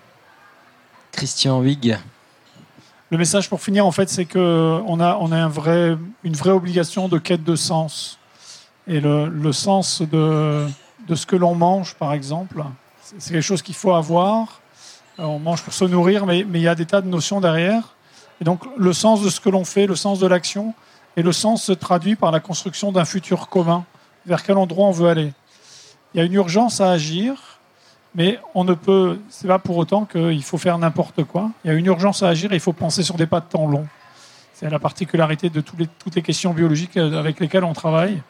[1.12, 2.00] Christian Wig.
[3.12, 6.50] Le message pour finir, en fait, c'est qu'on a, on a un vrai, une vraie
[6.50, 8.18] obligation de quête de sens.
[8.88, 10.68] Et le, sens de,
[11.08, 12.64] de ce que l'on mange, par exemple,
[13.20, 14.60] c'est quelque chose qu'il faut avoir.
[15.20, 17.42] Euh, On mange pour se nourrir, mais, mais il y a des tas de notions
[17.42, 17.96] derrière.
[18.40, 20.74] Et donc, le sens de ce que l'on fait, le sens de l'action,
[21.16, 23.86] et le sens se traduit par la construction d'un futur commun.
[24.26, 25.34] Vers quel endroit on veut aller
[26.14, 27.60] Il y a une urgence à agir,
[28.16, 29.20] mais on ne peut.
[29.30, 31.52] C'est pas pour autant qu'il faut faire n'importe quoi.
[31.64, 33.46] Il y a une urgence à agir et il faut penser sur des pas de
[33.46, 33.88] temps longs.
[34.54, 38.22] C'est la particularité de tous les- toutes les questions biologiques avec lesquelles on travaille.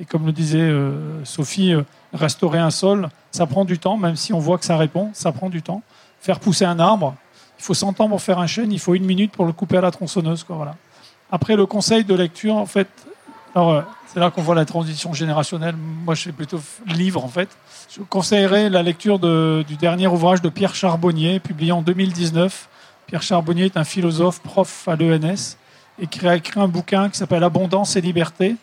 [0.00, 1.82] Et comme le disait euh, Sophie, euh,
[2.14, 5.30] restaurer un sol, ça prend du temps, même si on voit que ça répond, ça
[5.30, 5.82] prend du temps.
[6.20, 7.14] Faire pousser un arbre,
[7.58, 9.76] il faut 100 ans pour faire un chêne, il faut une minute pour le couper
[9.76, 10.42] à la tronçonneuse.
[10.42, 10.76] Quoi, voilà.
[11.30, 12.88] Après, le conseil de lecture, en fait,
[13.56, 15.76] euh, c'est là qu'on voit la transition générationnelle.
[15.76, 17.50] Moi, je fais plutôt livre, en fait.
[17.94, 22.68] Je conseillerais la lecture du dernier ouvrage de Pierre Charbonnier, publié en 2019.
[23.06, 25.56] Pierre Charbonnier est un philosophe, prof à l'ENS,
[26.00, 28.56] et qui a écrit un bouquin qui s'appelle Abondance et liberté,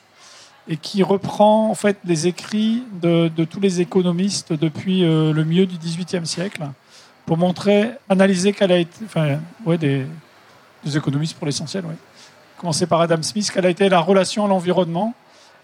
[0.70, 5.66] et qui reprend en fait les écrits de, tous les économistes depuis euh, le milieu
[5.66, 6.64] du XVIIIe siècle,
[7.26, 10.06] pour montrer, analyser quelle a été, enfin, ouais, des,
[10.96, 11.96] économistes pour l'essentiel, ouais.
[12.58, 15.14] Commencer par Adam Smith, quelle a été la relation à l'environnement,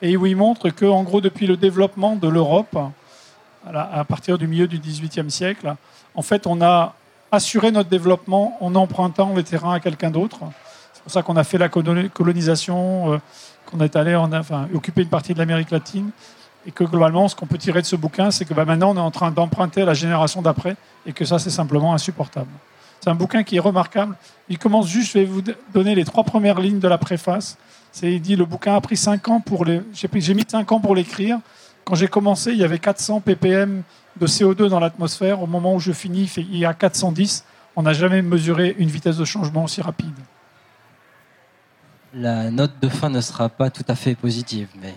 [0.02, 2.78] et où il montre que, en gros, depuis le développement de l'Europe,
[3.66, 5.74] à, partir du milieu du XVIIIe siècle,
[6.16, 6.94] en fait, on a
[7.32, 10.40] assuré notre développement en empruntant les terrains à quelqu'un d'autre.
[10.94, 13.18] C'est pour ça qu'on a fait la colo- colonisation, euh,
[13.74, 14.16] qu'on est allé
[14.74, 16.12] occuper une partie de l'Amérique latine,
[16.66, 18.96] et que globalement, ce qu'on peut tirer de ce bouquin, c'est que bah, maintenant, on
[18.96, 20.76] est en train d'emprunter la génération d'après,
[21.06, 22.52] et que ça, c'est simplement insupportable.
[23.02, 24.16] C'est un bouquin qui est remarquable.
[24.48, 25.42] Il commence juste, je vais vous
[25.74, 27.58] donner les trois premières lignes de la préface.
[28.02, 30.96] Il dit, le bouquin a pris cinq ans pour les, j'ai, mis cinq ans pour
[30.96, 31.40] l'écrire.
[31.84, 33.84] Quand j'ai commencé, il y avait 400 ppm
[34.16, 35.44] de CO2 dans l'atmosphère.
[35.44, 37.44] Au moment où je finis, il y a 410.
[37.76, 40.14] On n'a jamais mesuré une vitesse de changement aussi rapide.
[42.16, 44.94] La note de fin ne sera pas tout à fait positive, mais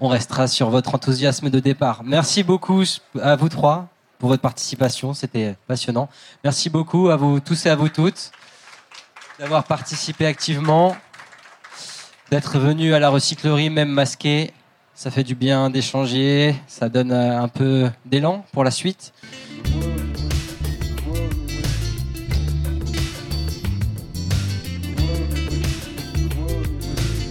[0.00, 2.02] on restera sur votre enthousiasme de départ.
[2.04, 2.84] Merci beaucoup
[3.20, 3.88] à vous trois
[4.20, 6.08] pour votre participation, c'était passionnant.
[6.44, 8.30] Merci beaucoup à vous tous et à vous toutes
[9.40, 10.96] d'avoir participé activement,
[12.30, 14.52] d'être venus à la recyclerie même masqué.
[14.94, 19.12] Ça fait du bien d'échanger, ça donne un peu d'élan pour la suite.